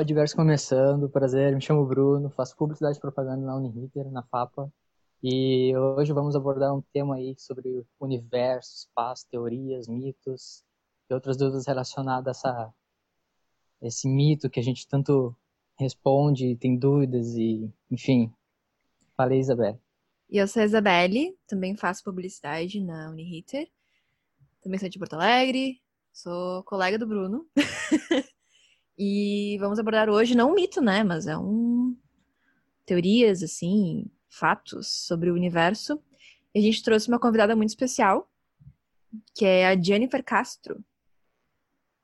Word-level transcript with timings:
Podverso 0.00 0.34
começando, 0.34 1.10
prazer, 1.10 1.54
me 1.54 1.60
chamo 1.60 1.84
Bruno, 1.84 2.30
faço 2.30 2.56
publicidade 2.56 2.96
e 2.96 3.00
propaganda 3.02 3.44
na 3.44 3.54
Uniriter, 3.54 4.10
na 4.10 4.22
FAPA, 4.22 4.72
e 5.22 5.76
hoje 5.76 6.10
vamos 6.14 6.34
abordar 6.34 6.74
um 6.74 6.80
tema 6.80 7.16
aí 7.16 7.34
sobre 7.36 7.84
universo, 8.00 8.76
espaço, 8.76 9.28
teorias, 9.28 9.86
mitos 9.88 10.64
e 11.10 11.12
outras 11.12 11.36
dúvidas 11.36 11.66
relacionadas 11.66 12.42
a 12.46 12.72
esse 13.82 14.08
mito 14.08 14.48
que 14.48 14.58
a 14.58 14.62
gente 14.62 14.88
tanto 14.88 15.36
responde, 15.78 16.56
tem 16.56 16.78
dúvidas 16.78 17.34
e, 17.34 17.70
enfim. 17.90 18.32
Falei, 19.14 19.38
Isabelle. 19.38 19.78
E 20.30 20.38
eu 20.38 20.48
sou 20.48 20.62
a 20.62 20.64
Isabelle, 20.64 21.38
também 21.46 21.76
faço 21.76 22.02
publicidade 22.02 22.80
na 22.80 23.10
Uniriter, 23.10 23.68
também 24.62 24.80
sou 24.80 24.88
de 24.88 24.98
Porto 24.98 25.12
Alegre, 25.12 25.78
sou 26.10 26.64
colega 26.64 26.98
do 26.98 27.06
Bruno. 27.06 27.46
E 29.02 29.56
vamos 29.58 29.78
abordar 29.78 30.10
hoje 30.10 30.34
não 30.34 30.50
um 30.50 30.54
mito, 30.54 30.82
né, 30.82 31.02
mas 31.02 31.26
é 31.26 31.34
um 31.34 31.96
teorias 32.84 33.42
assim, 33.42 34.04
fatos 34.28 35.06
sobre 35.06 35.30
o 35.30 35.34
universo. 35.34 35.98
E 36.54 36.58
a 36.58 36.62
gente 36.62 36.82
trouxe 36.82 37.08
uma 37.08 37.18
convidada 37.18 37.56
muito 37.56 37.70
especial, 37.70 38.30
que 39.34 39.46
é 39.46 39.66
a 39.66 39.80
Jennifer 39.80 40.22
Castro. 40.22 40.84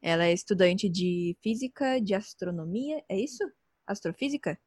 Ela 0.00 0.24
é 0.24 0.32
estudante 0.32 0.88
de 0.88 1.36
física, 1.42 2.00
de 2.00 2.14
astronomia, 2.14 3.04
é 3.10 3.20
isso? 3.20 3.44
Astrofísica? 3.86 4.58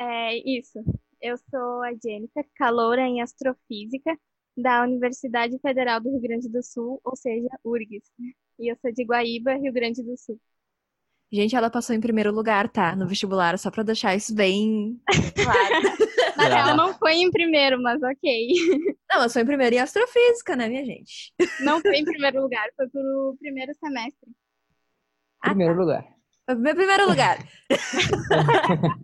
É 0.00 0.34
isso. 0.48 0.78
Eu 1.20 1.36
sou 1.36 1.82
a 1.82 1.92
Jennifer, 1.92 2.48
caloura 2.56 3.02
em 3.02 3.20
astrofísica 3.20 4.18
da 4.56 4.82
Universidade 4.82 5.58
Federal 5.58 6.00
do 6.00 6.10
Rio 6.10 6.22
Grande 6.22 6.48
do 6.48 6.62
Sul, 6.62 7.02
ou 7.04 7.14
seja, 7.14 7.50
URGS. 7.62 8.10
E 8.58 8.72
eu 8.72 8.78
sou 8.80 8.90
de 8.90 9.04
Guaíba, 9.04 9.56
Rio 9.56 9.70
Grande 9.70 10.02
do 10.02 10.16
Sul. 10.16 10.40
Gente, 11.34 11.56
ela 11.56 11.68
passou 11.68 11.96
em 11.96 12.00
primeiro 12.00 12.32
lugar, 12.32 12.68
tá? 12.68 12.94
No 12.94 13.08
vestibular, 13.08 13.58
só 13.58 13.68
pra 13.68 13.82
deixar 13.82 14.14
isso 14.14 14.32
bem 14.32 15.02
claro. 15.34 15.98
Na 16.38 16.44
real, 16.44 16.76
não 16.76 16.94
foi 16.94 17.14
em 17.14 17.28
primeiro, 17.28 17.82
mas 17.82 18.00
ok. 18.00 18.52
Não, 19.10 19.20
eu 19.24 19.28
sou 19.28 19.42
em 19.42 19.44
primeiro 19.44 19.74
em 19.74 19.80
astrofísica, 19.80 20.54
né, 20.54 20.68
minha 20.68 20.84
gente? 20.84 21.34
Não 21.58 21.80
foi 21.80 21.96
em 21.96 22.04
primeiro 22.04 22.40
lugar, 22.40 22.68
foi 22.76 22.88
pro 22.88 23.36
primeiro 23.40 23.74
semestre. 23.74 24.30
Primeiro 25.42 25.72
ah, 25.72 25.74
tá. 25.74 25.82
lugar. 25.82 26.04
Foi 26.46 26.54
pro 26.54 26.62
meu 26.62 26.74
primeiro 26.76 27.08
lugar. 27.08 27.38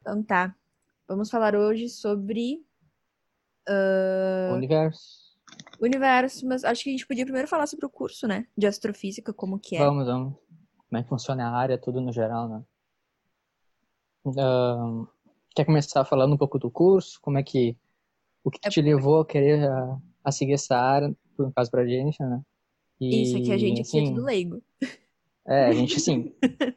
então 0.00 0.22
tá. 0.22 0.54
Vamos 1.08 1.28
falar 1.28 1.56
hoje 1.56 1.88
sobre. 1.88 2.64
Uh... 3.68 4.54
Universo. 4.54 5.26
Universo, 5.80 6.46
mas 6.46 6.62
acho 6.62 6.84
que 6.84 6.90
a 6.90 6.92
gente 6.92 7.06
podia 7.06 7.24
primeiro 7.24 7.48
falar 7.48 7.66
sobre 7.66 7.84
o 7.84 7.90
curso, 7.90 8.28
né? 8.28 8.46
De 8.56 8.64
astrofísica, 8.68 9.32
como 9.32 9.58
que 9.58 9.74
é. 9.74 9.80
Vamos, 9.80 10.06
vamos 10.06 10.45
como 10.88 10.98
é 10.98 11.02
que 11.02 11.08
funciona 11.08 11.48
a 11.48 11.56
área, 11.56 11.78
tudo 11.78 12.00
no 12.00 12.12
geral, 12.12 12.48
né? 12.48 12.62
Uh, 14.24 15.06
quer 15.54 15.64
começar 15.64 16.04
falando 16.04 16.34
um 16.34 16.38
pouco 16.38 16.58
do 16.58 16.70
curso? 16.70 17.20
Como 17.20 17.38
é 17.38 17.42
que 17.42 17.76
o 18.44 18.50
que 18.50 18.60
é 18.64 18.70
te 18.70 18.80
levou 18.80 19.20
a 19.20 19.26
querer 19.26 19.68
a, 19.68 19.98
a 20.24 20.32
seguir 20.32 20.54
essa 20.54 20.76
área, 20.76 21.14
por 21.36 21.46
um 21.46 21.52
caso 21.52 21.70
pra 21.70 21.86
gente, 21.86 22.20
né? 22.22 22.40
E, 23.00 23.22
Isso 23.22 23.36
aqui 23.36 23.52
a 23.52 23.58
gente 23.58 23.82
assim, 23.82 23.98
aqui 23.98 24.08
é 24.08 24.10
tudo 24.10 24.24
leigo. 24.24 24.62
É, 25.46 25.66
a 25.66 25.72
gente 25.72 25.96
assim, 25.96 26.34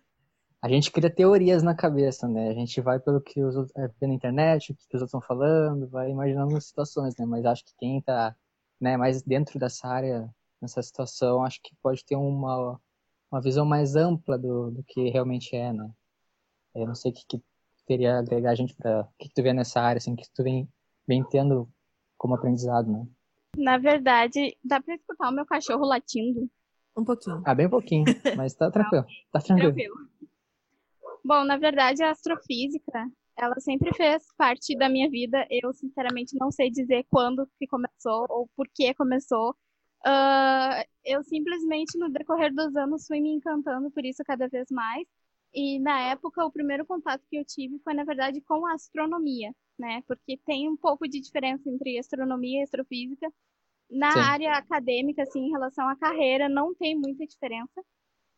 a 0.62 0.70
gente 0.70 0.92
cria 0.92 1.10
teorias 1.10 1.64
na 1.64 1.76
cabeça, 1.76 2.28
né? 2.28 2.50
A 2.50 2.54
gente 2.54 2.82
vai 2.82 3.00
pelo 3.00 3.22
que 3.22 3.44
os 3.44 3.56
outros, 3.56 3.76
é, 3.76 4.08
na 4.08 4.14
internet, 4.14 4.72
o 4.72 4.76
que 4.76 4.82
os 4.96 5.02
outros 5.02 5.10
estão 5.10 5.22
falando, 5.22 5.88
vai 5.88 6.10
imaginando 6.10 6.60
situações, 6.60 7.16
né? 7.18 7.26
Mas 7.26 7.46
acho 7.46 7.66
que 7.66 7.74
quem 7.78 8.02
tá 8.02 8.36
né, 8.80 8.98
mais 8.98 9.22
dentro 9.22 9.60
dessa 9.60 9.88
área, 9.88 10.30
nessa 10.62 10.82
situação, 10.82 11.44
acho 11.44 11.62
que 11.62 11.76
pode 11.82 12.04
ter 12.04 12.16
uma 12.16 12.80
uma 13.32 13.42
visão 13.42 13.66
mais 13.66 13.96
ampla 13.96 14.38
do, 14.38 14.72
do 14.72 14.84
que 14.84 15.10
realmente 15.10 15.56
é, 15.56 15.72
né? 15.72 15.90
Eu 16.76 16.88
não 16.88 16.96
sei 16.96 17.12
o 17.12 17.14
que, 17.14 17.26
que 17.28 17.44
teria 17.86 18.16
a 18.16 18.20
agregar 18.20 18.52
a 18.52 18.56
gente 18.56 18.76
para 18.76 19.02
o 19.02 19.08
que, 19.18 19.28
que, 19.28 19.34
tu 19.34 19.44
vê 19.44 19.54
nessa 19.54 19.82
área, 19.82 19.98
assim, 19.98 20.16
que 20.16 20.30
tu 20.34 20.44
vem, 20.44 20.68
vem 21.08 21.24
tendo 21.30 21.70
como 22.18 22.36
aprendizado, 22.36 22.92
né? 22.92 23.08
Na 23.58 23.78
verdade, 23.78 24.56
dá 24.64 24.82
para 24.82 24.96
escutar 24.96 25.30
o 25.30 25.34
meu 25.34 25.46
cachorro 25.46 25.86
latindo? 25.86 26.50
Um 26.96 27.04
pouquinho. 27.04 27.42
Ah, 27.46 27.56
bem 27.56 27.70
pouquinho, 27.70 28.06
mas 28.36 28.54
tá 28.54 28.70
tranquilo. 28.70 29.06
Tá 29.32 29.40
tranquilo. 29.40 29.74
tranquilo. 29.74 30.10
Bom, 31.24 31.44
na 31.44 31.58
verdade, 31.58 32.04
a 32.04 32.12
astrofísica, 32.12 33.10
ela 33.38 33.60
sempre 33.60 33.94
fez 33.96 34.24
parte 34.38 34.78
da 34.78 34.90
minha 34.90 35.10
vida. 35.10 35.46
Eu, 35.50 35.74
sinceramente, 35.74 36.38
não 36.40 36.52
sei 36.52 36.70
dizer 36.70 37.06
quando 37.10 37.50
que 37.58 37.68
começou 37.68 38.26
ou 38.30 38.50
por 38.56 38.68
que 38.74 38.94
começou, 38.94 39.56
Uh, 40.06 40.84
eu 41.04 41.24
simplesmente, 41.24 41.98
no 41.98 42.10
decorrer 42.10 42.54
dos 42.54 42.76
anos, 42.76 43.06
fui 43.06 43.20
me 43.20 43.30
encantando 43.30 43.92
por 43.92 44.06
isso 44.06 44.24
cada 44.26 44.48
vez 44.48 44.68
mais. 44.72 45.06
E 45.54 45.80
na 45.80 46.12
época, 46.12 46.46
o 46.46 46.52
primeiro 46.52 46.86
contato 46.86 47.24
que 47.30 47.38
eu 47.38 47.46
tive 47.46 47.80
foi, 47.80 47.94
na 47.94 48.04
verdade, 48.04 48.40
com 48.42 48.66
a 48.66 48.74
astronomia, 48.74 49.54
né? 49.78 50.04
Porque 50.08 50.38
tem 50.46 50.70
um 50.70 50.78
pouco 50.78 51.08
de 51.08 51.20
diferença 51.20 51.70
entre 51.70 51.98
astronomia 51.98 52.60
e 52.60 52.64
astrofísica. 52.64 53.32
Na 53.90 54.12
Sim. 54.12 54.20
área 54.20 54.54
acadêmica, 54.54 55.24
assim, 55.24 55.48
em 55.48 55.52
relação 55.52 55.88
à 55.90 55.96
carreira, 55.96 56.48
não 56.48 56.76
tem 56.76 56.96
muita 56.96 57.26
diferença. 57.26 57.82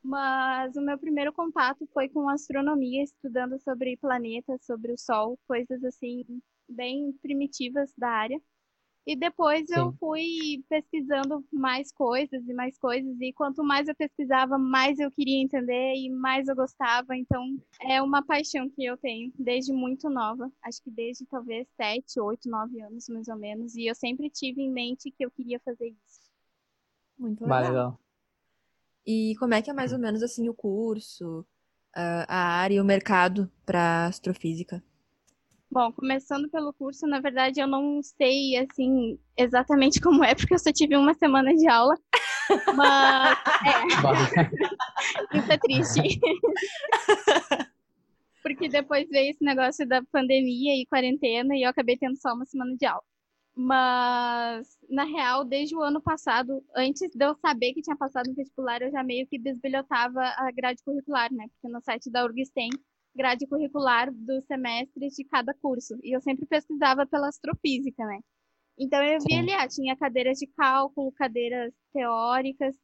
Mas 0.04 0.76
o 0.76 0.82
meu 0.82 0.98
primeiro 0.98 1.32
contato 1.34 1.88
foi 1.94 2.10
com 2.10 2.28
astronomia, 2.30 3.04
estudando 3.04 3.60
sobre 3.60 3.98
planetas, 3.98 4.66
sobre 4.66 4.94
o 4.94 4.98
Sol, 4.98 5.38
coisas 5.48 5.84
assim, 5.84 6.24
bem 6.68 7.12
primitivas 7.22 7.94
da 7.98 8.10
área. 8.10 8.42
E 9.06 9.16
depois 9.16 9.68
Sim. 9.68 9.76
eu 9.76 9.92
fui 10.00 10.64
pesquisando 10.70 11.44
mais 11.52 11.92
coisas 11.92 12.48
e 12.48 12.54
mais 12.54 12.78
coisas, 12.78 13.20
e 13.20 13.34
quanto 13.34 13.64
mais 13.64 13.88
eu 13.88 13.96
pesquisava, 13.96 14.60
mais 14.60 15.00
eu 15.00 15.10
queria 15.10 15.42
entender 15.42 15.96
e 15.96 16.10
mais 16.10 16.48
eu 16.48 16.56
gostava. 16.56 17.18
Então, 17.18 17.58
é 17.82 18.00
uma 18.02 18.24
paixão 18.24 18.70
que 18.70 18.86
eu 18.86 18.96
tenho 18.98 19.34
desde 19.38 19.74
muito 19.74 20.08
nova, 20.08 20.52
acho 20.62 20.84
que 20.84 20.92
desde 20.92 21.26
talvez 21.26 21.68
7, 21.76 22.20
8, 22.20 22.48
9 22.48 22.80
anos 22.80 23.10
mais 23.10 23.28
ou 23.28 23.38
menos, 23.38 23.76
e 23.76 23.88
eu 23.88 23.96
sempre 23.96 24.30
tive 24.30 24.62
em 24.62 24.72
mente 24.72 25.10
que 25.10 25.26
eu 25.26 25.32
queria 25.32 25.60
fazer 25.62 25.88
isso. 25.88 26.22
Muito 27.18 27.42
legal. 27.42 27.60
legal. 27.60 28.00
E 29.06 29.36
como 29.40 29.56
é 29.56 29.64
que 29.64 29.72
é 29.72 29.74
mais 29.74 29.92
ou 29.92 30.00
menos 30.00 30.22
assim 30.22 30.48
o 30.48 30.54
curso, 30.54 31.44
a 31.94 32.60
área 32.60 32.76
e 32.76 32.80
o 32.80 32.86
mercado 32.86 33.52
para 33.66 34.06
astrofísica? 34.06 34.84
Bom, 35.72 35.90
começando 35.94 36.50
pelo 36.50 36.74
curso, 36.74 37.08
na 37.08 37.22
verdade 37.22 37.62
eu 37.62 37.68
não 37.68 38.04
sei 38.04 38.58
assim 38.58 39.18
exatamente 39.38 40.02
como 40.02 40.22
é, 40.22 40.36
porque 40.36 40.54
eu 40.54 40.60
só 40.60 40.70
tive 40.72 40.98
uma 40.98 41.14
semana 41.14 41.56
de 41.56 41.66
aula. 41.66 41.96
Mas 42.76 43.38
é. 45.32 45.38
Isso 45.40 45.52
é 45.52 45.58
triste. 45.58 46.20
porque 48.44 48.68
depois 48.68 49.08
veio 49.10 49.32
esse 49.32 49.44
negócio 49.46 49.88
da 49.88 50.04
pandemia 50.12 50.76
e 50.76 50.86
quarentena 50.88 51.56
e 51.56 51.64
eu 51.64 51.70
acabei 51.70 51.98
tendo 51.98 52.18
só 52.18 52.34
uma 52.34 52.46
semana 52.46 52.76
de 52.76 52.86
aula. 52.86 53.04
Mas, 53.56 54.78
na 54.90 55.04
real, 55.04 55.46
desde 55.46 55.76
o 55.76 55.82
ano 55.82 56.02
passado, 56.02 56.64
antes 56.76 57.02
de 57.02 57.26
eu 57.26 57.36
saber 57.36 57.74
que 57.74 57.82
tinha 57.82 57.96
passado 57.96 58.28
no 58.28 58.34
vestibular, 58.34 58.82
eu 58.82 58.92
já 58.92 59.04
meio 59.04 59.28
que 59.28 59.38
desbilhotava 59.38 60.22
a 60.22 60.52
grade 60.52 60.82
curricular, 60.84 61.32
né? 61.34 61.46
Porque 61.54 61.74
no 61.74 61.82
site 61.82 62.10
da 62.10 62.26
URGS 62.26 62.50
tem 62.50 62.70
grade 63.16 63.48
curricular 63.48 64.12
dos 64.14 64.46
semestres 64.46 65.14
de 65.16 65.24
cada 65.26 65.54
curso. 65.54 65.98
E 66.04 66.16
eu 66.16 66.22
sempre 66.22 66.46
pesquisava 66.46 67.06
pela 67.06 67.28
astrofísica, 67.28 68.06
né? 68.06 68.20
Então 68.78 69.04
eu 69.04 69.20
vi 69.20 69.36
ali, 69.36 69.52
ah, 69.54 69.68
tinha 69.68 69.96
cadeiras 69.96 70.38
de 70.38 70.48
cálculo, 70.48 71.12
cadeiras 71.12 71.74
teóricas. 71.94 72.76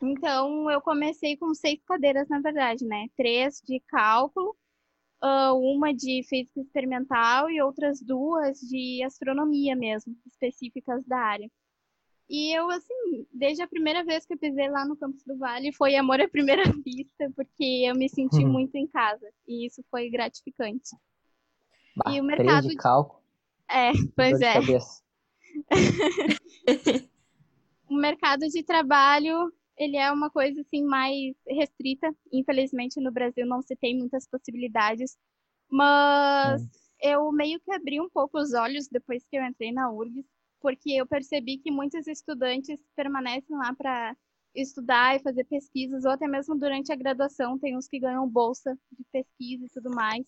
Então 0.00 0.70
eu 0.70 0.80
comecei 0.80 1.36
com 1.36 1.52
seis 1.54 1.82
cadeiras, 1.84 2.28
na 2.28 2.40
verdade, 2.40 2.84
né? 2.84 3.06
Três 3.16 3.60
de 3.66 3.80
cálculo, 3.88 4.56
ah, 5.20 5.52
uma 5.54 5.92
de 5.92 6.22
física 6.28 6.60
experimental 6.60 7.50
e 7.50 7.60
outras 7.60 8.00
duas 8.00 8.58
de 8.60 9.02
astronomia 9.04 9.74
mesmo, 9.74 10.16
específicas 10.26 11.04
da 11.06 11.18
área. 11.18 11.50
E 12.28 12.54
eu, 12.54 12.70
assim, 12.70 13.26
desde 13.32 13.62
a 13.62 13.66
primeira 13.66 14.04
vez 14.04 14.26
que 14.26 14.34
eu 14.34 14.38
pisei 14.38 14.68
lá 14.68 14.84
no 14.84 14.96
Campus 14.96 15.24
do 15.24 15.38
Vale, 15.38 15.72
foi 15.72 15.96
amor 15.96 16.20
à 16.20 16.28
primeira 16.28 16.62
vista, 16.84 17.32
porque 17.34 17.86
eu 17.86 17.94
me 17.94 18.08
senti 18.08 18.44
uhum. 18.44 18.52
muito 18.52 18.76
em 18.76 18.86
casa. 18.86 19.26
E 19.46 19.66
isso 19.66 19.82
foi 19.90 20.10
gratificante. 20.10 20.94
Bah, 21.96 22.12
e 22.12 22.20
o 22.20 22.24
mercado. 22.24 22.68
De 22.68 22.76
cálculo. 22.76 23.22
É, 23.70 23.92
pois 24.14 24.38
é. 24.40 24.54
o 27.88 27.96
mercado 27.96 28.46
de 28.46 28.62
trabalho, 28.62 29.50
ele 29.76 29.96
é 29.96 30.12
uma 30.12 30.30
coisa, 30.30 30.60
assim, 30.60 30.84
mais 30.84 31.34
restrita. 31.46 32.14
Infelizmente, 32.30 33.00
no 33.00 33.10
Brasil 33.10 33.46
não 33.46 33.62
se 33.62 33.74
tem 33.74 33.96
muitas 33.96 34.28
possibilidades. 34.28 35.16
Mas 35.70 36.62
hum. 36.62 36.68
eu 37.00 37.32
meio 37.32 37.58
que 37.60 37.72
abri 37.72 38.02
um 38.02 38.10
pouco 38.10 38.38
os 38.38 38.52
olhos 38.52 38.86
depois 38.86 39.24
que 39.24 39.38
eu 39.38 39.44
entrei 39.44 39.72
na 39.72 39.90
URGS 39.90 40.37
porque 40.60 40.92
eu 40.92 41.06
percebi 41.06 41.58
que 41.58 41.70
muitos 41.70 42.06
estudantes 42.06 42.80
permanecem 42.96 43.56
lá 43.56 43.74
para 43.74 44.16
estudar 44.54 45.16
e 45.16 45.22
fazer 45.22 45.44
pesquisas, 45.44 46.04
ou 46.04 46.10
até 46.10 46.26
mesmo 46.26 46.58
durante 46.58 46.92
a 46.92 46.96
graduação, 46.96 47.58
tem 47.58 47.76
uns 47.76 47.86
que 47.88 47.98
ganham 48.00 48.28
bolsa 48.28 48.76
de 48.90 49.04
pesquisa 49.12 49.66
e 49.66 49.68
tudo 49.70 49.90
mais. 49.90 50.26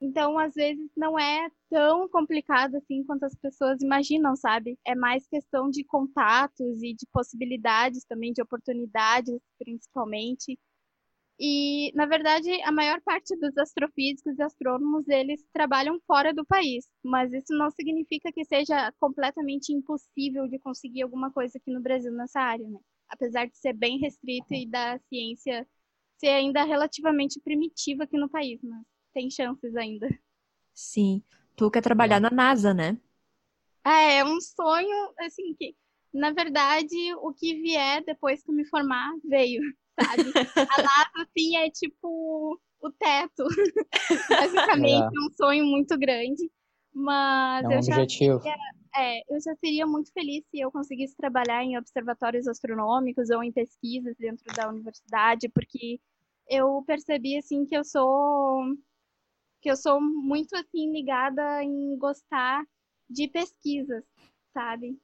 Então, 0.00 0.38
às 0.38 0.54
vezes, 0.54 0.90
não 0.96 1.18
é 1.18 1.50
tão 1.68 2.08
complicado 2.08 2.76
assim 2.76 3.02
quanto 3.04 3.24
as 3.24 3.34
pessoas 3.34 3.82
imaginam, 3.82 4.36
sabe? 4.36 4.78
É 4.84 4.94
mais 4.94 5.26
questão 5.26 5.68
de 5.70 5.82
contatos 5.84 6.82
e 6.82 6.94
de 6.94 7.06
possibilidades 7.12 8.04
também, 8.04 8.32
de 8.32 8.40
oportunidades, 8.40 9.40
principalmente. 9.58 10.58
E, 11.40 11.92
na 11.94 12.06
verdade, 12.06 12.50
a 12.62 12.72
maior 12.72 13.00
parte 13.02 13.36
dos 13.36 13.56
astrofísicos 13.56 14.36
e 14.38 14.42
astrônomos, 14.42 15.08
eles 15.08 15.44
trabalham 15.52 16.00
fora 16.06 16.34
do 16.34 16.44
país, 16.44 16.86
mas 17.04 17.32
isso 17.32 17.54
não 17.56 17.70
significa 17.70 18.32
que 18.32 18.44
seja 18.44 18.92
completamente 19.00 19.72
impossível 19.72 20.48
de 20.48 20.58
conseguir 20.58 21.02
alguma 21.02 21.32
coisa 21.32 21.56
aqui 21.58 21.70
no 21.72 21.80
Brasil 21.80 22.12
nessa 22.12 22.40
área, 22.40 22.68
né? 22.68 22.78
Apesar 23.08 23.46
de 23.46 23.56
ser 23.56 23.72
bem 23.72 23.98
restrito 24.00 24.52
e 24.52 24.66
da 24.68 24.98
ciência 25.08 25.66
ser 26.18 26.28
ainda 26.30 26.64
relativamente 26.64 27.40
primitiva 27.40 28.04
aqui 28.04 28.18
no 28.18 28.28
país, 28.28 28.60
mas 28.62 28.84
tem 29.14 29.30
chances 29.30 29.76
ainda. 29.76 30.08
Sim. 30.74 31.22
Tu 31.56 31.70
quer 31.70 31.82
trabalhar 31.82 32.20
na 32.20 32.30
NASA, 32.30 32.72
né? 32.74 32.98
É, 33.84 34.18
é 34.18 34.24
um 34.24 34.40
sonho, 34.40 35.14
assim, 35.20 35.54
que, 35.54 35.74
na 36.12 36.30
verdade, 36.32 36.96
o 37.16 37.32
que 37.32 37.54
vier 37.62 38.04
depois 38.04 38.42
que 38.42 38.50
eu 38.50 38.54
me 38.54 38.66
formar, 38.66 39.10
veio 39.24 39.62
sabe? 40.00 40.22
A 40.56 40.82
NASA, 40.82 41.22
assim, 41.22 41.56
é 41.56 41.70
tipo 41.70 42.60
o 42.80 42.90
teto. 42.92 43.44
Basicamente, 44.28 45.16
é. 45.16 45.20
um 45.20 45.30
sonho 45.36 45.64
muito 45.64 45.98
grande. 45.98 46.50
Mas 46.92 47.64
é 47.64 47.68
um 47.68 47.72
eu 47.72 47.78
objetivo. 47.78 48.40
já 48.42 48.56
é, 48.96 49.20
eu 49.28 49.40
já 49.40 49.54
seria 49.56 49.86
muito 49.86 50.12
feliz 50.12 50.44
se 50.50 50.58
eu 50.58 50.72
conseguisse 50.72 51.16
trabalhar 51.16 51.62
em 51.62 51.78
observatórios 51.78 52.48
astronômicos 52.48 53.30
ou 53.30 53.42
em 53.42 53.52
pesquisas 53.52 54.16
dentro 54.18 54.44
da 54.54 54.68
universidade, 54.68 55.48
porque 55.48 56.00
eu 56.48 56.82
percebi 56.86 57.36
assim 57.36 57.64
que 57.64 57.76
eu 57.76 57.84
sou 57.84 58.64
que 59.60 59.70
eu 59.70 59.76
sou 59.76 60.00
muito 60.00 60.54
assim 60.56 60.90
ligada 60.92 61.62
em 61.62 61.96
gostar 61.98 62.64
de 63.10 63.28
pesquisas, 63.28 64.04
sabe? 64.52 64.98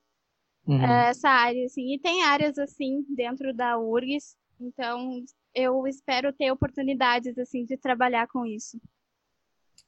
Uhum. 0.66 0.82
Essa 0.82 1.28
área 1.28 1.64
assim, 1.66 1.94
e 1.94 1.98
tem 1.98 2.22
áreas 2.22 2.58
assim 2.58 3.04
dentro 3.08 3.52
da 3.52 3.78
URGS 3.78 4.36
então, 4.60 5.22
eu 5.54 5.86
espero 5.86 6.32
ter 6.32 6.50
oportunidades, 6.50 7.36
assim, 7.38 7.64
de 7.64 7.76
trabalhar 7.76 8.26
com 8.28 8.44
isso. 8.44 8.80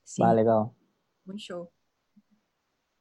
Sim. 0.04 0.22
Ah, 0.22 0.32
legal. 0.32 0.74
Muito 1.24 1.42
show. 1.42 1.70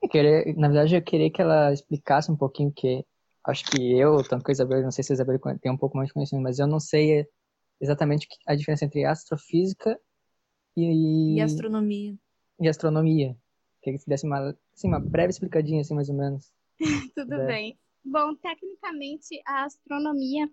Eu 0.02 0.10
queria, 0.10 0.54
na 0.56 0.68
verdade, 0.68 0.96
eu 0.96 1.02
queria 1.02 1.32
que 1.32 1.42
ela 1.42 1.72
explicasse 1.72 2.32
um 2.32 2.36
pouquinho, 2.36 2.72
que 2.72 3.06
acho 3.44 3.66
que 3.66 3.98
eu, 3.98 4.18
tanto 4.28 4.44
que 4.44 4.52
a 4.52 4.54
Isabel, 4.54 4.84
não 4.84 4.92
sei 4.92 5.04
se 5.04 5.12
a 5.12 5.16
Isabel 5.16 5.40
tem 5.62 5.72
um 5.72 5.78
pouco 5.78 5.98
mais 5.98 6.08
de 6.08 6.14
conhecimento, 6.14 6.44
mas 6.44 6.60
eu 6.60 6.68
não 6.68 6.80
sei 6.80 7.28
exatamente 7.80 8.28
a 8.48 8.56
diferença 8.56 8.86
entre 8.86 9.06
astrofísica 9.06 10.00
e... 10.76 11.36
E 11.36 11.42
astronomia. 11.42 12.16
E 12.60 12.68
astronomia. 12.68 13.36
Queria 13.82 13.98
que 13.98 14.04
você 14.04 14.10
desse 14.10 14.26
uma, 14.26 14.56
assim, 14.74 14.88
uma 14.88 15.00
breve 15.00 15.30
explicadinha, 15.30 15.82
assim, 15.82 15.94
mais 15.94 16.10
ou 16.10 16.16
menos. 16.16 16.52
Tudo 17.16 17.34
é. 17.34 17.48
bem. 17.48 17.80
Bom, 18.04 18.36
tecnicamente, 18.36 19.42
a 19.46 19.66
astronomia 19.66 20.50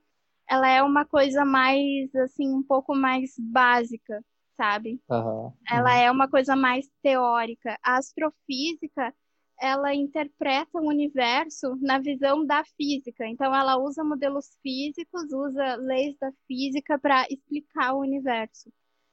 ela 0.49 0.69
é 0.69 0.83
uma 0.83 1.05
coisa 1.05 1.45
mais, 1.45 2.15
assim, 2.17 2.49
um 2.49 2.63
pouco 2.63 2.95
mais 2.95 3.35
básica, 3.39 4.23
sabe? 4.57 5.01
Uhum. 5.09 5.53
Ela 5.69 5.97
é 5.97 6.11
uma 6.11 6.29
coisa 6.29 6.55
mais 6.55 6.89
teórica. 7.03 7.79
A 7.83 7.97
astrofísica, 7.97 9.15
ela 9.59 9.95
interpreta 9.95 10.79
o 10.79 10.89
universo 10.89 11.77
na 11.81 11.99
visão 11.99 12.45
da 12.45 12.65
física. 12.77 13.27
Então, 13.27 13.55
ela 13.55 13.79
usa 13.79 14.05
modelos 14.05 14.57
físicos, 14.63 15.33
usa 15.33 15.77
leis 15.77 16.17
da 16.19 16.31
física 16.47 16.99
para 16.99 17.27
explicar 17.31 17.95
o 17.95 18.01
universo. 18.01 18.71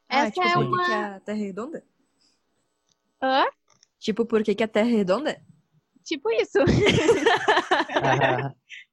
Ah, 0.07 0.25
Essa 0.25 0.31
tipo, 0.31 0.47
é 0.47 0.53
por 0.53 0.65
uma... 0.65 0.85
que 0.85 0.91
a 0.91 1.19
Terra 1.19 1.37
é 1.37 1.41
redonda? 1.41 1.83
Hã? 3.21 3.45
Tipo, 3.99 4.25
por 4.25 4.43
que, 4.43 4.55
que 4.55 4.63
a 4.63 4.67
Terra 4.67 4.89
é 4.89 4.93
redonda? 4.93 5.41
Tipo 6.03 6.31
isso. 6.31 6.57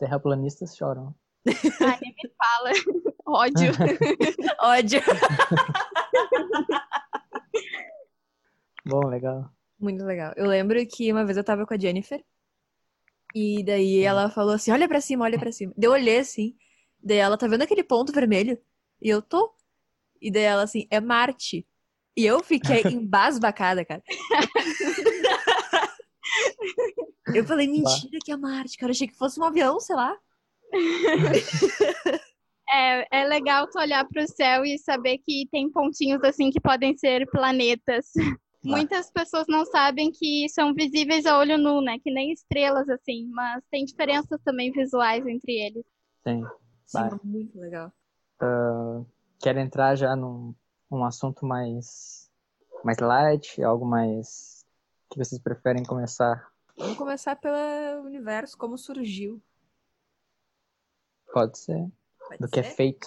terraplanistas 0.00 0.76
choram. 0.76 1.14
Ai, 1.46 1.98
nem 2.02 2.12
me 2.16 2.28
fala. 2.36 2.72
Ódio. 3.26 3.72
Ódio. 4.60 5.00
Bom, 8.84 9.06
legal. 9.06 9.48
Muito 9.78 10.04
legal. 10.04 10.32
Eu 10.36 10.46
lembro 10.46 10.84
que 10.86 11.12
uma 11.12 11.24
vez 11.24 11.36
eu 11.36 11.44
tava 11.44 11.64
com 11.66 11.74
a 11.74 11.78
Jennifer 11.78 12.24
e 13.34 13.62
daí 13.62 14.00
ela 14.00 14.30
falou 14.30 14.54
assim: 14.54 14.72
olha 14.72 14.88
pra 14.88 15.00
cima, 15.00 15.24
olha 15.24 15.38
pra 15.38 15.52
cima. 15.52 15.72
Daí 15.76 15.88
eu 15.88 15.92
olhei 15.92 16.18
assim, 16.18 16.56
daí 17.02 17.18
ela 17.18 17.38
tá 17.38 17.46
vendo 17.46 17.62
aquele 17.62 17.84
ponto 17.84 18.12
vermelho? 18.12 18.58
E 19.00 19.08
eu 19.08 19.22
tô. 19.22 19.54
E 20.20 20.30
daí 20.30 20.42
ela 20.42 20.62
assim: 20.62 20.86
é 20.90 21.00
Marte. 21.00 21.66
E 22.16 22.26
eu 22.26 22.42
fiquei 22.42 22.82
embasbacada, 22.90 23.84
cara. 23.84 24.02
Eu 27.34 27.44
falei, 27.44 27.66
mentira 27.66 28.18
que 28.24 28.32
é 28.32 28.36
Marte, 28.36 28.76
cara. 28.76 28.90
Eu 28.90 28.94
achei 28.94 29.06
que 29.06 29.16
fosse 29.16 29.40
um 29.40 29.44
avião, 29.44 29.78
sei 29.80 29.96
lá. 29.96 30.16
É, 32.72 33.22
é 33.22 33.24
legal 33.24 33.68
tu 33.68 33.80
olhar 33.80 34.06
para 34.06 34.22
o 34.22 34.28
céu 34.28 34.64
e 34.64 34.78
saber 34.78 35.18
que 35.18 35.48
tem 35.50 35.68
pontinhos 35.68 36.22
assim 36.22 36.50
que 36.50 36.60
podem 36.60 36.96
ser 36.96 37.28
planetas. 37.28 38.12
Muitas 38.62 39.10
pessoas 39.10 39.46
não 39.48 39.64
sabem 39.64 40.12
que 40.12 40.48
são 40.50 40.72
visíveis 40.72 41.26
a 41.26 41.36
olho 41.38 41.58
nu, 41.58 41.80
né? 41.80 41.98
Que 41.98 42.12
nem 42.12 42.30
estrelas, 42.30 42.88
assim, 42.88 43.26
mas 43.32 43.64
tem 43.72 43.84
diferenças 43.84 44.40
também 44.44 44.70
visuais 44.70 45.26
entre 45.26 45.52
eles. 45.52 45.84
Tem. 46.22 46.44
Sim, 46.86 47.08
muito 47.24 47.58
legal. 47.58 47.92
Uh, 48.40 49.04
quero 49.40 49.58
entrar 49.58 49.96
já 49.96 50.14
num, 50.14 50.54
num 50.90 51.04
assunto 51.04 51.44
mais, 51.44 52.30
mais 52.84 52.98
light, 52.98 53.62
algo 53.62 53.84
mais 53.84 54.49
que 55.10 55.18
vocês 55.18 55.40
preferem 55.40 55.82
começar 55.82 56.50
Vamos 56.80 56.96
começar 56.96 57.36
pelo 57.36 58.06
universo, 58.06 58.56
como 58.56 58.78
surgiu. 58.78 59.38
Pode 61.30 61.58
ser. 61.58 61.90
Pode 62.18 62.40
Do 62.40 62.48
ser? 62.48 62.52
que 62.52 62.60
é 62.60 62.62
feito. 62.62 63.06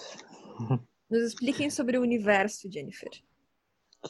Nos 1.10 1.22
expliquem 1.22 1.68
sobre 1.68 1.98
o 1.98 2.02
universo, 2.02 2.70
Jennifer. 2.70 3.10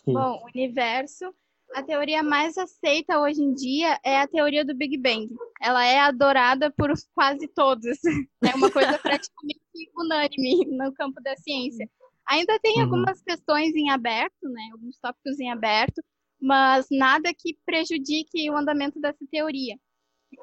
Bom, 0.06 0.42
o 0.42 0.46
universo, 0.54 1.34
a 1.74 1.82
teoria 1.82 2.22
mais 2.22 2.58
aceita 2.58 3.18
hoje 3.18 3.40
em 3.40 3.54
dia 3.54 3.98
é 4.04 4.20
a 4.20 4.28
teoria 4.28 4.66
do 4.66 4.74
Big 4.74 4.98
Bang. 4.98 5.34
Ela 5.62 5.84
é 5.86 5.98
adorada 5.98 6.70
por 6.70 6.92
quase 7.14 7.48
todos. 7.48 7.98
É 8.44 8.54
uma 8.54 8.70
coisa 8.70 8.98
praticamente 8.98 9.60
unânime 9.96 10.66
no 10.76 10.92
campo 10.92 11.22
da 11.22 11.34
ciência. 11.36 11.88
Ainda 12.28 12.58
tem 12.60 12.76
uhum. 12.76 12.82
algumas 12.82 13.22
questões 13.22 13.74
em 13.74 13.90
aberto, 13.90 14.46
né? 14.48 14.68
Alguns 14.72 14.98
tópicos 14.98 15.40
em 15.40 15.50
aberto, 15.50 16.02
mas 16.44 16.86
nada 16.90 17.32
que 17.32 17.56
prejudique 17.64 18.50
o 18.50 18.56
andamento 18.56 19.00
dessa 19.00 19.24
teoria. 19.30 19.78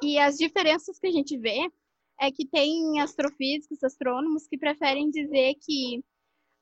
E 0.01 0.17
as 0.17 0.35
diferenças 0.35 0.97
que 0.97 1.05
a 1.05 1.11
gente 1.11 1.37
vê 1.37 1.69
é 2.19 2.31
que 2.31 2.47
tem 2.47 2.99
astrofísicos, 2.99 3.83
astrônomos, 3.83 4.47
que 4.47 4.57
preferem 4.57 5.11
dizer 5.11 5.53
que 5.61 5.99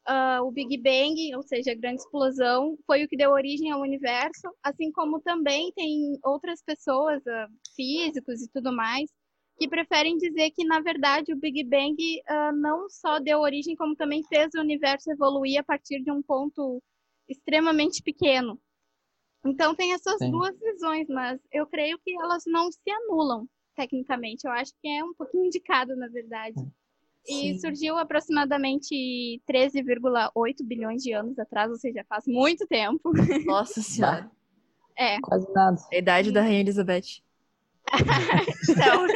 uh, 0.09 0.43
o 0.43 0.51
Big 0.51 0.77
Bang, 0.77 1.35
ou 1.37 1.41
seja, 1.41 1.71
a 1.71 1.75
grande 1.75 2.01
explosão, 2.01 2.77
foi 2.85 3.05
o 3.05 3.07
que 3.07 3.15
deu 3.15 3.31
origem 3.31 3.71
ao 3.71 3.79
universo, 3.79 4.49
assim 4.61 4.91
como 4.91 5.21
também 5.21 5.71
tem 5.71 6.19
outras 6.21 6.61
pessoas, 6.61 7.21
uh, 7.21 7.49
físicos 7.77 8.41
e 8.41 8.49
tudo 8.51 8.73
mais, 8.73 9.09
que 9.57 9.69
preferem 9.69 10.17
dizer 10.17 10.51
que, 10.51 10.65
na 10.65 10.81
verdade, 10.81 11.31
o 11.31 11.39
Big 11.39 11.63
Bang 11.63 11.95
uh, 11.95 12.55
não 12.57 12.89
só 12.89 13.19
deu 13.19 13.39
origem, 13.39 13.73
como 13.77 13.95
também 13.95 14.21
fez 14.23 14.49
o 14.53 14.59
universo 14.59 15.09
evoluir 15.09 15.61
a 15.61 15.63
partir 15.63 16.03
de 16.03 16.11
um 16.11 16.21
ponto 16.21 16.83
extremamente 17.29 18.03
pequeno. 18.03 18.59
Então 19.49 19.73
tem 19.73 19.93
essas 19.93 20.17
Sim. 20.19 20.31
duas 20.31 20.57
visões, 20.59 21.07
mas 21.09 21.39
eu 21.51 21.65
creio 21.65 21.97
que 21.99 22.13
elas 22.21 22.43
não 22.45 22.71
se 22.71 22.89
anulam 22.89 23.47
tecnicamente. 23.75 24.45
Eu 24.45 24.51
acho 24.51 24.73
que 24.81 24.87
é 24.87 25.03
um 25.03 25.13
pouquinho 25.13 25.45
indicado, 25.45 25.95
na 25.95 26.07
verdade. 26.07 26.59
Sim. 27.25 27.51
E 27.51 27.59
surgiu 27.59 27.97
aproximadamente 27.97 29.41
13,8 29.49 30.63
bilhões 30.63 31.01
de 31.01 31.13
anos 31.13 31.37
atrás, 31.39 31.69
ou 31.71 31.77
seja, 31.77 32.05
faz 32.07 32.25
muito 32.27 32.67
tempo. 32.67 33.11
Nossa 33.45 33.81
Senhora. 33.83 34.29
É. 34.95 35.19
Quase 35.21 35.51
nada. 35.53 35.77
A 35.91 35.97
idade 35.97 36.31
da 36.31 36.41
Rainha 36.41 36.59
Elizabeth. 36.61 37.21
então, 38.69 39.07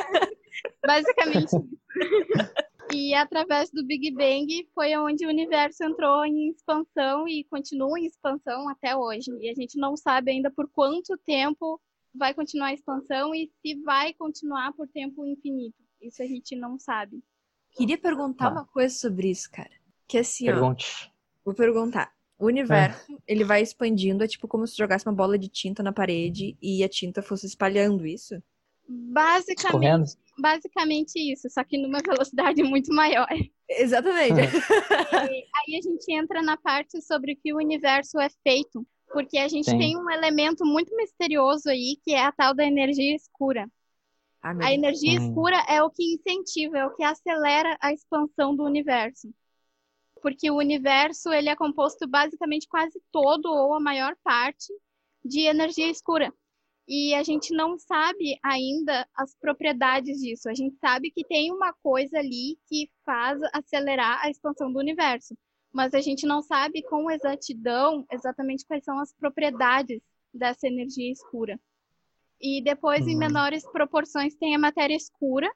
basicamente 0.85 1.45
isso. 1.45 1.69
E 2.93 3.13
através 3.15 3.71
do 3.71 3.85
Big 3.85 4.11
Bang 4.11 4.69
foi 4.73 4.95
onde 4.97 5.25
o 5.25 5.29
universo 5.29 5.83
entrou 5.83 6.25
em 6.25 6.49
expansão 6.49 7.27
e 7.27 7.43
continua 7.45 7.99
em 7.99 8.05
expansão 8.05 8.69
até 8.69 8.95
hoje. 8.95 9.31
E 9.39 9.49
a 9.49 9.53
gente 9.53 9.77
não 9.77 9.97
sabe 9.97 10.31
ainda 10.31 10.51
por 10.51 10.69
quanto 10.69 11.17
tempo 11.25 11.81
vai 12.13 12.33
continuar 12.33 12.67
a 12.67 12.73
expansão 12.73 13.33
e 13.33 13.51
se 13.61 13.75
vai 13.81 14.13
continuar 14.13 14.73
por 14.73 14.87
tempo 14.87 15.25
infinito. 15.25 15.75
Isso 15.99 16.21
a 16.21 16.27
gente 16.27 16.55
não 16.55 16.77
sabe. 16.77 17.23
Queria 17.71 17.97
perguntar 17.97 18.47
ah. 18.47 18.51
uma 18.51 18.65
coisa 18.65 18.93
sobre 18.93 19.31
isso, 19.31 19.49
cara. 19.49 19.71
Que 20.07 20.19
assim, 20.19 20.45
Pergunte. 20.45 20.85
ó. 21.07 21.13
Vou 21.45 21.55
perguntar. 21.55 22.13
O 22.37 22.45
universo, 22.45 23.11
é. 23.11 23.17
ele 23.27 23.43
vai 23.43 23.61
expandindo, 23.61 24.23
é 24.23 24.27
tipo 24.27 24.47
como 24.47 24.67
se 24.67 24.75
jogasse 24.75 25.07
uma 25.07 25.15
bola 25.15 25.37
de 25.37 25.47
tinta 25.47 25.81
na 25.81 25.93
parede 25.93 26.57
e 26.61 26.83
a 26.83 26.89
tinta 26.89 27.21
fosse 27.21 27.45
espalhando 27.45 28.05
isso? 28.05 28.41
Basicamente, 28.87 30.17
basicamente 30.37 31.17
isso, 31.31 31.49
só 31.49 31.63
que 31.63 31.77
numa 31.77 31.99
velocidade 31.99 32.61
muito 32.63 32.93
maior. 32.93 33.27
Exatamente. 33.69 34.39
aí 34.41 35.75
a 35.77 35.81
gente 35.81 36.11
entra 36.13 36.41
na 36.41 36.57
parte 36.57 37.01
sobre 37.01 37.33
o 37.33 37.37
que 37.37 37.53
o 37.53 37.57
universo 37.57 38.19
é 38.19 38.29
feito, 38.43 38.85
porque 39.11 39.37
a 39.37 39.47
gente 39.47 39.69
Sim. 39.69 39.77
tem 39.77 39.97
um 39.97 40.09
elemento 40.09 40.65
muito 40.65 40.95
misterioso 40.95 41.69
aí, 41.69 41.97
que 42.03 42.13
é 42.13 42.23
a 42.23 42.31
tal 42.31 42.53
da 42.53 42.65
energia 42.65 43.15
escura. 43.15 43.69
Ah, 44.41 44.53
a 44.61 44.73
energia 44.73 45.17
escura 45.17 45.57
é 45.69 45.81
o 45.81 45.89
que 45.89 46.15
incentiva, 46.15 46.77
é 46.77 46.85
o 46.85 46.93
que 46.93 47.03
acelera 47.03 47.77
a 47.79 47.93
expansão 47.93 48.55
do 48.55 48.63
universo. 48.63 49.33
porque 50.21 50.49
o 50.49 50.55
universo 50.55 51.33
ele 51.33 51.49
é 51.49 51.55
composto 51.55 52.07
basicamente 52.07 52.67
quase 52.67 53.01
todo 53.11 53.45
ou 53.45 53.73
a 53.73 53.79
maior 53.79 54.15
parte 54.23 54.73
de 55.23 55.41
energia 55.41 55.89
escura. 55.89 56.33
E 56.87 57.13
a 57.13 57.23
gente 57.23 57.55
não 57.55 57.77
sabe 57.77 58.37
ainda 58.43 59.07
as 59.15 59.33
propriedades 59.35 60.19
disso. 60.19 60.49
A 60.49 60.53
gente 60.53 60.75
sabe 60.79 61.11
que 61.11 61.23
tem 61.23 61.51
uma 61.51 61.73
coisa 61.73 62.19
ali 62.19 62.57
que 62.67 62.89
faz 63.05 63.39
acelerar 63.53 64.19
a 64.21 64.29
expansão 64.29 64.71
do 64.71 64.79
universo, 64.79 65.33
mas 65.71 65.93
a 65.93 66.01
gente 66.01 66.25
não 66.25 66.41
sabe 66.41 66.83
com 66.83 67.09
exatidão 67.09 68.05
exatamente 68.11 68.65
quais 68.65 68.83
são 68.83 68.99
as 68.99 69.13
propriedades 69.13 70.01
dessa 70.33 70.67
energia 70.67 71.11
escura. 71.11 71.59
E 72.41 72.61
depois, 72.61 73.07
em 73.07 73.13
uhum. 73.13 73.19
menores 73.19 73.63
proporções, 73.71 74.35
tem 74.35 74.53
a 74.53 74.59
matéria 74.59 74.95
escura, 74.95 75.49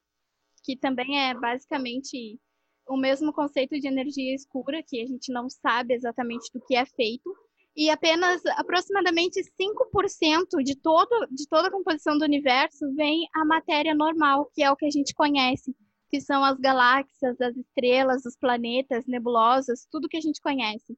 que 0.64 0.78
também 0.78 1.30
é 1.30 1.34
basicamente 1.34 2.40
o 2.88 2.96
mesmo 2.96 3.34
conceito 3.34 3.78
de 3.78 3.88
energia 3.88 4.34
escura, 4.34 4.82
que 4.82 5.02
a 5.02 5.06
gente 5.06 5.32
não 5.32 5.50
sabe 5.50 5.94
exatamente 5.94 6.50
do 6.54 6.62
que 6.66 6.76
é 6.76 6.86
feito, 6.86 7.36
e 7.78 7.92
apenas 7.92 8.44
aproximadamente 8.58 9.40
5% 9.40 10.64
de, 10.64 10.76
todo, 10.76 11.28
de 11.30 11.48
toda 11.48 11.68
a 11.68 11.72
composição 11.72 12.18
do 12.18 12.26
universo 12.26 12.92
vem 12.96 13.28
a 13.36 13.46
matéria 13.46 13.94
normal, 13.94 14.50
que 14.56 14.64
é 14.64 14.72
o 14.72 14.76
que 14.76 14.88
a 14.88 14.90
gente 14.90 15.14
conhece, 15.14 15.76
que 16.10 16.20
são 16.20 16.44
as 16.44 16.58
galáxias, 16.58 17.40
as 17.40 17.56
estrelas, 17.56 18.26
os 18.26 18.36
planetas, 18.36 19.06
nebulosas, 19.06 19.88
tudo 19.92 20.08
que 20.08 20.18
a 20.18 20.22
gente 20.22 20.42
conhece. 20.42 20.98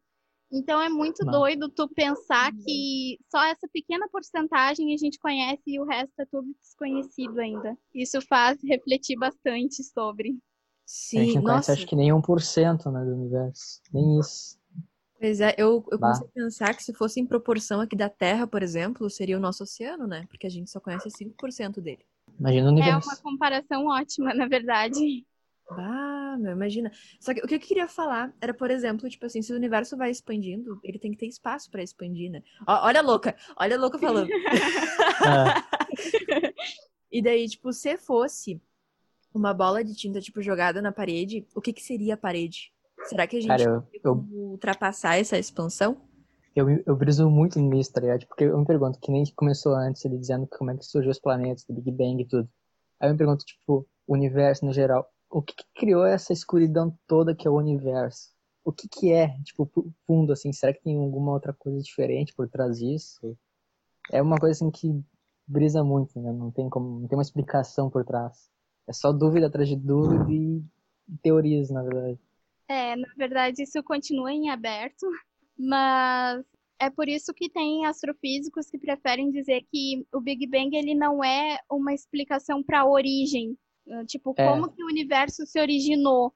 Então 0.50 0.82
é 0.82 0.88
muito 0.88 1.26
Não. 1.26 1.34
doido 1.34 1.70
tu 1.70 1.88
pensar 1.90 2.54
que 2.54 3.20
só 3.30 3.44
essa 3.44 3.68
pequena 3.74 4.08
porcentagem 4.10 4.94
a 4.94 4.98
gente 4.98 5.20
conhece 5.20 5.62
e 5.68 5.82
o 5.82 5.86
resto 5.86 6.14
é 6.22 6.26
tudo 6.26 6.48
desconhecido 6.62 7.40
ainda. 7.40 7.78
Isso 7.94 8.22
faz 8.22 8.58
refletir 8.64 9.18
bastante 9.18 9.84
sobre. 9.84 10.40
Sim, 10.86 11.20
a 11.20 11.24
gente 11.26 11.36
não 11.36 11.42
nossa. 11.42 11.52
conhece 11.52 11.72
acho 11.72 11.88
que 11.88 11.96
nem 11.96 12.10
1% 12.10 12.92
né, 12.92 13.06
do 13.06 13.12
universo. 13.12 13.82
Nem 13.94 14.20
isso. 14.20 14.59
Pois 15.20 15.42
é, 15.42 15.54
eu, 15.58 15.86
eu 15.92 16.00
comecei 16.00 16.26
a 16.26 16.32
pensar 16.32 16.74
que 16.74 16.84
se 16.84 16.94
fosse 16.94 17.20
em 17.20 17.26
proporção 17.26 17.82
aqui 17.82 17.96
da 17.96 18.10
Terra, 18.10 18.48
por 18.48 18.64
exemplo, 18.64 19.10
seria 19.10 19.36
o 19.36 19.40
nosso 19.40 19.64
oceano, 19.64 20.08
né? 20.08 20.26
Porque 20.30 20.48
a 20.48 20.50
gente 20.50 20.72
só 20.72 20.80
conhece 20.80 21.10
5% 21.10 21.82
dele. 21.82 22.06
Imagina 22.40 22.68
o 22.68 22.72
universo. 22.72 23.10
É 23.10 23.14
uma 23.14 23.18
comparação 23.18 23.86
ótima, 23.88 24.34
na 24.34 24.48
verdade. 24.48 25.26
Ah, 25.72 26.38
meu, 26.40 26.54
imagina. 26.54 26.90
Só 27.20 27.34
que 27.34 27.42
o 27.42 27.48
que 27.48 27.56
eu 27.56 27.60
queria 27.60 27.88
falar 27.88 28.34
era, 28.40 28.54
por 28.54 28.72
exemplo, 28.72 29.10
tipo 29.10 29.26
assim, 29.26 29.42
se 29.42 29.52
o 29.52 29.58
universo 29.58 29.98
vai 29.98 30.10
expandindo, 30.10 30.80
ele 30.84 30.98
tem 30.98 31.12
que 31.12 31.18
ter 31.18 31.28
espaço 31.28 31.70
para 31.70 31.84
expandir, 31.84 32.32
né? 32.32 32.42
Ó, 32.66 32.86
olha 32.86 33.02
a 33.02 33.04
louca, 33.04 33.36
olha 33.58 33.76
a 33.76 33.80
louca 33.80 34.00
falando. 34.00 34.30
ah. 35.26 35.66
e 37.12 37.22
daí, 37.22 37.48
tipo, 37.50 37.74
se 37.74 37.98
fosse 37.98 38.62
uma 39.34 39.54
bola 39.54 39.84
de 39.84 39.94
tinta, 39.94 40.22
tipo, 40.22 40.42
jogada 40.42 40.82
na 40.82 40.94
parede, 40.94 41.46
o 41.54 41.60
que 41.60 41.74
que 41.74 41.84
seria 41.84 42.14
a 42.14 42.18
parede? 42.18 42.72
Será 43.04 43.26
que 43.28 43.38
a 43.38 43.42
gente 43.42 43.50
Cara, 43.50 43.88
eu, 44.04 44.28
ultrapassar 44.32 45.18
essa 45.18 45.38
expansão? 45.38 45.98
Eu, 46.56 46.68
eu 46.86 46.96
briso 46.96 47.30
muito 47.30 47.60
nisso, 47.60 47.94
tá 47.94 48.02
ligado? 48.02 48.26
Porque 48.28 48.44
eu 48.44 48.58
me 48.58 48.66
pergunto, 48.66 49.00
que 49.00 49.12
nem 49.12 49.24
começou 49.36 49.74
antes, 49.76 50.04
ele 50.04 50.18
dizendo 50.18 50.48
como 50.48 50.72
é 50.72 50.78
que 50.78 50.86
surgiu 50.86 51.12
os 51.12 51.20
planetas, 51.20 51.64
do 51.64 51.74
Big 51.74 51.92
Bang 51.92 52.22
e 52.22 52.28
tudo. 52.28 52.50
Aí 53.00 53.08
eu 53.08 53.14
me 53.14 53.18
pergunto, 53.18 53.46
tipo, 53.46 53.88
o 54.08 54.14
universo 54.14 54.66
no 54.66 54.74
geral, 54.74 55.08
o 55.30 55.42
que, 55.42 55.54
que 55.54 55.64
criou 55.76 56.06
essa 56.06 56.34
escuridão 56.34 56.98
toda 57.08 57.36
que 57.36 57.48
é 57.48 57.52
o 57.52 57.58
universo? 57.58 58.30
O 58.66 58.72
que 58.72 58.88
que 58.90 59.12
é, 59.12 59.30
tipo, 59.44 59.72
fundo, 60.06 60.34
assim? 60.34 60.52
Será 60.52 60.74
que 60.74 60.82
tem 60.82 60.98
alguma 60.98 61.32
outra 61.32 61.54
coisa 61.54 61.80
diferente 61.80 62.34
por 62.36 62.50
trás 62.50 62.80
disso? 62.80 63.38
É 64.12 64.22
uma 64.22 64.38
coisa, 64.38 64.54
assim, 64.54 64.72
que 64.72 65.04
brisa 65.48 65.84
muito, 65.84 66.20
né? 66.20 66.32
Não 66.32 66.52
tem 66.52 66.70
como, 66.70 67.02
não 67.02 67.08
tem 67.08 67.18
uma 67.18 67.24
explicação 67.24 67.90
por 67.90 68.04
trás. 68.04 68.50
É 68.88 68.94
só 68.94 69.12
dúvida 69.12 69.48
atrás 69.48 69.70
de 69.70 69.76
dúvida 69.76 70.32
e 70.32 70.64
teorias, 71.22 71.70
na 71.70 71.84
verdade. 71.84 72.20
É, 72.70 72.96
na 72.96 73.08
verdade, 73.18 73.64
isso 73.64 73.82
continua 73.84 74.32
em 74.32 74.52
aberto, 74.52 75.08
mas 75.58 76.46
é 76.80 76.90
por 76.90 77.10
isso 77.10 77.34
que 77.34 77.50
tem 77.50 77.86
astrofísicos 77.88 78.70
que 78.70 78.78
preferem 78.78 79.32
dizer 79.32 79.66
que 79.72 80.06
o 80.14 80.22
Big 80.22 80.46
Bang 80.46 80.78
ele 80.78 80.94
não 80.94 81.24
é 81.24 81.58
uma 81.70 81.94
explicação 81.94 82.62
para 82.62 82.82
a 82.82 82.88
origem, 82.88 83.58
tipo, 84.06 84.36
é. 84.38 84.46
como 84.48 84.72
que 84.72 84.84
o 84.84 84.88
universo 84.88 85.46
se 85.48 85.60
originou. 85.60 86.34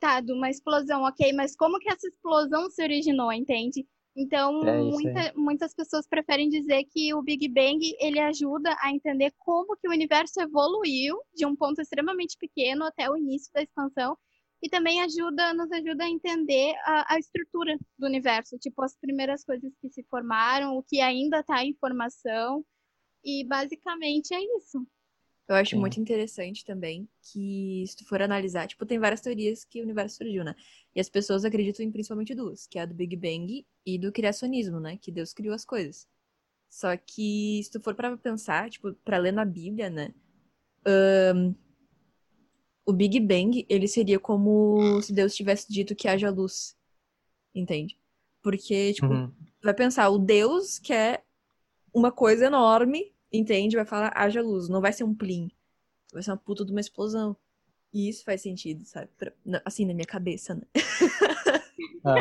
Tá, 0.00 0.18
de 0.18 0.32
uma 0.32 0.48
explosão, 0.48 1.02
ok, 1.02 1.30
mas 1.34 1.54
como 1.54 1.78
que 1.78 1.90
essa 1.90 2.08
explosão 2.08 2.70
se 2.70 2.82
originou, 2.82 3.30
entende? 3.30 3.86
Então, 4.16 4.64
é 4.64 4.78
muita, 4.78 5.32
muitas 5.36 5.74
pessoas 5.74 6.08
preferem 6.08 6.48
dizer 6.48 6.84
que 6.84 7.12
o 7.12 7.22
Big 7.22 7.46
Bang 7.48 7.78
ele 8.00 8.18
ajuda 8.18 8.74
a 8.80 8.90
entender 8.90 9.30
como 9.38 9.76
que 9.76 9.86
o 9.86 9.92
universo 9.92 10.40
evoluiu 10.40 11.18
de 11.34 11.44
um 11.44 11.54
ponto 11.54 11.82
extremamente 11.82 12.36
pequeno 12.38 12.86
até 12.86 13.10
o 13.10 13.16
início 13.16 13.52
da 13.52 13.62
expansão 13.62 14.16
e 14.62 14.68
também 14.68 15.00
ajuda, 15.02 15.54
nos 15.54 15.70
ajuda 15.72 16.04
a 16.04 16.08
entender 16.08 16.74
a, 16.84 17.14
a, 17.14 17.18
estrutura 17.18 17.78
do 17.98 18.06
universo, 18.06 18.58
tipo 18.58 18.82
as 18.82 18.96
primeiras 18.96 19.44
coisas 19.44 19.72
que 19.80 19.88
se 19.88 20.02
formaram, 20.04 20.76
o 20.76 20.82
que 20.82 21.00
ainda 21.00 21.40
está 21.40 21.64
em 21.64 21.74
formação, 21.74 22.64
e 23.24 23.44
basicamente 23.44 24.34
é 24.34 24.40
isso. 24.58 24.86
Eu 25.48 25.56
acho 25.56 25.70
Sim. 25.70 25.80
muito 25.80 25.98
interessante 25.98 26.64
também 26.64 27.08
que, 27.20 27.84
se 27.88 27.96
tu 27.96 28.04
for 28.04 28.22
analisar, 28.22 28.68
tipo, 28.68 28.86
tem 28.86 29.00
várias 29.00 29.20
teorias 29.20 29.64
que 29.64 29.80
o 29.80 29.82
universo 29.82 30.18
surgiu, 30.18 30.44
né? 30.44 30.54
E 30.94 31.00
as 31.00 31.08
pessoas 31.08 31.44
acreditam 31.44 31.84
em 31.84 31.90
principalmente 31.90 32.36
duas, 32.36 32.68
que 32.68 32.78
é 32.78 32.82
a 32.82 32.86
do 32.86 32.94
Big 32.94 33.16
Bang 33.16 33.66
e 33.84 33.98
do 33.98 34.12
criacionismo, 34.12 34.78
né? 34.78 34.96
Que 34.96 35.10
Deus 35.10 35.32
criou 35.32 35.52
as 35.52 35.64
coisas. 35.64 36.06
Só 36.68 36.96
que, 36.96 37.60
se 37.64 37.70
tu 37.72 37.80
for 37.80 37.96
para 37.96 38.16
pensar, 38.16 38.70
tipo, 38.70 38.94
para 39.04 39.18
ler 39.18 39.32
na 39.32 39.44
Bíblia, 39.44 39.90
né? 39.90 40.14
Um, 40.86 41.52
o 42.90 42.92
Big 42.92 43.18
Bang, 43.20 43.64
ele 43.68 43.86
seria 43.88 44.18
como 44.18 45.00
se 45.02 45.12
Deus 45.12 45.34
tivesse 45.34 45.70
dito 45.72 45.94
que 45.94 46.08
haja 46.08 46.30
luz. 46.30 46.76
Entende? 47.54 47.98
Porque, 48.42 48.92
tipo, 48.94 49.06
uhum. 49.06 49.32
vai 49.62 49.74
pensar, 49.74 50.08
o 50.08 50.18
Deus 50.18 50.78
quer 50.78 51.24
uma 51.92 52.10
coisa 52.10 52.46
enorme, 52.46 53.12
entende? 53.32 53.76
Vai 53.76 53.84
falar, 53.84 54.12
haja 54.14 54.42
luz. 54.42 54.68
Não 54.68 54.80
vai 54.80 54.92
ser 54.92 55.04
um 55.04 55.14
plim. 55.14 55.50
Vai 56.12 56.22
ser 56.22 56.30
uma 56.30 56.36
puta 56.36 56.64
de 56.64 56.72
uma 56.72 56.80
explosão. 56.80 57.36
E 57.92 58.08
isso 58.08 58.24
faz 58.24 58.42
sentido, 58.42 58.84
sabe? 58.84 59.08
Pra, 59.16 59.32
assim, 59.64 59.84
na 59.84 59.94
minha 59.94 60.06
cabeça, 60.06 60.54
né? 60.54 60.62
Ah. 62.02 62.14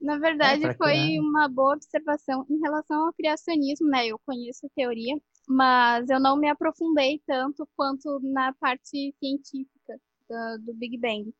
Na 0.00 0.18
verdade, 0.18 0.64
é, 0.64 0.74
foi 0.74 1.18
uma 1.18 1.48
boa 1.48 1.74
observação 1.74 2.46
em 2.48 2.58
relação 2.60 3.06
ao 3.06 3.12
criacionismo, 3.12 3.88
né? 3.88 4.06
Eu 4.06 4.18
conheço 4.24 4.66
a 4.66 4.68
teoria, 4.74 5.16
mas 5.46 6.10
eu 6.10 6.18
não 6.18 6.36
me 6.36 6.48
aprofundei 6.48 7.22
tanto 7.24 7.68
quanto 7.76 8.18
na 8.20 8.52
parte 8.54 9.14
científica 9.18 10.00
do, 10.28 10.66
do 10.66 10.74
Big 10.74 10.98
Bang. 10.98 11.32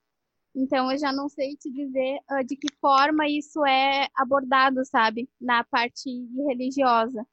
Então, 0.55 0.91
eu 0.91 0.99
já 0.99 1.13
não 1.13 1.29
sei 1.29 1.57
te 1.57 1.71
dizer 1.71 2.21
uh, 2.31 2.45
de 2.45 2.57
que 2.57 2.69
forma 2.81 3.29
isso 3.29 3.65
é 3.67 4.09
abordado, 4.15 4.85
sabe, 4.87 5.29
na 5.41 5.65
parte 5.65 6.09
religiosa. 6.47 7.27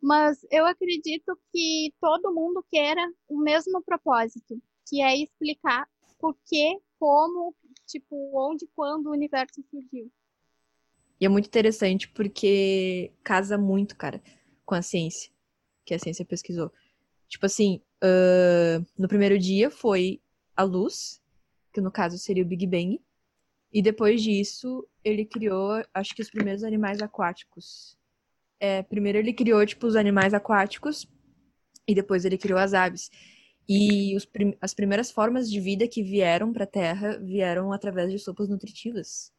Mas 0.00 0.46
eu 0.48 0.64
acredito 0.64 1.36
que 1.52 1.92
todo 2.00 2.32
mundo 2.32 2.64
queira 2.70 3.02
o 3.26 3.38
mesmo 3.38 3.82
propósito, 3.82 4.62
que 4.86 5.02
é 5.02 5.16
explicar 5.16 5.88
por 6.20 6.36
que, 6.46 6.78
como, 7.00 7.52
tipo, 7.84 8.14
onde, 8.32 8.68
quando 8.76 9.06
o 9.06 9.12
universo 9.12 9.60
surgiu. 9.70 10.12
E 11.20 11.26
é 11.26 11.28
muito 11.28 11.46
interessante 11.46 12.08
porque 12.08 13.12
casa 13.24 13.58
muito, 13.58 13.96
cara, 13.96 14.22
com 14.64 14.76
a 14.76 14.82
ciência 14.82 15.32
que 15.88 15.94
a 15.94 15.98
ciência 15.98 16.24
pesquisou. 16.24 16.70
Tipo 17.28 17.46
assim, 17.46 17.80
uh, 18.04 18.84
no 18.96 19.08
primeiro 19.08 19.38
dia 19.38 19.70
foi 19.70 20.20
a 20.54 20.62
luz, 20.62 21.22
que 21.72 21.80
no 21.80 21.90
caso 21.90 22.18
seria 22.18 22.42
o 22.42 22.46
Big 22.46 22.66
Bang, 22.66 23.00
e 23.72 23.80
depois 23.80 24.22
disso 24.22 24.86
ele 25.02 25.24
criou, 25.24 25.82
acho 25.94 26.14
que 26.14 26.22
os 26.22 26.30
primeiros 26.30 26.62
animais 26.62 27.00
aquáticos. 27.00 27.96
É, 28.60 28.82
primeiro 28.82 29.18
ele 29.18 29.32
criou, 29.32 29.64
tipo, 29.64 29.86
os 29.86 29.96
animais 29.96 30.34
aquáticos, 30.34 31.06
e 31.86 31.94
depois 31.94 32.24
ele 32.24 32.36
criou 32.36 32.58
as 32.58 32.74
aves. 32.74 33.10
E 33.66 34.16
prim 34.32 34.56
as 34.60 34.72
primeiras 34.74 35.10
formas 35.10 35.50
de 35.50 35.60
vida 35.60 35.86
que 35.86 36.02
vieram 36.02 36.52
para 36.52 36.64
a 36.64 36.66
Terra 36.66 37.18
vieram 37.18 37.72
através 37.72 38.10
de 38.10 38.18
sopas 38.18 38.48
nutritivas. 38.48 39.32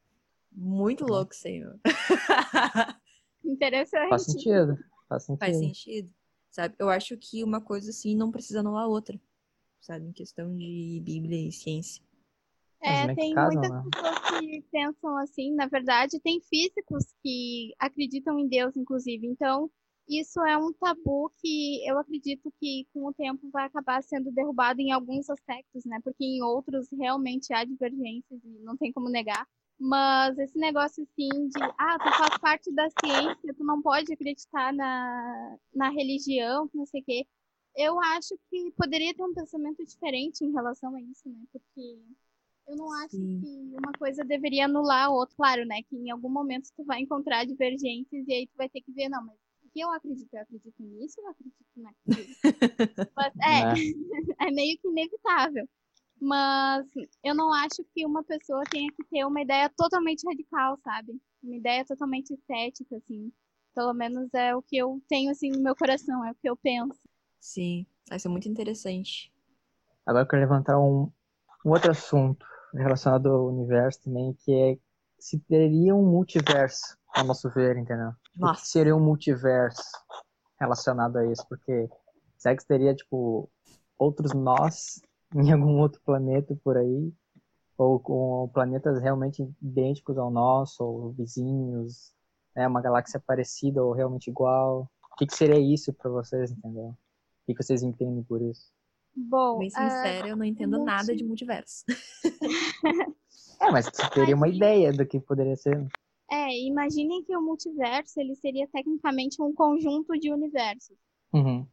Muito 0.52 1.04
uhum. 1.04 1.10
louco, 1.10 1.36
senhor. 1.36 1.80
Interessante. 3.44 4.10
Faz 4.10 4.26
sentido. 4.26 4.78
Faz 5.08 5.26
sentido. 5.26 5.40
Faz 5.40 5.58
sentido 5.58 6.19
sabe? 6.50 6.76
Eu 6.80 6.90
acho 6.90 7.18
que 7.18 7.44
uma 7.44 7.62
coisa 7.62 7.90
assim 7.90 8.16
não 8.16 8.32
precisa 8.32 8.60
anular 8.60 8.84
a 8.84 8.88
outra, 8.88 9.20
sabe? 9.80 10.06
Em 10.06 10.14
questão 10.14 10.56
de 10.56 11.02
Bíblia 11.04 11.48
e 11.48 11.52
ciência. 11.52 12.04
É, 12.82 13.14
tem 13.14 13.36
muitas 13.36 13.70
né? 13.70 13.84
pessoas 13.92 14.40
que 14.40 14.62
pensam 14.72 15.18
assim, 15.18 15.54
na 15.54 15.68
verdade, 15.68 16.20
tem 16.22 16.40
físicos 16.42 17.06
que 17.22 17.74
acreditam 17.78 18.40
em 18.40 18.48
Deus, 18.48 18.76
inclusive. 18.78 19.28
Então, 19.28 19.70
isso 20.08 20.40
é 20.46 20.58
um 20.58 20.72
tabu 20.74 21.32
que 21.40 21.88
eu 21.88 22.00
acredito 22.00 22.52
que 22.60 22.88
com 22.94 23.06
o 23.06 23.14
tempo 23.14 23.50
vai 23.52 23.66
acabar 23.66 24.02
sendo 24.02 24.32
derrubado 24.32 24.80
em 24.82 24.92
alguns 24.92 25.30
aspectos, 25.30 25.84
né? 25.86 26.00
Porque 26.04 26.24
em 26.24 26.42
outros 26.42 26.88
realmente 26.92 27.54
há 27.54 27.66
divergências 27.66 28.42
e 28.44 28.64
não 28.64 28.78
tem 28.78 28.92
como 28.94 29.10
negar. 29.10 29.46
Mas 29.80 30.38
esse 30.38 30.58
negócio 30.58 31.04
assim 31.04 31.48
de, 31.48 31.64
ah, 31.78 31.98
tu 31.98 32.18
faz 32.18 32.38
parte 32.40 32.70
da 32.74 32.90
ciência, 32.90 33.54
tu 33.54 33.64
não 33.64 33.82
pode 33.82 34.12
acreditar 34.12 34.74
na, 34.74 35.58
na 35.74 35.90
religião, 35.90 36.70
não 36.74 36.86
sei 36.86 37.02
o 37.02 37.04
quê. 37.06 37.26
Eu 37.76 38.00
acho 38.02 38.38
que 38.50 38.72
poderia 38.72 39.14
ter 39.14 39.24
um 39.24 39.34
pensamento 39.34 39.86
diferente 39.86 40.44
em 40.44 40.52
relação 40.52 40.94
a 40.96 41.02
isso, 41.02 41.30
né? 41.30 41.38
Porque 41.54 42.02
Eu 42.68 42.76
não 42.76 42.92
acho 42.94 43.16
Sim. 43.16 43.40
que 43.40 43.78
uma 43.78 43.94
coisa 43.98 44.24
deveria 44.26 44.66
anular 44.66 45.06
a 45.06 45.10
outra. 45.10 45.36
Claro, 45.36 45.66
né? 45.66 45.82
Que 45.84 45.96
em 45.96 46.12
algum 46.12 46.30
momento 46.30 46.70
tu 46.76 46.84
vai 46.84 47.00
encontrar 47.00 47.46
divergências 47.46 48.28
e 48.28 48.34
aí 48.34 48.48
tu 48.48 48.58
vai 48.58 48.68
ter 48.68 48.82
que 48.82 48.92
ver, 48.92 49.08
não, 49.08 49.26
mas 49.26 49.38
o 49.64 49.70
que 49.72 49.80
eu 49.80 49.90
acredito? 49.92 50.34
Eu 50.34 50.42
acredito 50.42 50.84
nisso 50.84 51.22
ou 51.22 51.28
eu 51.28 51.32
acredito 51.32 51.56
naquilo? 51.78 52.36
Mas, 53.16 53.34
é, 53.38 53.66
Né? 53.66 53.74
é 54.48 54.52
meio 54.52 54.78
que 54.78 54.88
inevitável. 54.88 55.68
Mas 56.22 56.86
eu 57.24 57.34
não 57.34 57.54
acho 57.54 57.84
que 57.94 58.06
uma 58.06 58.24
pessoa 58.24 58.64
tenha 58.70 58.92
que 58.92 59.04
ter 59.06 59.26
uma 59.26 59.42
ideia 59.42 59.70
totalmente 59.70 60.26
radical, 60.28 60.78
sabe? 60.84 61.20
Uma 61.42 61.56
ideia 61.56 61.86
totalmente 61.86 62.34
estética, 62.34 62.98
assim. 62.98 63.32
Pelo 63.74 63.94
menos 63.94 64.34
é 64.34 64.56
o 64.56 64.62
que 64.62 64.78
eu 64.78 65.02
tenho, 65.08 65.32
assim, 65.32 65.50
no 65.52 65.62
meu 65.62 65.76
coração, 65.76 66.26
é 66.26 66.32
o 66.32 66.36
que 66.36 66.50
eu 66.50 66.58
penso. 66.58 67.00
Sim, 67.40 67.86
vai 68.10 68.20
ser 68.20 68.28
muito 68.28 68.50
interessante. 68.50 69.32
Agora 70.06 70.24
eu 70.24 70.28
quero 70.28 70.42
levantar 70.42 70.80
um, 70.80 71.12
um 71.66 71.70
outro 71.72 71.92
assunto 71.92 72.46
relacionado 72.74 73.30
ao 73.30 73.48
universo 73.48 74.04
também, 74.04 74.34
que 74.44 74.52
é 74.52 74.78
se 75.18 75.40
teria 75.40 75.96
um 75.96 76.06
multiverso, 76.06 76.98
ao 77.16 77.26
nosso 77.26 77.50
ver, 77.50 77.78
entendeu? 77.78 78.12
Nossa. 78.36 78.62
que 78.62 78.68
seria 78.68 78.96
um 78.96 79.04
multiverso 79.04 79.84
relacionado 80.60 81.18
a 81.18 81.26
isso? 81.32 81.46
Porque 81.48 81.90
será 82.38 82.56
que 82.56 82.66
teria, 82.66 82.96
tipo, 82.96 83.50
outros 83.98 84.34
nós 84.34 85.02
em 85.36 85.52
algum 85.52 85.80
outro 85.80 86.02
planeta 86.02 86.56
por 86.64 86.78
aí? 86.78 87.12
Ou 87.78 88.00
com 88.00 88.50
planetas 88.54 89.02
realmente 89.02 89.42
idênticos 89.62 90.18
ao 90.18 90.30
nosso, 90.30 90.84
ou 90.84 91.12
vizinhos, 91.12 92.14
né? 92.56 92.68
Uma 92.68 92.82
galáxia 92.82 93.20
parecida 93.20 93.84
ou 93.84 93.94
realmente 93.94 94.30
igual? 94.30 94.90
O 95.14 95.16
que, 95.16 95.26
que 95.26 95.36
seria 95.36 95.60
isso 95.60 95.94
para 95.94 96.10
vocês, 96.10 96.52
entendeu? 96.52 96.90
O 96.90 96.98
que, 97.46 97.56
que 97.56 97.64
vocês 97.64 97.84
entendem 97.84 98.24
por 98.24 98.42
isso? 98.42 98.72
Bom, 99.16 99.60
Bem 99.60 99.70
ah, 99.76 99.90
sincera, 99.90 100.28
eu 100.28 100.36
não 100.38 100.46
entendo 100.46 100.78
multi- 100.78 100.86
nada 100.86 101.16
de 101.16 101.24
multiverso. 101.24 101.84
É, 103.62 103.72
mas 103.72 103.86
você 103.86 104.10
teria 104.14 104.36
uma 104.36 104.48
ideia 104.48 104.92
do 104.92 105.06
que 105.06 105.20
poderia 105.20 105.56
ser. 105.56 105.86
é, 106.32 106.58
imaginem 106.60 107.24
que 107.24 107.36
o 107.36 107.42
multiverso, 107.42 108.20
ele 108.20 108.36
seria 108.36 108.68
tecnicamente 108.68 109.42
um 109.42 109.54
conjunto 109.54 110.18
de 110.20 110.32
universos. 110.32 110.98
Uhum. 111.34 111.68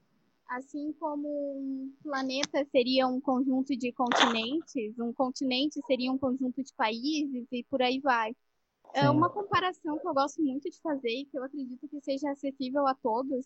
Assim 0.49 0.93
como 1.01 1.29
um 1.29 1.93
planeta 2.03 2.65
seria 2.71 3.07
um 3.07 3.21
conjunto 3.21 3.77
de 3.77 3.93
continentes, 3.93 4.99
um 4.99 5.13
continente 5.13 5.81
seria 5.87 6.13
um 6.13 6.19
conjunto 6.19 6.63
de 6.63 6.73
países 6.75 7.47
e 7.51 7.65
por 7.65 7.83
aí 7.83 7.99
vai. 8.01 8.35
É 8.95 9.11
uma 9.11 9.29
comparação 9.29 9.99
que 9.99 10.07
eu 10.07 10.15
gosto 10.15 10.41
muito 10.43 10.71
de 10.71 10.81
fazer 10.81 11.11
e 11.11 11.25
que 11.27 11.37
eu 11.37 11.43
acredito 11.43 11.89
que 11.89 12.01
seja 12.01 12.31
acessível 12.31 12.87
a 12.87 12.95
todos, 12.95 13.45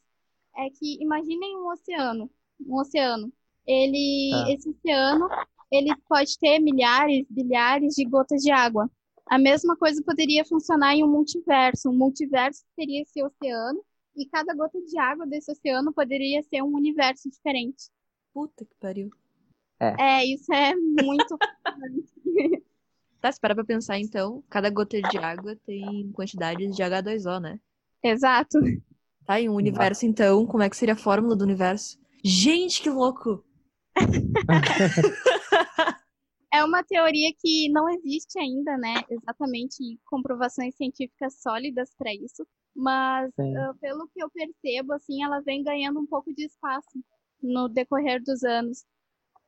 é 0.57 0.69
que 0.71 1.03
imaginem 1.03 1.57
um 1.57 1.69
oceano, 1.73 2.31
um 2.61 2.79
oceano. 2.79 3.33
Ele, 3.67 4.31
Tá. 4.31 4.53
esse 4.53 4.69
oceano, 4.69 5.29
ele 5.73 5.95
pode 6.09 6.39
ter 6.39 6.59
milhares, 6.61 7.27
bilhares 7.31 7.95
de 7.95 8.05
gotas 8.05 8.43
de 8.43 8.51
água. 8.51 8.91
A 9.27 9.39
mesma 9.39 9.77
coisa 9.77 10.03
poderia 10.05 10.45
funcionar 10.45 10.95
em 10.95 11.05
um 11.05 11.09
multiverso. 11.09 11.89
Um 11.89 11.97
multiverso 11.97 12.65
seria 12.75 13.03
esse 13.03 13.23
oceano 13.23 13.83
e 14.17 14.27
cada 14.27 14.55
gota 14.55 14.81
de 14.81 14.99
água 14.99 15.27
desse 15.27 15.51
oceano 15.51 15.93
poderia 15.93 16.43
ser 16.43 16.63
um 16.63 16.75
universo 16.75 17.31
diferente. 17.31 17.91
Puta 18.33 18.65
que 18.65 18.75
pariu. 18.81 19.11
É, 19.79 20.25
isso 20.25 20.53
é 20.53 20.75
muito. 20.75 21.39
Tá, 23.21 23.31
se 23.31 23.39
parar 23.39 23.55
pra 23.55 23.65
pensar 23.65 23.99
então, 23.99 24.43
cada 24.49 24.71
gota 24.71 24.99
de 24.99 25.19
água 25.19 25.55
tem 25.67 26.11
quantidades 26.13 26.75
de 26.75 26.83
H2O, 26.83 27.39
né? 27.39 27.61
Exato. 28.03 28.59
Tá, 29.27 29.39
em 29.39 29.47
um 29.47 29.57
universo 29.57 30.07
então, 30.07 30.47
como 30.47 30.63
é 30.63 30.71
que 30.71 30.77
seria 30.77 30.95
a 30.95 30.97
fórmula 30.97 31.37
do 31.37 31.45
universo? 31.45 32.01
Gente, 32.25 32.81
que 32.81 32.89
louco! 32.89 33.45
É 36.53 36.65
uma 36.65 36.83
teoria 36.83 37.31
que 37.39 37.69
não 37.69 37.89
existe 37.89 38.37
ainda, 38.37 38.77
né? 38.77 38.95
Exatamente 39.09 40.01
comprovações 40.05 40.75
científicas 40.75 41.41
sólidas 41.41 41.95
para 41.97 42.13
isso, 42.13 42.45
mas 42.81 43.33
ah, 43.57 43.75
pelo 43.81 44.09
que 44.09 44.23
eu 44.23 44.31
percebo, 44.31 44.93
assim, 44.95 45.23
ela 45.23 45.41
vem 45.41 45.63
ganhando 45.63 46.01
um 46.01 46.07
pouco 46.07 46.35
de 46.35 46.45
espaço 46.47 46.89
no 47.43 47.69
decorrer 47.69 48.23
dos 48.23 48.43
anos, 48.45 48.85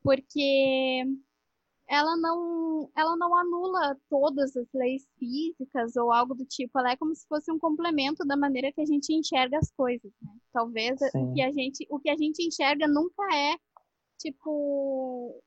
porque 0.02 1.04
ela 1.88 2.16
não, 2.16 2.90
ela 2.96 3.16
não 3.16 3.36
anula 3.36 3.96
todas 4.08 4.56
as 4.56 4.66
leis 4.72 5.06
físicas 5.18 5.96
ou 5.96 6.10
algo 6.12 6.34
do 6.34 6.44
tipo, 6.46 6.78
ela 6.78 6.92
é 6.92 6.96
como 6.96 7.14
se 7.14 7.26
fosse 7.28 7.50
um 7.52 7.58
complemento 7.58 8.24
da 8.26 8.36
maneira 8.36 8.72
que 8.72 8.80
a 8.80 8.86
gente 8.86 9.12
enxerga 9.12 9.58
as 9.58 9.70
coisas, 9.72 10.10
né? 10.22 10.32
Talvez 10.52 10.98
o 11.14 11.34
que 11.34 11.42
a 11.42 11.52
gente, 11.52 11.86
o 11.90 11.98
que 12.00 12.10
a 12.10 12.16
gente 12.16 12.42
enxerga 12.46 12.88
nunca 12.88 13.22
é 13.34 13.56
tipo 14.18 15.42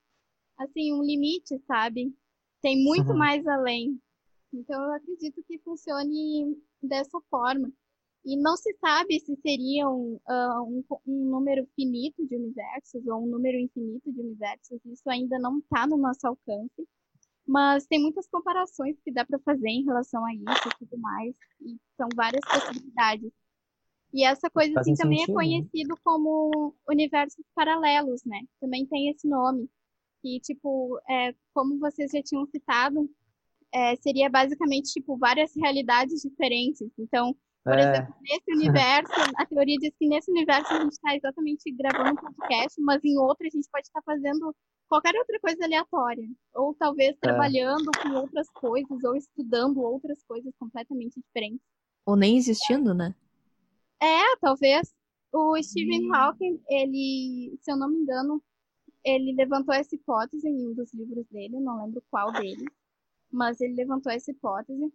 assim, 0.58 0.94
um 0.94 1.04
limite, 1.04 1.60
sabe? 1.68 2.14
Tem 2.62 2.84
muito 2.84 3.12
Uhum. 3.12 3.18
mais 3.18 3.46
além. 3.48 4.00
Então 4.56 4.82
eu 4.84 4.94
acredito 4.94 5.44
que 5.48 5.60
funcione 5.60 6.58
dessa 6.82 7.20
forma. 7.30 7.72
E 8.26 8.36
não 8.38 8.58
se 8.58 8.74
sabe 8.80 9.20
se 9.20 9.36
seriam 9.42 10.20
ah, 10.28 10.62
um, 10.64 10.84
um 11.06 11.30
número 11.30 11.68
finito 11.76 12.26
de 12.26 12.36
universos 12.36 13.06
ou 13.06 13.24
um 13.24 13.28
número 13.28 13.60
infinito 13.60 14.12
de 14.12 14.20
universos. 14.20 14.80
Isso 14.86 15.08
ainda 15.08 15.38
não 15.38 15.60
está 15.60 15.86
no 15.86 15.98
nosso 15.98 16.26
alcance. 16.26 16.88
Mas 17.48 17.86
tem 17.86 18.02
muitas 18.02 18.28
comparações 18.28 19.00
que 19.04 19.12
dá 19.12 19.24
para 19.24 19.38
fazer 19.40 19.70
em 19.70 19.86
relação 19.86 20.26
a 20.26 20.34
isso 20.34 20.68
e 20.68 20.78
tudo 20.80 20.98
mais. 21.00 21.36
E 21.62 21.78
são 21.96 22.10
várias 22.16 22.42
possibilidades. 22.50 23.32
E 24.12 24.24
essa 24.24 24.50
coisa 24.50 24.80
assim 24.80 24.96
também 24.96 25.20
sentido, 25.20 25.40
é 25.40 25.44
né? 25.44 25.60
conhecido 25.62 25.96
como 26.04 26.74
universos 26.90 27.46
paralelos, 27.54 28.24
né? 28.24 28.42
Também 28.60 28.86
tem 28.88 29.10
esse 29.10 29.28
nome. 29.28 29.70
Que, 30.24 30.40
tipo, 30.40 31.00
é, 31.08 31.36
como 31.54 31.78
vocês 31.78 32.10
já 32.12 32.24
tinham 32.24 32.48
citado, 32.48 33.08
é, 33.76 33.96
seria 33.98 34.30
basicamente, 34.30 34.94
tipo, 34.94 35.18
várias 35.18 35.54
realidades 35.56 36.22
diferentes. 36.22 36.82
Então, 37.00 37.36
por 37.68 37.78
É, 37.78 37.80
exemplo, 37.80 38.16
nesse 38.22 38.52
universo, 38.54 39.14
a 39.38 39.46
teoria 39.46 39.78
diz 39.80 39.94
que 40.00 40.08
nesse 40.08 40.32
universo 40.32 40.74
a 40.74 40.82
gente 40.82 40.94
está 40.94 41.16
exatamente 41.16 41.72
gravando 41.74 42.14
um 42.14 42.34
podcast, 42.34 42.82
mas 42.82 43.04
em 43.04 43.18
outro 43.20 43.48
a 43.48 43.50
gente 43.50 43.70
pode 43.72 43.88
estar 43.88 44.02
fazendo 44.04 44.56
qualquer 44.90 45.16
outra 45.16 45.40
coisa 45.42 45.66
aleatória. 45.66 46.28
Ou 46.56 46.76
talvez 46.76 47.18
trabalhando 47.20 47.94
com 48.02 48.10
outras 48.16 48.50
coisas, 48.52 49.04
ou 49.04 49.16
estudando 49.16 49.82
outras 49.82 50.24
coisas 50.26 50.54
completamente 50.60 51.20
diferentes. 51.22 51.62
Ou 52.04 52.16
nem 52.16 52.36
existindo, 52.36 52.96
né? 52.96 53.14
É, 54.02 54.36
talvez. 54.42 54.94
O 55.34 55.62
Stephen 55.62 56.02
Hum. 56.02 56.14
Hawking, 56.14 56.62
ele, 56.70 57.58
se 57.62 57.72
eu 57.72 57.78
não 57.78 57.90
me 57.90 57.98
engano, 57.98 58.42
ele 59.06 59.34
levantou 59.36 59.74
essa 59.76 59.96
hipótese 59.96 60.48
em 60.48 60.68
um 60.70 60.76
dos 60.76 60.94
livros 60.94 61.26
dele, 61.30 61.60
não 61.60 61.84
lembro 61.86 62.04
qual 62.12 62.32
deles, 62.34 62.66
mas 63.36 63.60
ele 63.62 63.76
levantou 63.76 64.12
essa 64.12 64.32
hipótese. 64.32 64.92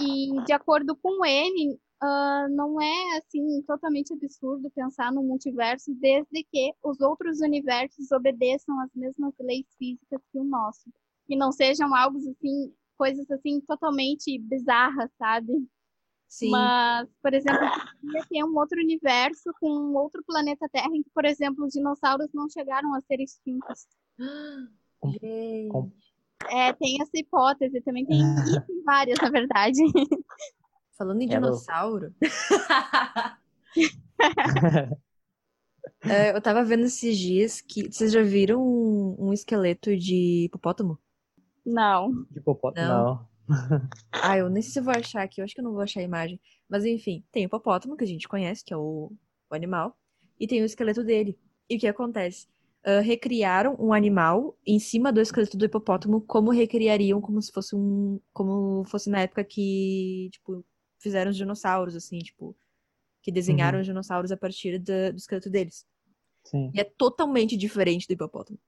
E, 0.00 0.44
de 0.44 0.52
acordo 0.52 0.96
com 0.96 1.24
ele, 1.24 1.78
ah, 2.00 2.46
não 2.50 2.80
é, 2.80 3.18
assim, 3.18 3.62
totalmente 3.62 4.12
absurdo 4.12 4.70
pensar 4.70 5.12
no 5.12 5.22
multiverso 5.22 5.94
desde 5.94 6.44
que 6.44 6.72
os 6.82 7.00
outros 7.00 7.40
universos 7.40 8.10
obedeçam 8.10 8.80
às 8.80 8.90
mesmas 8.94 9.34
leis 9.38 9.66
físicas 9.78 10.20
que 10.32 10.38
o 10.38 10.44
nosso. 10.44 10.90
Que 11.26 11.36
não 11.36 11.52
sejam 11.52 11.94
algo, 11.94 12.18
assim, 12.18 12.74
coisas, 12.96 13.30
assim, 13.30 13.60
totalmente 13.60 14.38
bizarras, 14.38 15.10
sabe? 15.18 15.52
Sim. 16.28 16.50
Mas, 16.50 17.08
por 17.22 17.34
exemplo, 17.34 17.60
poderia 18.00 18.26
ter 18.26 18.44
um 18.44 18.56
outro 18.56 18.80
universo 18.80 19.52
com 19.60 19.70
um 19.70 19.94
outro 19.94 20.22
planeta 20.26 20.68
Terra 20.70 20.88
em 20.94 21.02
que, 21.02 21.10
por 21.10 21.26
exemplo, 21.26 21.66
os 21.66 21.72
dinossauros 21.72 22.32
não 22.32 22.48
chegaram 22.48 22.94
a 22.94 23.00
ser 23.02 23.20
extintos. 23.20 23.86
Gente. 25.04 25.68
com- 25.70 25.90
É, 26.50 26.72
tem 26.72 27.00
essa 27.00 27.10
hipótese, 27.14 27.80
também 27.82 28.04
tem, 28.06 28.18
tem 28.66 28.82
várias, 28.84 29.18
na 29.20 29.30
verdade. 29.30 29.78
Falando 30.98 31.20
em 31.22 31.28
Quero- 31.28 31.42
dinossauro. 31.42 32.12
É, 36.04 36.34
eu 36.34 36.40
tava 36.40 36.64
vendo 36.64 36.84
esses 36.84 37.16
dias 37.16 37.60
que. 37.60 37.90
Vocês 37.90 38.12
já 38.12 38.22
viram 38.22 38.60
um, 38.60 39.16
um 39.28 39.32
esqueleto 39.32 39.96
de 39.96 40.44
hipopótamo? 40.46 40.98
Não. 41.64 42.10
de 42.30 42.38
hipopótamo, 42.38 42.86
Não. 42.88 43.28
não. 43.48 43.88
Ah, 44.10 44.36
eu 44.38 44.48
nem 44.48 44.62
sei 44.62 44.72
se 44.72 44.78
eu 44.80 44.84
vou 44.84 44.94
achar 44.94 45.22
aqui, 45.22 45.40
eu 45.40 45.44
acho 45.44 45.54
que 45.54 45.60
eu 45.60 45.64
não 45.64 45.72
vou 45.72 45.80
achar 45.80 46.00
a 46.00 46.04
imagem. 46.04 46.40
Mas 46.68 46.84
enfim, 46.84 47.24
tem 47.30 47.44
o 47.44 47.46
hipopótamo, 47.46 47.96
que 47.96 48.04
a 48.04 48.06
gente 48.06 48.28
conhece, 48.28 48.64
que 48.64 48.72
é 48.72 48.76
o, 48.76 49.12
o 49.50 49.54
animal, 49.54 49.96
e 50.40 50.46
tem 50.46 50.62
o 50.62 50.64
esqueleto 50.64 51.04
dele. 51.04 51.38
E 51.68 51.76
o 51.76 51.78
que 51.78 51.86
acontece? 51.86 52.46
Ah, 52.84 53.00
recriaram 53.00 53.76
um 53.78 53.92
animal 53.92 54.58
em 54.66 54.78
cima 54.80 55.12
do 55.12 55.20
esqueleto 55.20 55.56
do 55.56 55.64
hipopótamo, 55.64 56.20
como 56.22 56.50
recriariam 56.50 57.20
como 57.20 57.40
se 57.42 57.52
fosse 57.52 57.76
um. 57.76 58.20
Como 58.32 58.84
fosse 58.86 59.08
na 59.10 59.20
época 59.20 59.44
que, 59.44 60.28
tipo, 60.32 60.64
fizeram 60.98 61.30
os 61.30 61.36
dinossauros, 61.36 61.94
assim, 61.96 62.18
tipo, 62.18 62.56
que 63.22 63.32
desenharam 63.32 63.78
Uhum. 63.78 63.82
os 63.82 63.86
dinossauros 63.86 64.32
a 64.32 64.36
partir 64.36 64.78
da- 64.80 65.10
do 65.12 65.16
esqueleto 65.18 65.50
deles. 65.50 65.86
Sim. 66.44 66.72
E 66.74 66.80
é 66.80 66.84
totalmente 66.84 67.56
diferente 67.56 68.06
do 68.06 68.12
hipopótamo. 68.14 68.58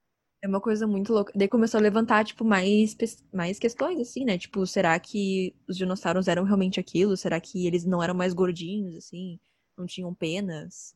É 0.43 0.49
uma 0.49 0.61
coisa 0.61 0.87
muito 0.87 1.13
louca. 1.13 1.33
Daí 1.35 1.49
começou 1.49 1.79
a 1.79 1.83
levantar, 1.83 2.25
tipo, 2.25 2.45
mais, 2.45 2.97
mais 3.33 3.59
questões, 3.59 3.99
assim, 4.01 4.25
né? 4.25 4.39
Tipo, 4.39 4.67
será 4.67 4.99
que 5.01 5.55
os 5.69 5.77
dinossauros 5.77 6.29
eram 6.29 6.45
realmente 6.45 6.79
aquilo? 6.81 7.17
Será 7.17 7.41
que 7.41 7.67
eles 7.67 7.85
não 7.85 8.03
eram 8.03 8.15
mais 8.15 8.35
gordinhos, 8.35 8.97
assim? 8.97 9.41
Não 9.77 9.87
tinham 9.87 10.15
penas, 10.15 10.95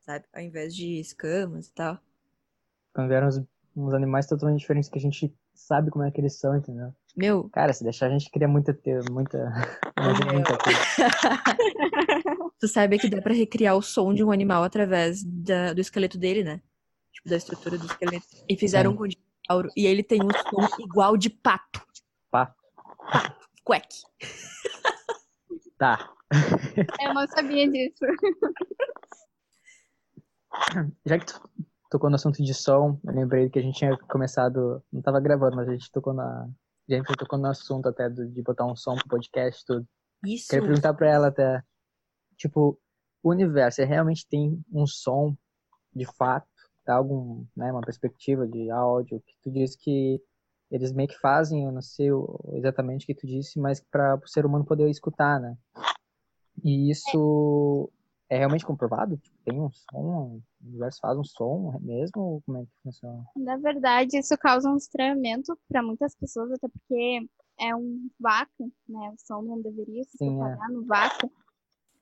sabe? 0.00 0.26
Ao 0.32 0.42
invés 0.42 0.74
de 0.76 1.00
escamas 1.00 1.68
e 1.68 1.72
tal. 1.74 2.00
Quando 2.94 3.12
eram 3.12 3.28
os 3.28 3.42
uns 3.76 3.92
animais 3.92 4.24
totalmente 4.28 4.60
diferentes 4.60 4.88
que 4.88 4.98
a 4.98 5.00
gente 5.00 5.34
sabe 5.52 5.90
como 5.90 6.04
é 6.04 6.10
que 6.12 6.20
eles 6.20 6.38
são, 6.38 6.56
entendeu? 6.56 6.94
Meu, 7.16 7.48
Cara, 7.50 7.72
se 7.72 7.82
deixar 7.82 8.06
a 8.06 8.10
gente 8.10 8.30
cria 8.30 8.46
muita, 8.46 8.72
muita, 9.10 9.50
muita 10.32 10.56
coisa. 10.62 10.78
tu 12.60 12.68
sabe 12.68 12.96
que 13.00 13.08
dá 13.08 13.20
pra 13.20 13.34
recriar 13.34 13.74
o 13.76 13.82
som 13.82 14.14
de 14.14 14.22
um 14.22 14.30
animal 14.30 14.62
através 14.62 15.24
da- 15.24 15.72
do 15.72 15.80
esqueleto 15.80 16.16
dele, 16.16 16.44
né? 16.44 16.60
Tipo, 17.12 17.28
da 17.30 17.36
estrutura 17.36 17.76
do 17.76 17.86
esqueleto. 17.86 18.26
E 18.48 18.56
fizeram 18.56 18.92
Sim. 18.92 18.96
com 18.96 19.02
o 19.04 19.08
dinossauro. 19.08 19.68
E 19.76 19.86
ele 19.86 20.04
tem 20.04 20.20
um 20.22 20.30
som 20.30 20.68
igual 20.82 21.16
de 21.16 21.28
pato. 21.30 21.84
Pato. 22.30 22.54
Quack. 23.64 23.88
Tá. 25.76 26.08
Eu 27.02 27.12
não 27.14 27.26
sabia 27.26 27.68
disso. 27.68 28.04
Já 31.04 31.18
que 31.18 31.26
tu 31.26 31.40
tocou 31.94 32.10
no 32.10 32.16
assunto 32.16 32.42
de 32.42 32.52
som, 32.52 32.98
eu 33.04 33.14
lembrei 33.14 33.48
que 33.48 33.56
a 33.56 33.62
gente 33.62 33.78
tinha 33.78 33.96
começado, 34.08 34.82
não 34.92 35.00
tava 35.00 35.20
gravando, 35.20 35.54
mas 35.54 35.68
a 35.68 35.72
gente 35.72 35.92
tocou 35.92 36.12
na. 36.12 36.50
A 36.90 36.92
gente 36.92 37.16
tocou 37.16 37.38
no 37.38 37.46
assunto 37.46 37.88
até 37.88 38.10
do- 38.10 38.28
de 38.28 38.42
botar 38.42 38.66
um 38.66 38.74
som 38.74 38.96
pro 38.96 39.10
podcast 39.10 39.62
e 39.62 39.64
tudo. 39.64 39.88
Isso. 40.24 40.48
Queria 40.48 40.66
perguntar 40.66 40.92
pra 40.94 41.08
ela 41.08 41.28
até, 41.28 41.62
tipo, 42.36 42.76
o 43.22 43.30
universo, 43.30 43.80
ele 43.80 43.90
realmente 43.90 44.26
tem 44.28 44.60
um 44.72 44.88
som 44.88 45.36
de 45.94 46.04
fato? 46.04 46.48
Dá 46.84 46.96
algum, 46.96 47.46
né, 47.56 47.70
uma 47.70 47.80
perspectiva 47.80 48.44
de 48.44 48.68
áudio 48.70 49.22
que 49.24 49.34
tu 49.40 49.52
disse 49.52 49.78
que 49.78 50.20
eles 50.70 50.92
meio 50.92 51.08
que 51.08 51.18
fazem, 51.20 51.64
eu 51.64 51.70
não 51.70 51.80
sei 51.80 52.08
exatamente 52.54 53.04
o 53.04 53.06
que 53.06 53.14
tu 53.14 53.26
disse, 53.26 53.60
mas 53.60 53.80
para 53.80 54.16
o 54.16 54.28
ser 54.28 54.44
humano 54.44 54.64
poder 54.64 54.90
escutar, 54.90 55.40
né? 55.40 55.56
E 56.64 56.90
isso 56.90 57.88
é 58.34 58.38
realmente 58.38 58.66
comprovado? 58.66 59.16
Tipo, 59.16 59.36
tem 59.44 59.60
um 59.60 59.70
som, 59.70 60.40
o 60.62 60.68
universo 60.68 60.98
faz 61.00 61.16
um 61.18 61.24
som 61.24 61.78
mesmo? 61.80 62.20
Ou 62.20 62.42
como 62.42 62.58
é 62.58 62.62
que 62.62 62.72
funciona? 62.82 63.24
Na 63.36 63.56
verdade, 63.56 64.18
isso 64.18 64.36
causa 64.36 64.68
um 64.68 64.76
estranhamento 64.76 65.56
para 65.68 65.82
muitas 65.82 66.14
pessoas, 66.16 66.50
até 66.52 66.68
porque 66.68 67.28
é 67.58 67.74
um 67.74 68.10
vácuo, 68.18 68.72
né? 68.88 69.10
O 69.10 69.16
som 69.18 69.42
não 69.42 69.62
deveria 69.62 70.02
se 70.04 70.18
Sim, 70.18 70.34
é. 70.34 70.38
propagar 70.38 70.70
no 70.70 70.84
vácuo. 70.84 71.30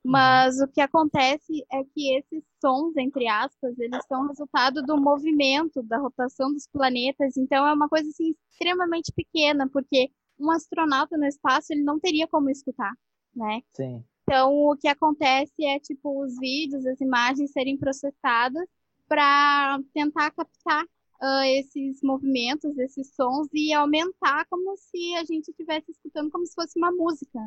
Mas 0.05 0.61
o 0.61 0.67
que 0.67 0.81
acontece 0.81 1.65
é 1.71 1.85
que 1.85 2.17
esses 2.17 2.43
sons, 2.61 2.97
entre 2.97 3.29
aspas, 3.29 3.79
eles 3.79 4.05
são 4.07 4.27
resultado 4.27 4.83
do 4.83 5.01
movimento, 5.01 5.81
da 5.83 5.99
rotação 5.99 6.53
dos 6.53 6.67
planetas. 6.67 7.37
Então 7.37 7.65
é 7.67 7.73
uma 7.73 7.89
coisa 7.89 8.09
assim 8.09 8.31
extremamente 8.31 9.13
pequena, 9.13 9.69
porque 9.69 10.11
um 10.41 10.51
astronauta 10.51 11.17
no 11.17 11.27
espaço 11.27 11.73
ele 11.73 11.85
não 11.85 12.01
teria 12.01 12.27
como 12.27 12.51
escutar, 12.51 12.93
né? 13.35 13.61
Sim. 13.77 14.05
Então, 14.33 14.51
o 14.71 14.75
que 14.75 14.89
acontece 14.89 15.63
é, 15.63 15.79
tipo, 15.79 16.25
os 16.25 16.39
vídeos, 16.39 16.87
as 16.87 16.99
imagens 17.03 17.53
serem 17.53 17.77
processadas 17.77 18.67
para 19.07 19.79
tentar 19.93 20.31
captar 20.31 20.87
ah, 21.21 21.47
esses 21.47 22.01
movimentos, 22.03 22.79
esses 22.79 23.15
sons 23.15 23.47
e 23.53 23.75
aumentar 23.75 24.47
como 24.49 24.75
se 24.79 25.15
a 25.17 25.25
gente 25.25 25.51
estivesse 25.51 25.91
escutando 25.91 26.31
como 26.31 26.47
se 26.47 26.55
fosse 26.55 26.79
uma 26.79 26.91
música. 26.91 27.39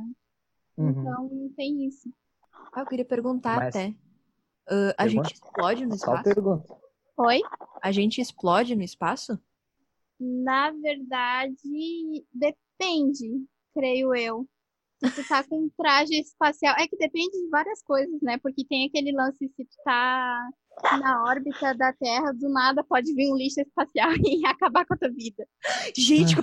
Uhum. 0.77 0.89
Então, 0.89 1.51
tem 1.57 1.87
isso. 1.87 2.07
Ah, 2.71 2.81
eu 2.81 2.85
queria 2.85 3.03
perguntar 3.05 3.57
Mas- 3.57 3.75
até. 3.75 3.95
Ah, 4.69 4.93
a 4.95 5.07
gente 5.07 5.33
explode 5.33 5.87
no 5.87 5.97
Só 5.97 6.13
espaço? 6.13 6.23
pergunta. 6.23 6.77
Oi? 7.17 7.41
A 7.81 7.91
gente 7.91 8.21
explode 8.21 8.75
no 8.75 8.83
espaço? 8.83 9.39
Na 10.19 10.69
verdade, 10.69 12.23
depende, 12.31 13.43
creio 13.73 14.13
eu. 14.13 14.47
Se 15.07 15.21
tu 15.23 15.27
tá 15.27 15.43
com 15.43 15.63
um 15.63 15.69
traje 15.77 16.13
espacial. 16.19 16.75
É 16.77 16.87
que 16.87 16.97
depende 16.97 17.31
de 17.31 17.49
várias 17.49 17.81
coisas, 17.83 18.21
né? 18.21 18.37
Porque 18.37 18.65
tem 18.65 18.87
aquele 18.87 19.11
lance, 19.11 19.37
se 19.39 19.65
tu 19.65 19.75
tá 19.83 20.49
na 20.99 21.23
órbita 21.23 21.73
da 21.75 21.93
Terra, 21.93 22.31
do 22.33 22.49
nada 22.49 22.83
pode 22.83 23.13
vir 23.13 23.31
um 23.31 23.35
lixo 23.37 23.61
espacial 23.61 24.09
e 24.25 24.45
acabar 24.45 24.85
com 24.85 24.93
a 24.93 24.97
tua 24.97 25.09
vida. 25.09 25.47
Gente, 25.97 26.35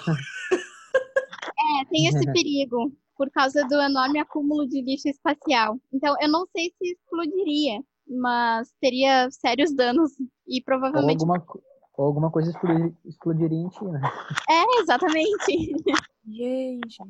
É, 1.81 1.85
tem 1.91 2.07
esse 2.07 2.25
perigo, 2.33 2.93
por 3.17 3.31
causa 3.31 3.65
do 3.67 3.81
enorme 3.81 4.19
acúmulo 4.19 4.67
de 4.67 4.81
lixo 4.83 5.09
espacial. 5.09 5.79
Então, 5.93 6.15
eu 6.21 6.29
não 6.29 6.47
sei 6.55 6.73
se 6.79 6.93
explodiria, 6.93 7.83
mas 8.07 8.73
teria 8.81 9.31
sérios 9.31 9.75
danos 9.75 10.13
e 10.47 10.59
Ou 10.59 10.65
provavelmente. 10.65 11.21
alguma, 11.21 11.41
co- 11.41 11.63
ou 11.97 12.07
alguma 12.07 12.31
coisa 12.31 12.51
explodir, 12.51 12.95
explodiria 13.05 13.59
em 13.59 13.69
ti, 13.69 13.85
né? 13.85 14.01
É, 14.49 14.81
exatamente. 14.81 15.75
gente. 16.27 17.03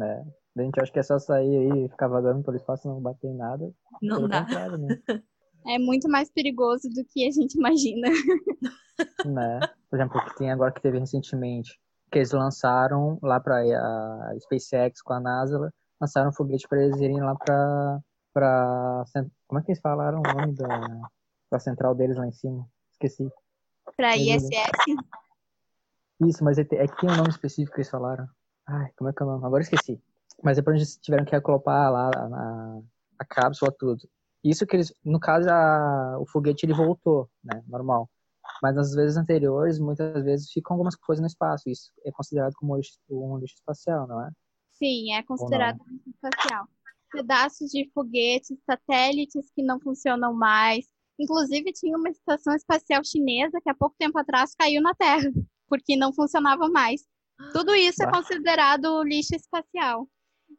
É. 0.00 0.24
A 0.62 0.64
gente 0.64 0.80
acha 0.80 0.92
que 0.92 0.98
é 0.98 1.02
só 1.02 1.18
sair 1.18 1.56
aí 1.56 1.84
e 1.84 1.88
ficar 1.88 2.08
vagando 2.08 2.42
pelo 2.42 2.56
espaço 2.56 2.86
e 2.86 2.90
não 2.90 3.00
bater 3.00 3.28
em 3.28 3.36
nada. 3.36 3.72
Não 4.02 4.16
Pelo 4.16 4.28
dá. 4.28 4.46
né? 4.78 5.02
É 5.66 5.78
muito 5.78 6.08
mais 6.08 6.30
perigoso 6.30 6.88
do 6.88 7.04
que 7.04 7.26
a 7.26 7.30
gente 7.30 7.54
imagina. 7.54 8.08
né? 9.26 9.60
Por 9.90 9.96
exemplo, 9.96 10.18
o 10.18 10.24
que 10.24 10.36
tem 10.36 10.50
agora 10.50 10.72
que 10.72 10.80
teve 10.80 10.98
recentemente, 10.98 11.78
que 12.10 12.18
eles 12.18 12.32
lançaram 12.32 13.18
lá 13.22 13.40
para 13.40 13.58
a 13.58 14.34
SpaceX 14.40 15.02
com 15.02 15.12
a 15.12 15.20
NASA, 15.20 15.72
lançaram 16.00 16.30
um 16.30 16.32
foguete 16.32 16.66
para 16.68 16.82
eles 16.82 17.00
irem 17.00 17.20
lá 17.20 17.34
para 17.34 18.00
para 18.32 19.04
como 19.46 19.58
é 19.58 19.62
que 19.64 19.72
eles 19.72 19.80
falaram 19.80 20.20
o 20.20 20.38
nome 20.38 20.54
da 20.54 21.08
da 21.50 21.58
central 21.58 21.94
deles 21.94 22.16
lá 22.16 22.26
em 22.26 22.32
cima? 22.32 22.66
Esqueci. 22.92 23.30
Pra 23.96 24.12
Beleza. 24.12 24.48
ISS. 24.48 24.96
Isso, 26.28 26.44
mas 26.44 26.58
é, 26.58 26.62
é 26.62 26.86
que 26.86 26.96
tem 27.00 27.10
um 27.10 27.16
nome 27.16 27.30
específico 27.30 27.74
que 27.74 27.80
eles 27.80 27.90
falaram. 27.90 28.28
Ai, 28.66 28.90
como 28.96 29.08
é 29.08 29.12
que 29.12 29.22
é 29.22 29.26
o 29.26 29.28
nome? 29.28 29.46
Agora 29.46 29.62
esqueci. 29.62 30.00
Mas 30.42 30.56
depois 30.56 30.76
eles 30.76 30.96
tiveram 30.96 31.24
que 31.24 31.34
acoplar 31.34 31.90
lá 31.90 32.10
na, 32.28 32.80
a 33.18 33.24
cápsula, 33.24 33.74
tudo. 33.76 34.08
Isso 34.42 34.66
que 34.66 34.76
eles, 34.76 34.92
no 35.04 35.18
caso, 35.18 35.50
a, 35.50 36.18
o 36.20 36.26
foguete 36.26 36.64
ele 36.64 36.74
voltou, 36.74 37.28
né? 37.42 37.62
Normal. 37.66 38.08
Mas 38.62 38.74
nas 38.74 38.94
vezes 38.94 39.16
anteriores, 39.16 39.78
muitas 39.78 40.24
vezes 40.24 40.50
ficam 40.50 40.74
algumas 40.74 40.96
coisas 40.96 41.20
no 41.20 41.26
espaço. 41.26 41.68
Isso 41.68 41.92
é 42.04 42.12
considerado 42.12 42.54
como 42.54 42.72
um 42.72 42.76
lixo, 42.76 42.98
um 43.10 43.36
lixo 43.38 43.56
espacial, 43.56 44.06
não 44.06 44.24
é? 44.24 44.30
Sim, 44.72 45.12
é 45.12 45.22
considerado 45.22 45.78
lixo 45.88 46.10
espacial. 46.10 46.66
Pedaços 47.10 47.70
de 47.70 47.90
foguetes, 47.92 48.56
satélites 48.64 49.50
que 49.54 49.62
não 49.62 49.80
funcionam 49.80 50.32
mais. 50.32 50.86
Inclusive, 51.18 51.72
tinha 51.72 51.96
uma 51.96 52.10
estação 52.10 52.54
espacial 52.54 53.02
chinesa 53.04 53.60
que 53.60 53.68
há 53.68 53.74
pouco 53.74 53.96
tempo 53.98 54.18
atrás 54.18 54.54
caiu 54.54 54.80
na 54.80 54.94
Terra, 54.94 55.30
porque 55.68 55.96
não 55.96 56.12
funcionava 56.12 56.68
mais. 56.68 57.02
Tudo 57.52 57.74
isso 57.74 58.02
é 58.02 58.10
considerado 58.10 59.02
lixo 59.02 59.34
espacial. 59.34 60.08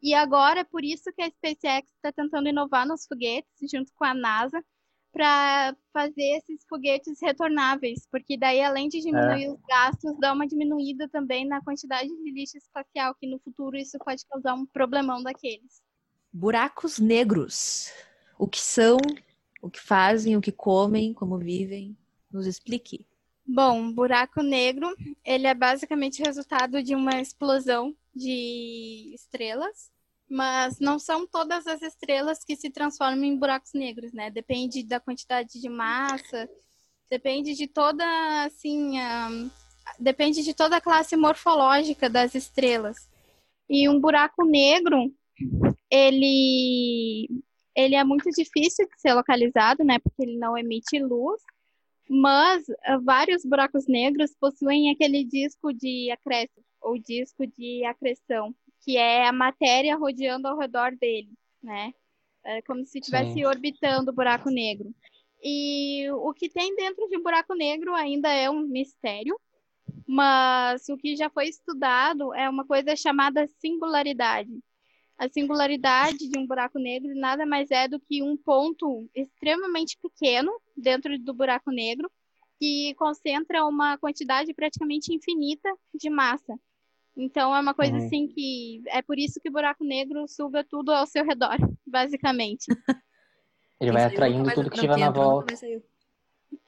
E 0.02 0.14
agora, 0.14 0.62
é 0.62 0.64
por 0.64 0.84
isso 0.84 1.12
que 1.14 1.22
a 1.22 1.30
SpaceX 1.30 1.90
está 1.96 2.12
tentando 2.12 2.48
inovar 2.48 2.88
nos 2.88 3.06
foguetes, 3.06 3.70
junto 3.70 3.92
com 3.94 4.06
a 4.06 4.14
NASA, 4.14 4.64
para 5.12 5.76
fazer 5.92 6.38
esses 6.38 6.66
foguetes 6.68 7.20
retornáveis, 7.22 8.08
porque 8.12 8.38
daí, 8.38 8.62
além 8.62 8.88
de 8.88 9.02
diminuir 9.02 9.50
os 9.50 9.60
gastos, 9.68 10.18
dá 10.20 10.32
uma 10.32 10.48
diminuída 10.48 11.08
também 11.10 11.46
na 11.46 11.62
quantidade 11.62 12.08
de 12.08 12.32
lixo 12.32 12.58
espacial, 12.58 13.16
que 13.16 13.28
no 13.28 13.40
futuro 13.40 13.76
isso 13.76 13.98
pode 14.00 14.26
causar 14.28 14.54
um 14.54 14.66
problemão 14.66 15.22
daqueles. 15.22 15.82
Buracos 16.32 17.00
negros. 17.00 17.92
O 18.38 18.48
que 18.48 18.62
são, 18.62 18.98
o 19.62 19.70
que 19.70 19.80
fazem, 19.80 20.38
o 20.38 20.42
que 20.42 20.52
comem, 20.52 21.14
como 21.14 21.38
vivem. 21.38 21.98
Nos 22.32 22.46
explique. 22.46 23.06
Bom, 23.46 23.80
um 23.80 23.92
buraco 23.92 24.44
negro, 24.44 24.96
ele 25.26 25.48
é 25.48 25.56
basicamente 25.56 26.22
resultado 26.24 26.84
de 26.84 26.94
uma 26.94 27.20
explosão 27.20 27.96
de 28.16 29.12
estrelas, 29.14 29.92
mas 30.30 30.80
não 30.80 31.00
são 31.00 31.28
todas 31.28 31.66
as 31.66 31.82
estrelas 31.82 32.44
que 32.44 32.56
se 32.56 32.70
transformam 32.70 33.24
em 33.24 33.38
buracos 33.38 33.72
negros, 33.74 34.14
né? 34.14 34.30
Depende 34.30 34.84
da 34.84 35.00
quantidade 35.00 35.60
de 35.60 35.70
massa, 35.70 36.48
depende 37.10 37.56
de 37.56 37.68
toda, 37.68 38.06
assim, 38.46 38.94
depende 40.00 40.44
de 40.44 40.54
toda 40.54 40.78
a 40.78 40.82
classe 40.82 41.16
morfológica 41.16 42.10
das 42.10 42.36
estrelas. 42.36 43.10
E 43.68 43.90
um 43.90 44.00
buraco 44.00 44.46
negro, 44.46 45.12
ele, 45.90 47.28
ele 47.76 47.96
é 47.96 48.04
muito 48.04 48.30
difícil 48.32 48.88
de 48.88 49.02
ser 49.02 49.14
localizado, 49.14 49.84
né? 49.84 49.98
Porque 50.00 50.24
ele 50.24 50.38
não 50.38 50.58
emite 50.58 51.00
luz. 51.00 51.42
Mas 52.10 52.66
vários 53.04 53.44
buracos 53.46 53.86
negros 53.88 54.36
possuem 54.40 54.92
aquele 54.92 55.24
disco 55.24 55.72
de 55.72 56.10
acréscimo, 56.12 56.66
ou 56.82 56.98
disco 56.98 57.46
de 57.46 57.84
acreção, 57.86 58.54
que 58.82 58.98
é 58.98 59.28
a 59.28 59.32
matéria 59.32 59.96
rodeando 59.96 60.48
ao 60.48 60.58
redor 60.58 60.96
dele, 60.96 61.32
né? 61.62 61.94
É 62.44 62.62
como 62.62 62.86
se 62.86 63.00
estivesse 63.00 63.46
orbitando 63.46 64.12
o 64.12 64.14
buraco 64.14 64.50
negro. 64.50 64.94
E 65.44 66.10
o 66.12 66.34
que 66.34 66.50
tem 66.50 66.76
dentro 66.76 67.08
de 67.08 67.18
um 67.18 67.24
buraco 67.24 67.54
negro 67.54 67.94
ainda 67.94 68.30
é 68.30 68.50
um 68.50 68.62
mistério, 68.62 69.40
mas 70.08 70.88
o 70.90 70.98
que 70.98 71.16
já 71.16 71.30
foi 71.30 71.48
estudado 71.48 72.34
é 72.34 72.50
uma 72.50 72.66
coisa 72.66 72.96
chamada 72.96 73.48
singularidade. 73.60 74.52
A 75.18 75.28
singularidade 75.28 76.30
de 76.30 76.40
um 76.40 76.48
buraco 76.48 76.80
negro 76.80 77.14
nada 77.14 77.46
mais 77.46 77.70
é 77.72 77.88
do 77.88 78.00
que 78.00 78.24
um 78.24 78.38
ponto 78.38 79.10
extremamente 79.14 79.98
pequeno 80.02 80.52
dentro 80.76 81.18
do 81.20 81.34
buraco 81.34 81.72
negro 81.72 82.10
que 82.60 82.94
concentra 82.96 83.66
uma 83.66 83.98
quantidade 83.98 84.54
praticamente 84.54 85.14
infinita 85.14 85.70
de 85.94 86.10
massa. 86.10 86.60
Então 87.22 87.54
é 87.54 87.60
uma 87.60 87.74
coisa 87.74 87.92
Uhum. 87.98 88.06
assim 88.06 88.28
que 88.28 88.82
é 88.88 89.02
por 89.02 89.20
isso 89.20 89.42
que 89.42 89.50
o 89.50 89.52
buraco 89.52 89.84
negro 89.84 90.26
suga 90.26 90.64
tudo 90.64 90.92
ao 90.94 91.06
seu 91.06 91.26
redor, 91.26 91.58
basicamente. 91.86 92.68
Ele 93.80 93.92
vai 93.92 94.06
atraindo 94.06 94.50
tudo 94.54 94.70
que 94.70 94.80
tiver 94.80 94.98
na 94.98 95.12
volta. 95.12 95.54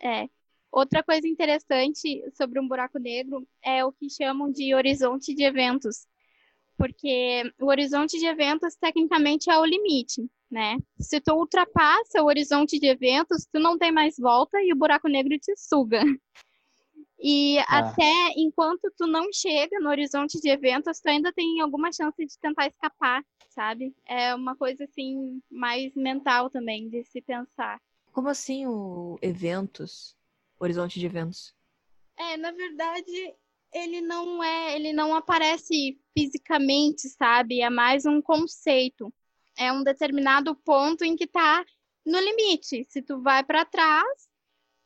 É. 0.02 0.28
Outra 0.70 1.02
coisa 1.04 1.28
interessante 1.28 2.24
sobre 2.34 2.60
um 2.60 2.68
buraco 2.68 3.00
negro 3.00 3.46
é 3.64 3.84
o 3.84 3.92
que 3.92 4.10
chamam 4.10 4.52
de 4.52 4.74
horizonte 4.74 5.34
de 5.34 5.44
eventos, 5.44 6.06
porque 6.78 7.44
o 7.60 7.68
horizonte 7.68 8.18
de 8.18 8.26
eventos 8.26 8.76
tecnicamente 8.76 9.50
é 9.50 9.58
o 9.58 9.66
limite, 9.66 10.30
né? 10.50 10.78
Se 11.00 11.20
tu 11.20 11.34
ultrapassa 11.34 12.22
o 12.22 12.26
horizonte 12.26 12.80
de 12.80 12.88
eventos, 12.88 13.46
tu 13.46 13.60
não 13.60 13.78
tem 13.78 13.92
mais 13.92 14.18
volta 14.18 14.62
e 14.62 14.72
o 14.72 14.76
buraco 14.76 15.08
negro 15.10 15.38
te 15.40 15.54
suga. 15.58 16.02
E 17.22 17.60
ah. 17.60 17.80
até 17.80 18.34
enquanto 18.36 18.92
tu 18.98 19.06
não 19.06 19.32
chega 19.32 19.80
no 19.80 19.90
horizonte 19.90 20.40
de 20.42 20.50
eventos, 20.50 21.00
tu 21.00 21.08
ainda 21.08 21.32
tem 21.32 21.62
alguma 21.62 21.92
chance 21.92 22.26
de 22.26 22.38
tentar 22.40 22.68
escapar, 22.68 23.24
sabe? 23.50 23.96
É 24.08 24.34
uma 24.34 24.56
coisa 24.56 24.86
assim 24.86 25.42
mais 25.50 25.94
mental 25.96 26.50
também 26.50 26.90
de 26.90 27.04
se 27.04 27.22
pensar. 27.22 27.80
Como 28.12 28.28
assim 28.28 28.66
o 28.66 29.20
eventos? 29.22 30.16
Horizonte 30.60 31.00
de 31.00 31.06
eventos? 31.06 31.56
É, 32.18 32.38
na 32.38 32.52
verdade, 32.52 33.36
ele 33.74 34.02
não 34.02 34.44
é, 34.44 34.76
ele 34.76 34.92
não 34.92 35.16
aparece 35.16 36.00
fisicamente, 36.18 37.08
sabe? 37.10 37.62
É 37.62 37.70
mais 37.70 38.06
um 38.06 38.22
conceito. 38.22 39.14
É 39.58 39.72
um 39.72 39.84
determinado 39.84 40.56
ponto 40.56 41.04
em 41.04 41.16
que 41.16 41.28
tá 41.28 41.64
no 42.06 42.20
limite. 42.20 42.86
Se 42.90 43.02
tu 43.02 43.22
vai 43.22 43.44
para 43.44 43.66
trás, 43.66 44.30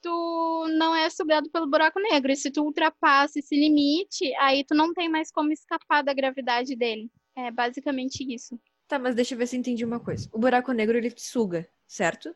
tu 0.06 0.68
não 0.78 0.96
é 0.96 1.10
sugado 1.10 1.50
pelo 1.50 1.68
buraco 1.68 2.00
negro. 2.00 2.32
E 2.32 2.36
se 2.36 2.52
tu 2.52 2.64
ultrapassa 2.64 3.40
esse 3.40 3.56
limite, 3.56 4.32
aí 4.36 4.64
tu 4.64 4.76
não 4.76 4.94
tem 4.94 5.10
mais 5.10 5.32
como 5.32 5.52
escapar 5.52 6.04
da 6.04 6.14
gravidade 6.14 6.76
dele. 6.76 7.10
É 7.36 7.50
basicamente 7.50 8.24
isso. 8.24 8.60
Tá, 8.88 9.00
mas 9.00 9.16
deixa 9.16 9.34
eu 9.34 9.38
ver 9.40 9.48
se 9.48 9.56
eu 9.56 9.60
entendi 9.60 9.84
uma 9.84 10.00
coisa. 10.00 10.30
O 10.32 10.38
buraco 10.38 10.72
negro 10.72 10.96
ele 10.96 11.10
te 11.10 11.24
suga, 11.24 11.68
certo? 11.88 12.36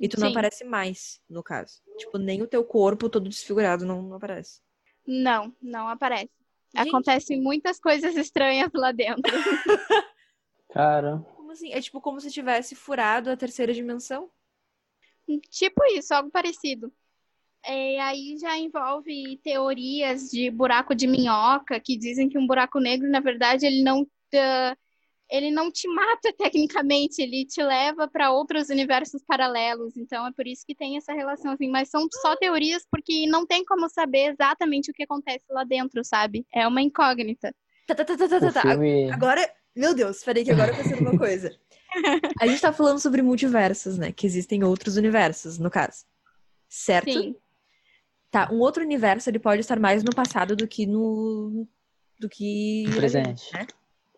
E 0.00 0.08
tu 0.08 0.16
Sim. 0.16 0.22
não 0.22 0.30
aparece 0.30 0.64
mais, 0.64 1.20
no 1.30 1.40
caso. 1.40 1.80
Tipo, 1.96 2.18
nem 2.18 2.42
o 2.42 2.48
teu 2.48 2.64
corpo 2.64 3.08
todo 3.08 3.28
desfigurado 3.28 3.86
não, 3.86 4.02
não 4.02 4.16
aparece. 4.16 4.60
Não, 5.06 5.54
não 5.62 5.88
aparece. 5.88 6.30
Gente. 6.76 6.88
Acontecem 6.88 7.40
muitas 7.40 7.78
coisas 7.78 8.16
estranhas 8.16 8.70
lá 8.74 8.90
dentro. 8.90 9.22
Cara. 10.70 11.24
Como 11.36 11.52
assim? 11.52 11.72
É 11.72 11.80
tipo 11.80 12.00
como 12.00 12.20
se 12.20 12.30
tivesse 12.30 12.74
furado 12.74 13.30
a 13.30 13.36
terceira 13.36 13.72
dimensão? 13.72 14.28
Tipo 15.50 15.84
isso, 15.92 16.14
algo 16.14 16.30
parecido. 16.30 16.92
É, 17.64 18.00
aí 18.00 18.36
já 18.38 18.56
envolve 18.56 19.38
teorias 19.42 20.30
de 20.30 20.50
buraco 20.50 20.94
de 20.94 21.06
minhoca, 21.06 21.78
que 21.80 21.96
dizem 21.98 22.28
que 22.28 22.38
um 22.38 22.46
buraco 22.46 22.78
negro, 22.78 23.10
na 23.10 23.20
verdade, 23.20 23.66
ele 23.66 23.82
não, 23.82 24.02
uh, 24.02 24.76
ele 25.30 25.50
não 25.50 25.70
te 25.70 25.86
mata 25.88 26.32
tecnicamente, 26.32 27.20
ele 27.20 27.44
te 27.44 27.62
leva 27.62 28.08
para 28.08 28.30
outros 28.30 28.70
universos 28.70 29.22
paralelos. 29.26 29.96
Então 29.96 30.26
é 30.26 30.32
por 30.32 30.46
isso 30.46 30.64
que 30.66 30.74
tem 30.74 30.96
essa 30.96 31.12
relação, 31.12 31.52
assim, 31.52 31.68
mas 31.68 31.90
são 31.90 32.08
só 32.22 32.36
teorias 32.36 32.86
porque 32.90 33.26
não 33.26 33.46
tem 33.46 33.64
como 33.64 33.88
saber 33.88 34.30
exatamente 34.32 34.90
o 34.90 34.94
que 34.94 35.02
acontece 35.02 35.44
lá 35.50 35.64
dentro, 35.64 36.02
sabe? 36.04 36.46
É 36.54 36.66
uma 36.66 36.80
incógnita. 36.80 37.54
Tá, 37.86 37.94
tá, 37.94 38.04
tá, 38.04 38.16
tá, 38.16 38.28
tá, 38.28 38.52
tá. 38.52 38.60
Filme... 38.62 39.10
Agora, 39.10 39.46
meu 39.78 39.94
Deus, 39.94 40.22
falei 40.24 40.44
que 40.44 40.50
agora 40.50 40.72
eu 40.72 40.76
pensei 40.76 41.00
numa 41.00 41.16
coisa. 41.16 41.56
A 42.40 42.46
gente 42.46 42.60
tá 42.60 42.72
falando 42.72 42.98
sobre 42.98 43.22
multiversos, 43.22 43.96
né? 43.96 44.12
Que 44.12 44.26
existem 44.26 44.62
outros 44.64 44.96
universos, 44.96 45.58
no 45.58 45.70
caso. 45.70 46.04
Certo? 46.68 47.12
Sim. 47.12 47.36
Tá, 48.30 48.50
um 48.52 48.58
outro 48.58 48.82
universo 48.82 49.30
ele 49.30 49.38
pode 49.38 49.60
estar 49.60 49.78
mais 49.78 50.02
no 50.02 50.14
passado 50.14 50.54
do 50.54 50.68
que 50.68 50.84
no. 50.84 51.66
do 52.18 52.28
que. 52.28 52.84
No 52.88 52.96
presente. 52.96 53.52
Né? 53.54 53.66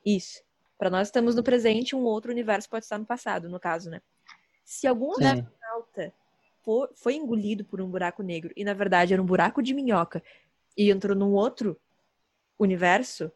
Isso. 0.04 0.42
Para 0.76 0.90
nós 0.90 1.08
estamos 1.08 1.36
no 1.36 1.42
presente, 1.42 1.94
um 1.94 2.04
outro 2.04 2.32
universo 2.32 2.68
pode 2.68 2.84
estar 2.84 2.98
no 2.98 3.04
passado, 3.04 3.48
no 3.48 3.60
caso, 3.60 3.90
né? 3.90 4.00
Se 4.64 4.86
algum 4.86 5.12
astronauta 5.12 6.12
foi 6.94 7.14
engolido 7.14 7.64
por 7.64 7.80
um 7.80 7.88
buraco 7.88 8.22
negro 8.22 8.52
e 8.56 8.64
na 8.64 8.72
verdade 8.72 9.12
era 9.12 9.22
um 9.22 9.26
buraco 9.26 9.62
de 9.62 9.74
minhoca 9.74 10.22
e 10.76 10.90
entrou 10.90 11.16
num 11.16 11.32
outro 11.32 11.78
universo, 12.58 13.32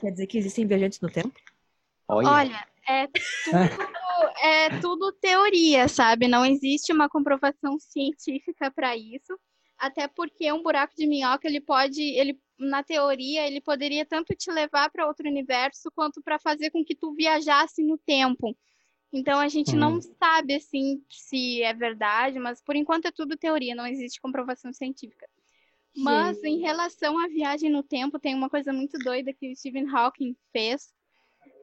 quer 0.00 0.10
dizer 0.10 0.26
que 0.26 0.38
existem 0.38 0.66
viajantes 0.66 1.00
no 1.00 1.10
tempo? 1.10 1.34
Olha, 2.08 2.28
Olha 2.28 2.76
é 2.86 3.08
tudo, 3.08 4.32
é 4.40 4.80
tudo 4.80 5.12
teoria, 5.12 5.88
sabe? 5.88 6.28
Não 6.28 6.44
existe 6.44 6.92
uma 6.92 7.08
comprovação 7.08 7.78
científica 7.78 8.70
para 8.70 8.96
isso. 8.96 9.36
Até 9.76 10.08
porque 10.08 10.50
um 10.52 10.62
buraco 10.62 10.94
de 10.96 11.06
minhoca, 11.06 11.46
ele 11.46 11.60
pode, 11.60 12.00
ele 12.00 12.40
na 12.58 12.82
teoria, 12.82 13.46
ele 13.46 13.60
poderia 13.60 14.06
tanto 14.06 14.34
te 14.34 14.50
levar 14.50 14.90
para 14.90 15.06
outro 15.06 15.28
universo 15.28 15.90
quanto 15.94 16.22
para 16.22 16.38
fazer 16.38 16.70
com 16.70 16.82
que 16.82 16.94
tu 16.94 17.12
viajasse 17.12 17.82
no 17.82 17.98
tempo. 17.98 18.56
Então 19.12 19.38
a 19.38 19.48
gente 19.48 19.74
hum. 19.74 19.78
não 19.78 20.00
sabe 20.00 20.54
assim 20.54 21.02
se 21.10 21.62
é 21.62 21.74
verdade, 21.74 22.38
mas 22.38 22.62
por 22.62 22.74
enquanto 22.74 23.06
é 23.06 23.10
tudo 23.10 23.36
teoria, 23.36 23.74
não 23.74 23.86
existe 23.86 24.20
comprovação 24.20 24.72
científica. 24.72 25.28
Mas 25.96 26.42
em 26.44 26.60
relação 26.60 27.18
à 27.18 27.26
viagem 27.26 27.70
no 27.70 27.82
tempo, 27.82 28.18
tem 28.18 28.34
uma 28.34 28.50
coisa 28.50 28.72
muito 28.72 28.98
doida 28.98 29.32
que 29.32 29.50
o 29.50 29.56
Stephen 29.56 29.88
Hawking 29.88 30.36
fez, 30.52 30.94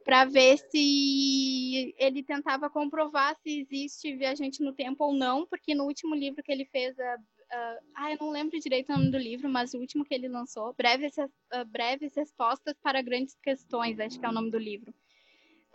para 0.03 0.25
ver 0.25 0.57
se 0.57 1.95
ele 1.97 2.23
tentava 2.23 2.69
comprovar 2.69 3.35
se 3.41 3.61
existe 3.61 4.15
viajante 4.15 4.61
no 4.61 4.73
tempo 4.73 5.05
ou 5.05 5.13
não, 5.13 5.45
porque 5.45 5.73
no 5.73 5.85
último 5.85 6.13
livro 6.13 6.43
que 6.43 6.51
ele 6.51 6.65
fez, 6.65 6.99
a, 6.99 7.17
a, 7.51 7.79
ah, 7.95 8.11
eu 8.11 8.17
não 8.19 8.29
lembro 8.29 8.59
direito 8.59 8.91
o 8.91 8.97
nome 8.97 9.11
do 9.11 9.17
livro, 9.17 9.47
mas 9.49 9.73
o 9.73 9.79
último 9.79 10.03
que 10.03 10.13
ele 10.13 10.27
lançou, 10.27 10.73
Breves, 10.73 11.17
uh, 11.17 11.65
Breves 11.67 12.13
Respostas 12.15 12.75
para 12.81 13.01
Grandes 13.01 13.37
Questões, 13.41 13.99
acho 13.99 14.19
que 14.19 14.25
é 14.25 14.29
o 14.29 14.33
nome 14.33 14.51
do 14.51 14.57
livro. 14.57 14.93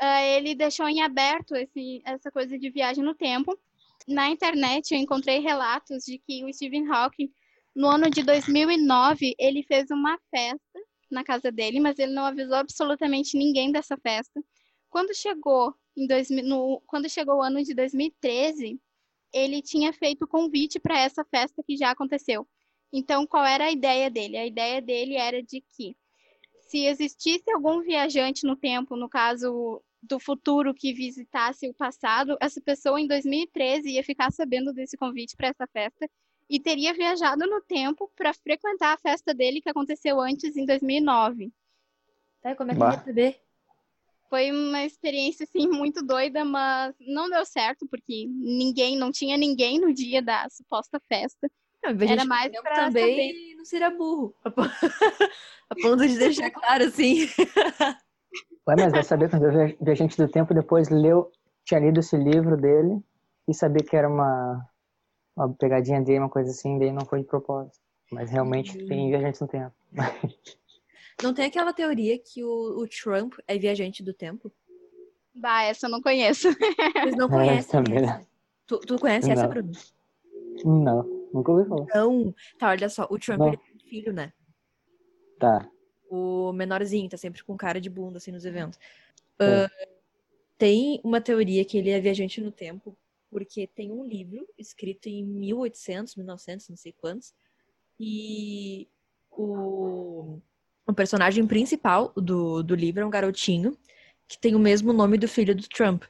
Uh, 0.01 0.37
ele 0.37 0.55
deixou 0.55 0.88
em 0.88 1.03
aberto 1.03 1.57
esse, 1.57 2.03
essa 2.05 2.31
coisa 2.31 2.59
de 2.59 2.71
viagem 2.71 3.03
no 3.03 3.14
tempo. 3.14 3.59
Na 4.07 4.29
internet 4.29 4.92
eu 4.92 4.99
encontrei 4.99 5.38
relatos 5.38 6.05
de 6.05 6.18
que 6.18 6.44
o 6.44 6.53
Stephen 6.53 6.87
Hawking, 6.88 7.33
no 7.78 7.88
ano 7.88 8.10
de 8.10 8.24
2009, 8.24 9.36
ele 9.38 9.62
fez 9.62 9.88
uma 9.88 10.18
festa 10.34 10.80
na 11.08 11.22
casa 11.22 11.52
dele, 11.52 11.78
mas 11.78 11.96
ele 11.96 12.12
não 12.12 12.24
avisou 12.24 12.56
absolutamente 12.56 13.38
ninguém 13.38 13.70
dessa 13.70 13.96
festa. 13.96 14.42
Quando 14.90 15.14
chegou 15.14 15.72
em 15.96 16.04
dois, 16.04 16.28
no, 16.28 16.82
quando 16.88 17.08
chegou 17.08 17.36
o 17.36 17.42
ano 17.42 17.62
de 17.62 17.72
2013, 17.74 18.80
ele 19.32 19.62
tinha 19.62 19.92
feito 19.92 20.26
convite 20.26 20.80
para 20.80 20.98
essa 20.98 21.24
festa 21.24 21.62
que 21.64 21.76
já 21.76 21.92
aconteceu. 21.92 22.48
Então, 22.92 23.24
qual 23.24 23.44
era 23.44 23.66
a 23.66 23.70
ideia 23.70 24.10
dele? 24.10 24.36
A 24.36 24.46
ideia 24.46 24.82
dele 24.82 25.14
era 25.14 25.40
de 25.40 25.62
que 25.76 25.96
se 26.68 26.84
existisse 26.84 27.48
algum 27.52 27.80
viajante 27.80 28.44
no 28.44 28.56
tempo, 28.56 28.96
no 28.96 29.08
caso 29.08 29.80
do 30.02 30.18
futuro 30.18 30.74
que 30.74 30.92
visitasse 30.92 31.68
o 31.68 31.74
passado, 31.74 32.36
essa 32.40 32.60
pessoa 32.60 33.00
em 33.00 33.06
2013 33.06 33.88
ia 33.88 34.02
ficar 34.02 34.32
sabendo 34.32 34.72
desse 34.72 34.96
convite 34.96 35.36
para 35.36 35.50
essa 35.50 35.66
festa 35.72 36.10
e 36.48 36.58
teria 36.58 36.94
viajado 36.94 37.46
no 37.46 37.61
tempo 37.61 38.11
para 38.16 38.32
frequentar 38.32 38.94
a 38.94 38.98
festa 38.98 39.34
dele 39.34 39.61
que 39.61 39.68
aconteceu 39.68 40.20
antes 40.20 40.56
em 40.56 40.64
2009. 40.64 41.52
Tá, 42.40 42.54
como 42.54 42.70
é 42.70 42.74
que 42.74 42.80
bah. 42.80 42.92
ia 42.92 43.04
saber? 43.04 43.40
Foi 44.30 44.50
uma 44.50 44.84
experiência 44.84 45.44
assim 45.44 45.66
muito 45.66 46.04
doida, 46.04 46.44
mas 46.44 46.94
não 47.00 47.30
deu 47.30 47.44
certo 47.46 47.87
porque 47.88 48.26
ninguém, 48.28 48.96
não 48.96 49.11
tinha 49.11 49.37
ninguém 49.37 49.80
no 49.80 49.92
dia 49.92 50.20
da 50.20 50.46
suposta 50.50 51.00
festa. 51.08 51.50
Não, 51.82 51.90
Era 52.06 52.24
mais 52.24 52.50
para 52.61 52.87
também 52.87 53.32
saber. 53.32 53.54
não 53.56 53.64
seria 53.64 53.90
burro. 53.90 54.34
A 54.44 54.50
ponto 55.80 56.06
de 56.06 56.18
deixar 56.18 56.50
claro 56.50 56.84
assim. 56.84 57.26
Ué, 58.68 58.74
mas 58.76 58.92
vai 58.92 59.02
saber 59.02 59.30
quando 59.30 59.44
o 59.44 59.84
Viajante 59.84 60.16
do 60.18 60.28
Tempo 60.28 60.52
depois 60.52 60.90
leu, 60.90 61.30
tinha 61.64 61.80
lido 61.80 62.00
esse 62.00 62.16
livro 62.16 62.56
dele 62.56 63.02
e 63.48 63.54
sabia 63.54 63.82
que 63.82 63.96
era 63.96 64.08
uma 64.08 64.68
uma 65.38 65.55
pegadinha 65.55 66.01
dele, 66.01 66.18
uma 66.18 66.29
coisa 66.29 66.51
assim, 66.51 66.79
daí 66.79 66.92
não 66.92 67.07
foi 67.07 67.20
de 67.20 67.27
propósito. 67.27 67.79
Mas 68.11 68.31
realmente 68.31 68.77
uhum. 68.77 68.87
tem 68.87 69.09
viajante 69.11 69.40
no 69.40 69.48
tempo. 69.48 69.74
Não 71.20 71.35
tem 71.35 71.46
aquela 71.46 71.72
teoria 71.72 72.16
que 72.16 72.44
o, 72.44 72.79
o, 72.79 72.87
Trump 72.87 73.35
é 73.48 73.59
viajante 73.59 74.05
do 74.05 74.14
tempo? 74.14 74.53
Bah, 75.35 75.64
essa 75.64 75.87
eu 75.87 75.90
não 75.90 76.01
conheço. 76.01 76.48
Vocês 76.53 77.16
não 77.16 77.27
conhecem? 77.29 77.81
É, 77.81 78.24
tu, 78.64 78.79
tu 78.79 78.96
conhece 79.01 79.27
não. 79.27 79.33
essa, 79.33 79.48
Bruno? 79.48 79.72
Não, 80.64 81.03
nunca 81.35 81.51
ouvi 81.51 81.68
falar. 81.68 81.87
Não. 81.92 82.33
Tá, 82.57 82.68
olha 82.68 82.88
só, 82.88 83.05
o 83.11 83.18
Trump 83.18 83.40
ele 83.40 83.57
tem 83.57 83.90
filho, 83.90 84.12
né? 84.12 84.33
Tá. 85.40 85.68
O 86.09 86.53
menorzinho, 86.53 87.09
tá 87.09 87.16
sempre 87.16 87.42
com 87.42 87.57
cara 87.57 87.81
de 87.81 87.90
bunda, 87.90 88.18
assim, 88.18 88.31
nos 88.31 88.44
eventos. 88.44 88.79
Uh, 89.40 89.88
tem 90.57 91.01
uma 91.03 91.20
teoria 91.20 91.64
que 91.64 91.79
ele 91.79 91.90
é 91.90 91.98
viajante 92.01 92.40
no 92.40 92.53
tempo 92.53 92.96
porque 93.30 93.66
tem 93.66 93.90
um 93.90 94.04
livro 94.04 94.46
escrito 94.58 95.08
em 95.08 95.24
1800, 95.24 96.16
1900, 96.16 96.68
não 96.68 96.76
sei 96.76 96.92
quantos, 96.92 97.32
e 97.98 98.88
o, 99.30 100.38
o 100.86 100.92
personagem 100.94 101.46
principal 101.46 102.12
do, 102.16 102.62
do 102.62 102.74
livro 102.74 103.02
é 103.02 103.06
um 103.06 103.10
garotinho 103.10 103.76
que 104.26 104.38
tem 104.38 104.54
o 104.54 104.58
mesmo 104.58 104.92
nome 104.92 105.16
do 105.16 105.26
filho 105.26 105.54
do 105.54 105.68
Trump. 105.68 106.04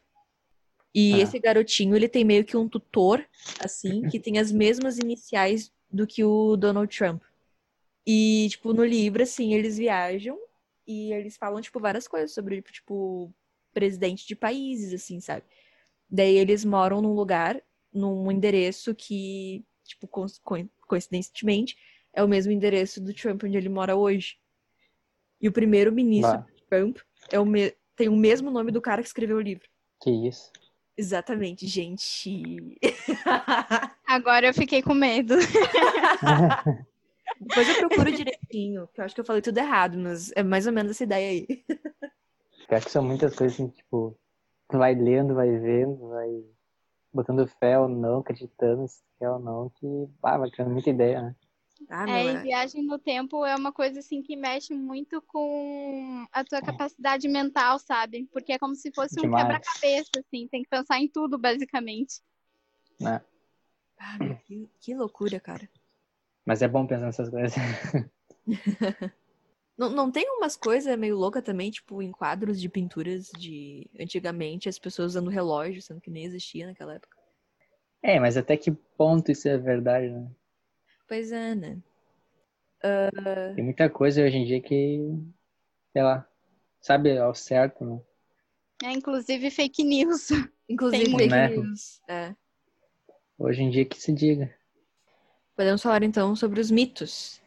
E 0.95 1.15
ah. 1.15 1.19
esse 1.19 1.39
garotinho, 1.39 1.95
ele 1.95 2.09
tem 2.09 2.25
meio 2.25 2.45
que 2.45 2.57
um 2.57 2.69
tutor, 2.69 3.25
assim, 3.61 4.09
que 4.09 4.19
tem 4.19 4.39
as 4.39 4.51
mesmas 4.51 4.99
iniciais 4.99 5.73
do 5.91 6.07
que 6.07 6.25
o 6.25 6.57
Donald 6.57 6.95
Trump. 6.95 7.23
E, 8.07 8.49
tipo, 8.51 8.73
no 8.73 8.85
livro, 8.85 9.23
assim, 9.23 9.55
eles 9.55 9.77
viajam 9.77 10.39
e 10.87 11.13
eles 11.13 11.37
falam, 11.37 11.61
tipo, 11.61 11.79
várias 11.79 12.09
coisas 12.09 12.33
sobre, 12.33 12.63
tipo, 12.63 13.33
presidente 13.73 14.27
de 14.27 14.35
países, 14.35 14.93
assim, 14.93 15.21
sabe? 15.21 15.45
Daí 16.11 16.37
eles 16.37 16.65
moram 16.65 17.03
num 17.03 17.13
lugar, 17.13 17.61
num 17.93 18.31
endereço 18.31 18.95
que 18.95 19.65
tipo, 19.89 20.09
coincidentemente, 20.87 21.77
é 22.13 22.23
o 22.23 22.29
mesmo 22.29 22.53
endereço 22.53 23.01
do 23.01 23.15
Trump 23.15 23.43
onde 23.45 23.57
ele 23.57 23.69
mora 23.69 23.97
hoje. 23.97 24.37
E 25.41 25.49
o 25.49 25.53
primeiro-ministro 25.53 26.45
Trump 26.69 26.99
é 27.31 27.39
o 27.39 27.45
me... 27.45 27.75
tem 27.97 28.09
o 28.09 28.17
mesmo 28.17 28.51
nome 28.51 28.71
do 28.71 28.83
cara 28.83 29.03
que 29.03 29.09
escreveu 29.09 29.37
o 29.37 29.41
livro. 29.41 29.69
Que 30.01 30.11
isso? 30.11 30.53
Exatamente, 30.97 31.67
gente. 31.67 32.79
Agora 34.07 34.49
eu 34.49 34.55
fiquei 34.55 34.83
com 34.83 34.95
medo. 34.95 35.37
Depois 37.41 37.69
eu 37.69 37.89
procuro 37.89 38.11
direitinho, 38.11 38.89
que 38.93 39.01
eu 39.01 39.05
acho 39.05 39.15
que 39.15 39.21
eu 39.21 39.25
falei 39.25 39.41
tudo 39.41 39.59
errado, 39.59 39.97
mas 39.97 40.33
é 40.35 40.43
mais 40.43 40.67
ou 40.67 40.73
menos 40.73 40.91
essa 40.91 41.05
ideia 41.05 41.31
aí. 41.31 41.65
Eu 42.69 42.77
acho 42.77 42.87
que 42.87 42.93
são 42.93 43.03
muitas 43.03 43.37
coisas 43.37 43.55
assim, 43.55 43.69
tipo, 43.69 44.19
vai 44.77 44.95
lendo, 44.95 45.35
vai 45.35 45.51
vendo, 45.59 46.09
vai 46.09 46.45
botando 47.13 47.47
fé 47.47 47.79
ou 47.79 47.89
não, 47.89 48.21
acreditando 48.21 48.87
se 48.87 49.03
quer 49.19 49.31
ou 49.31 49.39
não, 49.39 49.71
que 49.71 49.87
ah, 50.23 50.39
vai 50.39 50.51
criando 50.51 50.73
muita 50.73 50.91
ideia, 50.91 51.23
né? 51.23 51.37
Ah, 51.89 52.11
é, 52.11 52.35
e 52.35 52.39
viagem 52.39 52.83
no 52.83 52.99
tempo 52.99 53.45
é 53.47 53.55
uma 53.55 53.73
coisa 53.73 54.01
assim 54.01 54.21
que 54.21 54.35
mexe 54.35 54.75
muito 54.75 55.23
com 55.23 56.27
a 56.33 56.45
tua 56.45 56.61
capacidade 56.61 57.29
mental, 57.29 57.79
sabe? 57.79 58.29
Porque 58.33 58.53
é 58.53 58.59
como 58.59 58.75
se 58.75 58.91
fosse 58.93 59.15
Demais. 59.15 59.45
um 59.45 59.47
quebra-cabeça, 59.47 60.11
assim, 60.19 60.49
tem 60.49 60.63
que 60.65 60.69
pensar 60.69 60.99
em 60.99 61.09
tudo, 61.09 61.39
basicamente. 61.39 62.21
É. 63.01 63.21
Ah, 63.97 64.19
que, 64.45 64.69
que 64.81 64.95
loucura, 64.95 65.39
cara. 65.39 65.69
Mas 66.45 66.63
é 66.63 66.69
bom 66.69 66.87
pensar 66.87 67.07
nessas 67.07 67.31
coisas. 67.31 67.55
não, 69.79 69.91
não 69.91 70.11
tem 70.11 70.29
umas 70.37 70.57
coisas 70.57 70.99
meio 70.99 71.17
loucas 71.17 71.45
também, 71.45 71.71
tipo, 71.71 72.03
em 72.03 72.11
quadros 72.11 72.61
de 72.61 72.69
pinturas 72.69 73.31
de 73.39 73.89
antigamente, 73.99 74.69
as 74.69 74.79
pessoas 74.79 75.13
usando 75.13 75.31
relógio, 75.31 75.81
sendo 75.81 76.01
que 76.01 76.11
nem 76.11 76.25
existia 76.25 76.67
naquela 76.67 76.95
época. 76.95 77.17
É, 78.03 78.19
mas 78.19 78.37
até 78.37 78.57
que 78.57 78.73
ponto 78.73 79.31
isso 79.31 79.49
é 79.49 79.57
verdade, 79.57 80.11
né? 80.11 80.29
Pois 81.07 81.31
é, 81.31 81.55
né? 81.55 81.79
Uh... 82.83 83.55
Tem 83.55 83.65
muita 83.65 83.89
coisa 83.89 84.23
hoje 84.23 84.37
em 84.37 84.45
dia 84.45 84.61
que, 84.61 84.99
sei 85.93 86.03
lá, 86.03 86.29
sabe 86.81 87.17
ao 87.17 87.35
certo, 87.35 87.85
né? 87.85 88.01
É, 88.83 88.93
inclusive 88.93 89.51
fake 89.51 89.85
news. 89.85 90.29
Inclusive 90.69 91.05
Tem 91.05 91.17
fake 91.17 91.31
né? 91.31 91.49
news. 91.49 92.01
É. 92.07 92.35
Hoje 93.39 93.63
em 93.63 93.71
dia 93.71 93.85
que 93.85 93.99
se 93.99 94.13
diga. 94.13 94.55
Podemos 95.57 95.83
falar 95.83 96.03
então 96.03 96.37
sobre 96.37 96.61
os 96.61 96.71
mitos. 96.71 97.41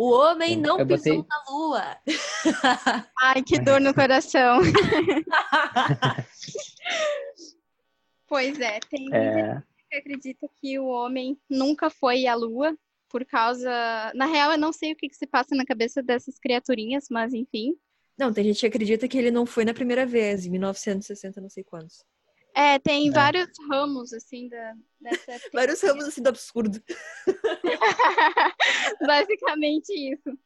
O 0.00 0.12
homem 0.12 0.56
não 0.56 0.78
Eu 0.78 0.86
pisou 0.86 1.16
botei... 1.16 1.28
na 1.28 1.44
lua. 1.50 1.98
Ai, 3.20 3.42
que 3.42 3.60
dor 3.60 3.82
no 3.82 3.92
coração. 3.92 4.60
pois 8.26 8.58
é, 8.58 8.80
tem 8.88 9.10
é 9.12 9.62
que 9.90 9.96
acredita 9.96 10.48
que 10.58 10.78
o 10.78 10.86
homem 10.86 11.38
nunca 11.50 11.90
foi 11.90 12.26
à 12.26 12.34
Lua 12.34 12.74
por 13.10 13.26
causa. 13.26 13.70
Na 14.14 14.24
real, 14.24 14.52
eu 14.52 14.58
não 14.58 14.72
sei 14.72 14.92
o 14.92 14.96
que, 14.96 15.06
que 15.06 15.16
se 15.16 15.26
passa 15.26 15.54
na 15.54 15.66
cabeça 15.66 16.02
dessas 16.02 16.38
criaturinhas, 16.38 17.08
mas 17.10 17.34
enfim. 17.34 17.76
Não, 18.16 18.32
tem 18.32 18.44
gente 18.44 18.60
que 18.60 18.66
acredita 18.66 19.06
que 19.06 19.18
ele 19.18 19.30
não 19.30 19.44
foi 19.44 19.66
na 19.66 19.74
primeira 19.74 20.06
vez, 20.06 20.46
em 20.46 20.50
1960, 20.50 21.42
não 21.42 21.50
sei 21.50 21.62
quantos. 21.62 22.06
É, 22.54 22.78
tem 22.78 23.08
é. 23.08 23.12
vários 23.12 23.48
ramos, 23.68 24.12
assim, 24.12 24.48
da, 24.48 24.74
dessa. 25.00 25.40
vários 25.52 25.80
ramos, 25.80 26.04
assim, 26.04 26.22
do 26.22 26.28
absurdo. 26.28 26.82
Basicamente 29.06 29.90
isso. 29.92 30.38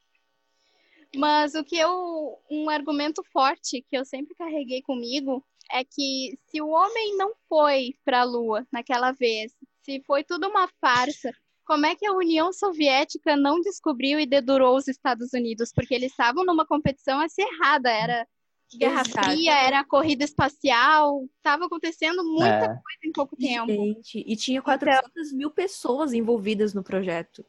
Mas 1.17 1.55
o 1.55 1.65
que 1.65 1.77
eu. 1.77 2.39
Um 2.51 2.69
argumento 2.69 3.23
forte 3.33 3.83
que 3.83 3.97
eu 3.97 4.05
sempre 4.05 4.35
carreguei 4.35 4.83
comigo 4.83 5.45
é 5.71 5.85
que 5.85 6.39
se 6.47 6.61
o 6.61 6.69
homem 6.69 7.17
não 7.17 7.33
foi 7.49 7.95
para 8.05 8.21
a 8.21 8.25
Lua 8.25 8.67
naquela 8.71 9.13
vez, 9.13 9.53
se 9.83 10.03
foi 10.07 10.23
tudo 10.23 10.49
uma 10.49 10.69
farsa, 10.81 11.31
como 11.65 11.87
é 11.87 11.95
que 11.95 12.07
a 12.07 12.13
União 12.13 12.53
Soviética 12.53 13.37
não 13.37 13.61
descobriu 13.61 14.21
e 14.21 14.27
dedurou 14.27 14.77
os 14.77 14.87
Estados 14.87 15.33
Unidos? 15.33 15.73
Porque 15.73 15.95
eles 15.95 16.11
estavam 16.11 16.45
numa 16.45 16.67
competição 16.67 17.21
acirrada, 17.21 17.91
era 17.91 18.29
Guerra 18.77 19.03
Exato. 19.07 19.31
Fria, 19.31 19.55
era 19.55 19.85
corrida 19.85 20.25
espacial, 20.25 21.25
estava 21.37 21.67
acontecendo 21.67 22.25
muita 22.25 22.47
é. 22.47 22.61
coisa 22.61 23.01
em 23.05 23.13
pouco 23.13 23.37
tempo. 23.37 23.71
Gente, 23.71 24.25
e 24.27 24.37
tinha 24.37 24.63
400 24.63 25.09
então... 25.09 25.39
mil 25.39 25.51
pessoas 25.51 26.13
envolvidas 26.13 26.75
no 26.75 26.83
projeto. 26.83 27.45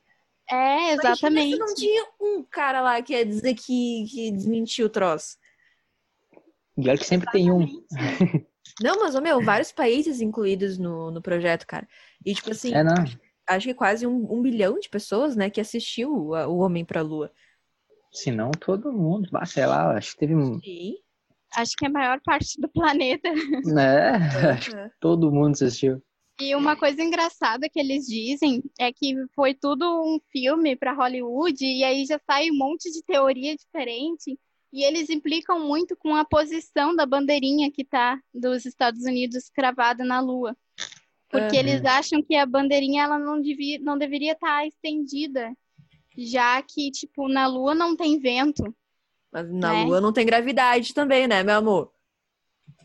É, 0.49 0.93
exatamente. 0.93 1.55
Imagina 1.55 1.65
não 1.65 1.73
tinha 1.73 2.05
um 2.21 2.43
cara 2.43 2.81
lá 2.81 3.01
que 3.01 3.13
ia 3.13 3.25
dizer 3.25 3.55
que, 3.55 4.05
que 4.09 4.31
desmentiu 4.31 4.85
o 4.85 4.89
troço. 4.89 5.37
E 6.77 6.87
olha 6.89 6.97
que 6.97 7.05
sempre 7.05 7.31
tem 7.31 7.51
um. 7.51 7.65
Não, 8.81 8.99
mas, 8.99 9.15
meu, 9.21 9.41
vários 9.41 9.71
países 9.71 10.21
incluídos 10.21 10.77
no, 10.77 11.09
no 11.09 11.21
projeto, 11.21 11.65
cara. 11.65 11.87
E, 12.25 12.33
tipo 12.33 12.51
assim, 12.51 12.73
é, 12.73 12.81
acho, 12.81 13.19
acho, 13.47 13.67
que 13.67 13.73
quase 13.73 14.05
um, 14.05 14.33
um, 14.33 14.41
bilhão 14.41 14.77
de 14.77 14.89
pessoas, 14.89 15.35
né, 15.35 15.49
que 15.49 15.61
assistiu 15.61 16.11
o, 16.11 16.35
o 16.35 16.57
Homem 16.57 16.83
pra 16.83 17.01
Lua. 17.01 17.31
Se 18.11 18.31
não, 18.31 18.51
todo 18.51 18.91
mundo. 18.91 19.29
Ah, 19.33 19.45
sei 19.45 19.65
lá, 19.65 19.95
acho 19.95 20.11
que 20.11 20.19
teve 20.19 20.35
um. 20.35 20.59
Sim. 20.59 20.95
Acho 21.53 21.73
que 21.77 21.85
é 21.85 21.87
a 21.87 21.91
maior 21.91 22.19
parte 22.23 22.59
do 22.59 22.69
planeta. 22.69 23.29
É, 23.79 24.49
acho 24.51 24.71
que 24.71 24.91
todo 24.99 25.31
mundo 25.31 25.53
assistiu. 25.53 26.01
E 26.39 26.53
uma 26.53 26.75
coisa 26.75 27.01
engraçada 27.01 27.69
que 27.69 27.79
eles 27.79 28.05
dizem 28.05 28.61
é 28.77 28.91
que 28.91 29.15
foi 29.33 29.53
tudo 29.53 29.85
um 29.85 30.19
filme 30.31 30.75
para 30.75 30.93
Hollywood 30.93 31.65
e 31.65 31.83
aí 31.83 32.05
já 32.05 32.19
sai 32.25 32.51
um 32.51 32.57
monte 32.57 32.91
de 32.91 33.01
teoria 33.03 33.55
diferente 33.55 34.37
e 34.73 34.83
eles 34.83 35.09
implicam 35.09 35.65
muito 35.65 35.95
com 35.95 36.13
a 36.13 36.25
posição 36.25 36.93
da 36.93 37.05
bandeirinha 37.05 37.71
que 37.71 37.83
está 37.83 38.19
dos 38.33 38.65
Estados 38.65 39.05
Unidos 39.05 39.49
cravada 39.49 40.03
na 40.03 40.19
Lua. 40.19 40.53
Porque 41.29 41.55
uhum. 41.55 41.61
eles 41.61 41.85
acham 41.85 42.21
que 42.21 42.35
a 42.35 42.45
bandeirinha 42.45 43.03
ela 43.03 43.17
não, 43.17 43.41
devia, 43.41 43.79
não 43.79 43.97
deveria 43.97 44.33
estar 44.33 44.59
tá 44.59 44.67
estendida, 44.67 45.55
já 46.17 46.61
que, 46.61 46.91
tipo, 46.91 47.29
na 47.29 47.47
Lua 47.47 47.73
não 47.73 47.95
tem 47.95 48.19
vento. 48.19 48.63
Mas 49.35 49.51
na 49.51 49.73
né? 49.73 49.83
Lua 49.83 49.99
não 49.99 50.13
tem 50.13 50.25
gravidade 50.25 50.93
também, 50.93 51.27
né, 51.27 51.43
meu 51.43 51.57
amor? 51.57 51.91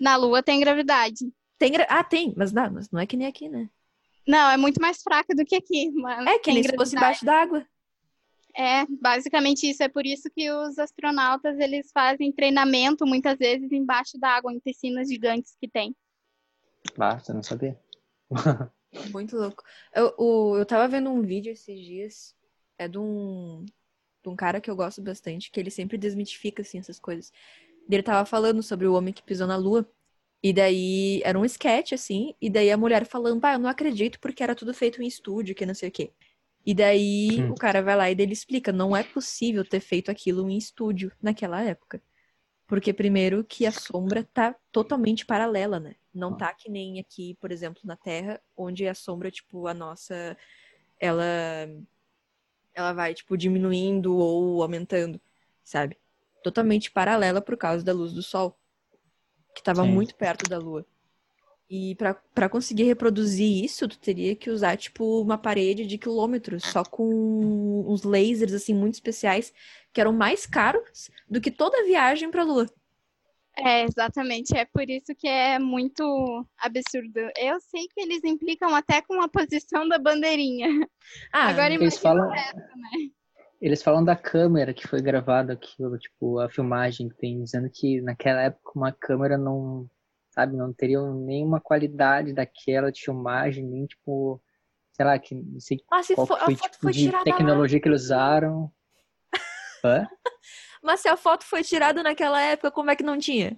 Na 0.00 0.16
Lua 0.16 0.42
tem 0.42 0.58
gravidade. 0.58 1.32
Tem 1.56 1.70
gra... 1.70 1.86
Ah, 1.88 2.02
tem, 2.02 2.34
mas 2.36 2.50
não, 2.50 2.72
mas 2.72 2.90
não 2.90 2.98
é 2.98 3.06
que 3.06 3.16
nem 3.16 3.28
aqui, 3.28 3.48
né? 3.48 3.70
Não, 4.26 4.50
é 4.50 4.56
muito 4.56 4.80
mais 4.80 5.00
fraca 5.00 5.32
do 5.32 5.44
que 5.44 5.54
aqui. 5.54 5.92
Mas 5.92 6.26
é 6.26 6.40
que 6.40 6.52
nem 6.52 6.64
se 6.64 6.74
fosse 6.74 6.96
embaixo 6.96 7.24
d'água. 7.24 7.64
É, 8.56 8.84
basicamente 9.00 9.70
isso. 9.70 9.80
É 9.80 9.88
por 9.88 10.04
isso 10.04 10.28
que 10.28 10.50
os 10.50 10.76
astronautas 10.76 11.56
eles 11.60 11.92
fazem 11.92 12.32
treinamento 12.32 13.06
muitas 13.06 13.38
vezes 13.38 13.70
embaixo 13.70 14.18
da 14.18 14.30
água, 14.30 14.52
em 14.52 14.58
piscinas 14.58 15.08
gigantes 15.08 15.56
que 15.60 15.68
tem. 15.68 15.94
Basta, 16.98 17.32
não 17.32 17.44
sabia. 17.44 17.78
Muito 19.12 19.36
louco. 19.36 19.62
Eu, 19.94 20.12
eu, 20.18 20.56
eu 20.58 20.66
tava 20.66 20.88
vendo 20.88 21.10
um 21.10 21.22
vídeo 21.22 21.52
esses 21.52 21.78
dias, 21.78 22.34
é 22.76 22.88
de 22.88 22.98
um, 22.98 23.64
de 24.22 24.28
um 24.28 24.36
cara 24.36 24.60
que 24.60 24.70
eu 24.70 24.76
gosto 24.76 25.02
bastante, 25.02 25.50
que 25.50 25.58
ele 25.58 25.70
sempre 25.70 25.96
desmitifica 25.96 26.62
assim, 26.62 26.78
essas 26.78 26.98
coisas. 26.98 27.32
Ele 27.88 28.02
tava 28.02 28.24
falando 28.24 28.62
sobre 28.62 28.86
o 28.86 28.94
homem 28.94 29.12
que 29.12 29.22
pisou 29.22 29.46
na 29.46 29.56
lua. 29.56 29.88
E 30.42 30.52
daí 30.52 31.20
era 31.22 31.38
um 31.38 31.44
sketch, 31.44 31.92
assim, 31.92 32.34
e 32.40 32.48
daí 32.48 32.70
a 32.70 32.76
mulher 32.76 33.04
falando, 33.04 33.44
ah, 33.44 33.52
eu 33.54 33.58
não 33.58 33.68
acredito 33.68 34.18
porque 34.20 34.42
era 34.42 34.54
tudo 34.54 34.72
feito 34.72 35.02
em 35.02 35.06
estúdio, 35.06 35.54
que 35.54 35.66
não 35.66 35.74
sei 35.74 35.90
o 35.90 35.92
quê. 35.92 36.10
E 36.64 36.74
daí 36.74 37.42
hum. 37.42 37.52
o 37.52 37.54
cara 37.54 37.82
vai 37.82 37.96
lá 37.96 38.10
e 38.10 38.12
ele 38.18 38.32
explica, 38.32 38.72
não 38.72 38.96
é 38.96 39.02
possível 39.02 39.64
ter 39.64 39.80
feito 39.80 40.10
aquilo 40.10 40.48
em 40.48 40.56
estúdio 40.56 41.12
naquela 41.22 41.62
época. 41.62 42.02
Porque 42.66 42.92
primeiro 42.92 43.44
que 43.44 43.66
a 43.66 43.72
sombra 43.72 44.26
tá 44.32 44.54
totalmente 44.70 45.26
paralela, 45.26 45.80
né? 45.80 45.96
Não 46.14 46.36
tá 46.36 46.52
que 46.54 46.70
nem 46.70 47.00
aqui, 47.00 47.36
por 47.40 47.50
exemplo, 47.52 47.82
na 47.84 47.96
Terra, 47.96 48.40
onde 48.56 48.86
a 48.86 48.94
sombra, 48.94 49.30
tipo, 49.30 49.66
a 49.66 49.74
nossa, 49.74 50.36
ela 50.98 51.24
ela 52.74 52.92
vai 52.92 53.14
tipo 53.14 53.36
diminuindo 53.36 54.16
ou 54.16 54.62
aumentando, 54.62 55.20
sabe? 55.62 55.96
Totalmente 56.42 56.90
paralela 56.90 57.40
por 57.40 57.56
causa 57.56 57.84
da 57.84 57.92
luz 57.92 58.12
do 58.12 58.22
sol, 58.22 58.56
que 59.54 59.60
estava 59.60 59.84
muito 59.84 60.14
perto 60.14 60.48
da 60.48 60.58
lua. 60.58 60.86
E 61.72 61.94
para 62.34 62.48
conseguir 62.48 62.82
reproduzir 62.82 63.64
isso, 63.64 63.86
tu 63.86 63.96
teria 63.96 64.34
que 64.34 64.50
usar, 64.50 64.76
tipo, 64.76 65.20
uma 65.20 65.38
parede 65.38 65.86
de 65.86 65.98
quilômetros, 65.98 66.64
só 66.64 66.82
com 66.82 67.84
uns 67.86 68.02
lasers, 68.02 68.52
assim, 68.52 68.74
muito 68.74 68.94
especiais, 68.94 69.52
que 69.92 70.00
eram 70.00 70.12
mais 70.12 70.46
caros 70.46 71.10
do 71.28 71.40
que 71.40 71.50
toda 71.50 71.78
a 71.78 71.84
viagem 71.84 72.28
pra 72.28 72.42
Lua. 72.42 72.66
É, 73.56 73.82
exatamente. 73.82 74.56
É 74.56 74.64
por 74.64 74.88
isso 74.88 75.14
que 75.16 75.28
é 75.28 75.58
muito 75.58 76.46
absurdo. 76.58 77.30
Eu 77.36 77.60
sei 77.60 77.86
que 77.88 78.00
eles 78.00 78.24
implicam 78.24 78.74
até 78.74 79.02
com 79.02 79.20
a 79.20 79.28
posição 79.28 79.88
da 79.88 79.98
bandeirinha. 79.98 80.68
Ah, 81.32 81.48
Agora 81.48 81.74
eles 81.74 81.98
falam... 81.98 82.28
Resto, 82.30 82.56
né? 82.56 83.10
Eles 83.60 83.82
falam 83.82 84.02
da 84.02 84.16
câmera 84.16 84.72
que 84.72 84.88
foi 84.88 85.02
gravada 85.02 85.52
aquilo, 85.52 85.98
tipo, 85.98 86.38
a 86.38 86.48
filmagem 86.48 87.10
que 87.10 87.16
tem, 87.16 87.42
dizendo 87.42 87.68
que 87.70 88.00
naquela 88.00 88.40
época 88.42 88.72
uma 88.74 88.90
câmera 88.90 89.36
não 89.36 89.86
sabe? 90.30 90.56
Não 90.56 90.72
teriam 90.72 91.14
nenhuma 91.14 91.60
qualidade 91.60 92.32
daquela 92.32 92.90
de 92.90 93.02
filmagem, 93.02 93.64
nem 93.64 93.86
tipo, 93.86 94.40
sei 94.92 95.04
lá, 95.04 95.18
que 95.18 95.34
não 95.34 95.60
sei 95.60 95.78
Mas 95.90 96.08
qual 96.08 96.26
foi 96.26 96.54
tipo 96.54 96.76
foi 96.80 96.92
de 96.92 97.12
tecnologia 97.24 97.78
lá. 97.78 97.82
que 97.82 97.88
eles 97.88 98.02
usaram. 98.04 98.72
Hã? 99.84 100.08
Mas 100.82 101.00
se 101.00 101.08
a 101.08 101.16
foto 101.16 101.44
foi 101.44 101.62
tirada 101.62 102.02
naquela 102.02 102.40
época, 102.40 102.70
como 102.70 102.90
é 102.90 102.96
que 102.96 103.02
não 103.02 103.18
tinha? 103.18 103.54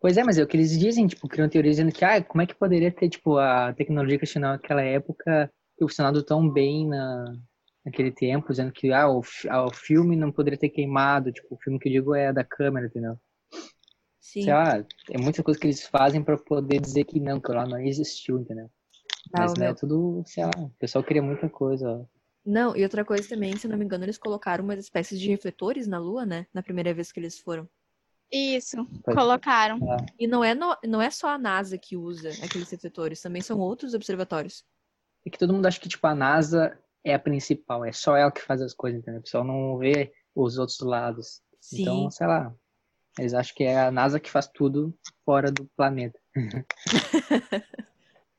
Pois 0.00 0.16
é, 0.16 0.22
mas 0.22 0.38
é 0.38 0.42
o 0.42 0.46
que 0.46 0.56
eles 0.56 0.78
dizem, 0.78 1.06
tipo, 1.06 1.26
criam 1.26 1.48
teorias 1.48 1.76
dizendo 1.76 1.92
que, 1.92 2.04
ah, 2.04 2.22
como 2.22 2.42
é 2.42 2.46
que 2.46 2.54
poderia 2.54 2.92
ter, 2.92 3.08
tipo, 3.08 3.36
a 3.36 3.72
tecnologia 3.72 4.18
que 4.18 4.26
tinha 4.26 4.40
naquela 4.40 4.82
época 4.82 5.50
ter 5.76 5.84
funcionado 5.84 6.22
tão 6.22 6.48
bem 6.48 6.86
na, 6.86 7.36
naquele 7.84 8.12
tempo, 8.12 8.50
dizendo 8.50 8.70
que 8.70 8.92
ah, 8.92 9.08
o, 9.08 9.22
ah, 9.48 9.66
o 9.66 9.72
filme 9.72 10.14
não 10.14 10.30
poderia 10.30 10.58
ter 10.58 10.68
queimado. 10.68 11.32
Tipo, 11.32 11.54
o 11.54 11.58
filme 11.58 11.78
que 11.78 11.88
eu 11.88 11.92
digo 11.92 12.14
é 12.14 12.32
da 12.32 12.44
câmera, 12.44 12.86
entendeu? 12.86 13.18
Sim. 14.20 14.42
Sei 14.42 14.52
lá, 14.52 14.84
é 15.10 15.18
muita 15.18 15.42
coisa 15.42 15.58
que 15.58 15.66
eles 15.66 15.86
fazem 15.86 16.22
pra 16.22 16.36
poder 16.36 16.80
dizer 16.80 17.04
que 17.04 17.18
não, 17.18 17.40
que 17.40 17.50
lá 17.50 17.66
não 17.66 17.80
existiu, 17.80 18.38
entendeu? 18.38 18.70
Não, 19.32 19.42
Mas 19.42 19.54
né, 19.54 19.74
tudo, 19.74 20.22
sei 20.26 20.44
lá, 20.44 20.50
o 20.58 20.70
pessoal 20.78 21.02
queria 21.02 21.22
muita 21.22 21.48
coisa. 21.48 21.88
ó. 21.90 22.17
Não, 22.48 22.74
e 22.74 22.82
outra 22.82 23.04
coisa 23.04 23.28
também, 23.28 23.54
se 23.58 23.66
eu 23.66 23.70
não 23.70 23.76
me 23.76 23.84
engano, 23.84 24.04
eles 24.06 24.16
colocaram 24.16 24.64
umas 24.64 24.78
espécies 24.78 25.20
de 25.20 25.28
refletores 25.28 25.86
na 25.86 25.98
Lua, 25.98 26.24
né? 26.24 26.46
Na 26.54 26.62
primeira 26.62 26.94
vez 26.94 27.12
que 27.12 27.20
eles 27.20 27.38
foram. 27.38 27.68
Isso, 28.32 28.86
colocaram. 29.04 29.78
E 30.18 30.26
não 30.26 30.42
é, 30.42 30.54
no- 30.54 30.76
não 30.86 31.02
é 31.02 31.10
só 31.10 31.28
a 31.28 31.36
NASA 31.38 31.76
que 31.76 31.94
usa 31.94 32.30
aqueles 32.42 32.70
refletores, 32.70 33.20
também 33.20 33.42
são 33.42 33.58
outros 33.58 33.92
observatórios. 33.92 34.64
É 35.26 35.30
que 35.30 35.38
todo 35.38 35.52
mundo 35.52 35.66
acha 35.66 35.78
que, 35.78 35.90
tipo, 35.90 36.06
a 36.06 36.14
NASA 36.14 36.78
é 37.04 37.12
a 37.12 37.18
principal, 37.18 37.84
é 37.84 37.92
só 37.92 38.16
ela 38.16 38.32
que 38.32 38.40
faz 38.40 38.62
as 38.62 38.72
coisas, 38.72 39.00
entendeu? 39.00 39.20
O 39.20 39.24
pessoal 39.24 39.44
não 39.44 39.76
vê 39.76 40.10
os 40.34 40.56
outros 40.56 40.80
lados. 40.80 41.42
Sim. 41.60 41.82
Então, 41.82 42.10
sei 42.10 42.26
lá, 42.26 42.54
eles 43.18 43.34
acham 43.34 43.54
que 43.54 43.64
é 43.64 43.78
a 43.78 43.90
NASA 43.90 44.18
que 44.18 44.30
faz 44.30 44.46
tudo 44.46 44.96
fora 45.22 45.52
do 45.52 45.66
planeta. 45.76 46.18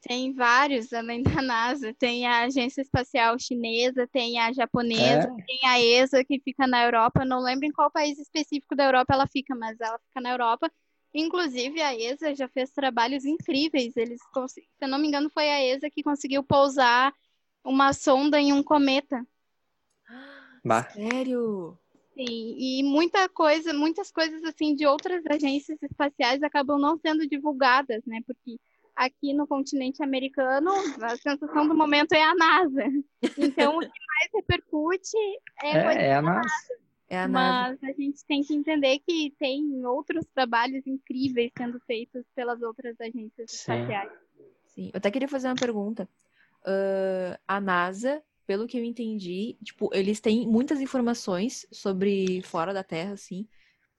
Tem 0.01 0.33
vários 0.33 0.93
além 0.93 1.23
da 1.23 1.41
NASA. 1.41 1.93
Tem 1.93 2.25
a 2.25 2.43
Agência 2.43 2.81
Espacial 2.81 3.37
Chinesa, 3.37 4.07
tem 4.07 4.39
a 4.39 4.51
japonesa, 4.53 5.27
É. 5.27 5.43
tem 5.45 5.59
a 5.65 5.79
ESA 5.79 6.23
que 6.23 6.39
fica 6.39 6.65
na 6.67 6.83
Europa. 6.83 7.21
Eu 7.21 7.25
Não 7.27 7.41
lembro 7.41 7.65
em 7.65 7.71
qual 7.71 7.91
país 7.91 8.17
específico 8.17 8.75
da 8.75 8.85
Europa 8.85 9.13
ela 9.13 9.27
fica, 9.27 9.55
mas 9.55 9.79
ela 9.79 9.99
fica 9.99 10.21
na 10.21 10.31
Europa. 10.31 10.71
Inclusive, 11.13 11.81
a 11.81 11.93
ESA 11.95 12.35
já 12.35 12.47
fez 12.47 12.71
trabalhos 12.71 13.25
incríveis. 13.25 13.97
Eles, 13.97 14.21
se 14.47 14.61
eu 14.81 14.87
não 14.87 14.99
me 14.99 15.07
engano, 15.07 15.29
foi 15.29 15.49
a 15.49 15.63
ESA 15.65 15.89
que 15.89 16.03
conseguiu 16.03 16.43
pousar 16.43 17.13
uma 17.63 17.91
sonda 17.93 18.39
em 18.39 18.53
um 18.53 18.63
cometa. 18.63 19.25
Bah, 20.63 20.87
Sério? 20.93 21.77
Sim, 22.15 22.55
e 22.57 22.83
muita 22.83 23.29
coisa, 23.29 23.73
muitas 23.73 24.11
coisas 24.11 24.43
assim 24.43 24.75
de 24.75 24.85
outras 24.85 25.23
agências 25.25 25.81
espaciais 25.81 26.43
acabam 26.43 26.77
não 26.79 26.97
sendo 26.99 27.27
divulgadas, 27.27 28.03
né? 28.05 28.19
Porque 28.27 28.59
aqui 28.99 29.33
no 29.33 29.47
continente 29.47 30.03
americano, 30.03 30.71
a 31.01 31.15
sensação 31.15 31.67
do 31.67 31.75
momento 31.75 32.11
é 32.11 32.21
a 32.21 32.35
NASA. 32.35 32.83
Então, 33.37 33.77
o 33.77 33.79
que 33.79 33.87
mais 33.87 34.29
repercute 34.33 35.17
é 35.63 35.77
é, 35.77 36.07
é 36.07 36.13
a 36.15 36.21
NASA. 36.21 36.49
É 37.07 37.19
a 37.19 37.27
NASA. 37.27 37.77
mas 37.81 37.89
a 37.89 37.93
gente 37.93 38.25
tem 38.25 38.43
que 38.43 38.53
entender 38.53 38.99
que 38.99 39.33
tem 39.39 39.85
outros 39.85 40.25
trabalhos 40.35 40.85
incríveis 40.85 41.51
sendo 41.57 41.79
feitos 41.87 42.25
pelas 42.35 42.61
outras 42.61 42.99
agências 42.99 43.49
Sim. 43.49 43.55
espaciais. 43.55 44.11
Sim. 44.65 44.89
Eu 44.93 44.97
até 44.97 45.09
queria 45.09 45.27
fazer 45.27 45.47
uma 45.47 45.55
pergunta. 45.55 46.07
Ah, 46.65 47.39
a 47.47 47.61
NASA, 47.61 48.21
pelo 48.45 48.67
que 48.67 48.77
eu 48.77 48.83
entendi, 48.83 49.57
tipo, 49.63 49.89
eles 49.93 50.19
têm 50.19 50.45
muitas 50.45 50.81
informações 50.81 51.65
sobre 51.71 52.41
fora 52.41 52.73
da 52.73 52.83
Terra, 52.83 53.13
assim. 53.13 53.47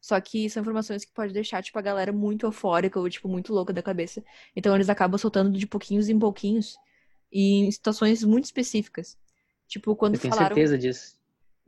Só 0.01 0.18
que 0.20 0.48
são 0.48 0.62
informações 0.62 1.05
que 1.05 1.12
pode 1.12 1.32
deixar, 1.32 1.62
tipo, 1.62 1.78
a 1.78 1.82
galera 1.82 2.12
muito 2.12 2.46
eufórica 2.46 2.98
ou, 2.98 3.09
tipo, 3.11 3.28
muito 3.28 3.53
louca 3.53 3.72
da 3.72 3.82
cabeça. 3.82 4.24
Então 4.57 4.74
eles 4.74 4.88
acabam 4.88 5.18
soltando 5.18 5.51
de 5.57 5.66
pouquinhos 5.66 6.09
em 6.09 6.18
pouquinhos 6.18 6.76
e 7.30 7.66
em 7.66 7.70
situações 7.70 8.24
muito 8.24 8.44
específicas. 8.46 9.18
Tipo, 9.68 9.94
quando 9.94 10.14
Eu 10.14 10.20
tenho 10.20 10.32
falaram. 10.34 10.55
certeza 10.55 10.78
disso. 10.78 11.18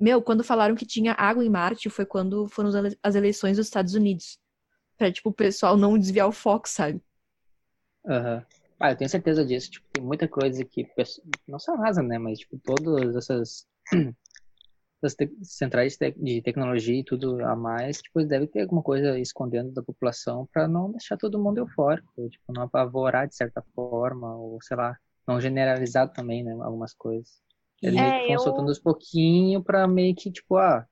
Meu, 0.00 0.20
quando 0.22 0.42
falaram 0.42 0.74
que 0.74 0.86
tinha 0.86 1.12
água 1.12 1.44
em 1.44 1.48
Marte 1.50 1.88
foi 1.90 2.04
quando 2.06 2.48
foram 2.48 2.70
as 2.70 2.74
ele- 2.74 2.98
as 3.02 3.14
eleições 3.14 3.56
dos 3.58 3.66
Estados 3.66 3.94
Unidos. 3.94 4.40
Pra, 4.96 5.12
tipo, 5.12 5.28
o 5.30 5.32
pessoal 5.32 5.76
não 5.76 5.98
desviar 5.98 6.26
o 6.26 6.32
foco, 6.32 6.68
sabe? 6.68 7.00
Aham. 8.06 8.44
Ah, 8.80 8.90
eu 8.90 8.96
tenho 8.96 9.08
certeza 9.10 9.44
disso. 9.44 9.70
Tipo, 9.70 9.86
tem 9.92 10.02
muita 10.02 10.26
coisa 10.26 10.64
que. 10.64 10.88
Não 11.46 11.58
só 11.58 11.74
a 11.74 11.78
NASA, 11.78 12.02
né? 12.02 12.18
Mas, 12.18 12.40
tipo, 12.40 12.58
todas 12.58 13.14
essas. 13.14 13.66
Essas 15.02 15.14
te- 15.14 15.30
centrais 15.42 15.92
de 15.94 15.98
tec- 15.98 16.18
de 16.18 16.42
tecnologia 16.42 17.00
e 17.00 17.04
tudo 17.04 17.44
a 17.44 17.56
mais, 17.56 18.00
tipo, 18.02 18.24
deve 18.24 18.46
ter 18.46 18.62
alguma 18.62 18.82
coisa 18.82 19.18
escondendo 19.18 19.72
da 19.72 19.82
população 19.82 20.48
pra 20.52 20.68
não 20.68 20.90
deixar 20.92 21.16
todo 21.16 21.38
mundo 21.42 21.58
eufórico, 21.58 22.28
tipo, 22.30 22.52
não 22.52 22.62
apavorar 22.62 23.28
de 23.28 23.34
certa 23.36 23.62
forma, 23.74 24.36
ou 24.36 24.60
sei 24.62 24.76
lá, 24.76 24.96
não 25.26 25.40
generalizar 25.40 26.10
também, 26.12 26.42
né? 26.44 26.52
Algumas 26.60 26.94
coisas. 26.94 27.40
Eles 27.82 27.96
E- 27.96 28.00
meio 28.00 28.12
É, 28.14 28.26
que 28.26 28.32
eu- 28.34 28.38
soltando 28.38 28.68
aos 28.68 28.78
pouquinho 28.78 29.62
pra 29.62 29.86
meio 29.88 30.14
que, 30.14 30.30
tipo, 30.30 30.56
ah, 30.56 30.86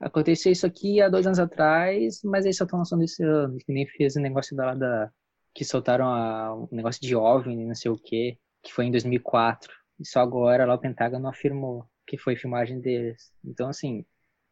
aconteceu 0.00 0.52
isso 0.52 0.66
aqui 0.66 1.00
há 1.00 1.08
dois 1.08 1.26
anos 1.26 1.38
atrás, 1.38 2.20
mas 2.24 2.44
eles 2.44 2.56
só 2.56 2.64
estão 2.64 2.78
lançando 2.78 3.02
esse 3.04 3.22
ano. 3.22 3.58
Que 3.58 3.72
nem 3.72 3.86
fez 3.86 4.16
o 4.16 4.20
negócio 4.20 4.56
da, 4.56 4.74
da 4.74 5.10
que 5.54 5.64
soltaram 5.64 6.06
a, 6.06 6.54
um 6.54 6.68
negócio 6.72 7.00
de 7.02 7.14
OVNI, 7.16 7.66
não 7.66 7.74
sei 7.74 7.90
o 7.90 7.96
que, 7.98 8.38
que 8.62 8.72
foi 8.72 8.86
em 8.86 8.90
2004. 8.90 9.72
E 9.98 10.06
só 10.06 10.20
agora 10.20 10.64
lá 10.66 10.74
o 10.74 10.78
Pentágono 10.78 11.28
afirmou 11.28 11.86
que 12.10 12.18
foi 12.18 12.34
filmagem 12.34 12.80
deles. 12.80 13.32
Então, 13.44 13.68
assim, 13.68 14.04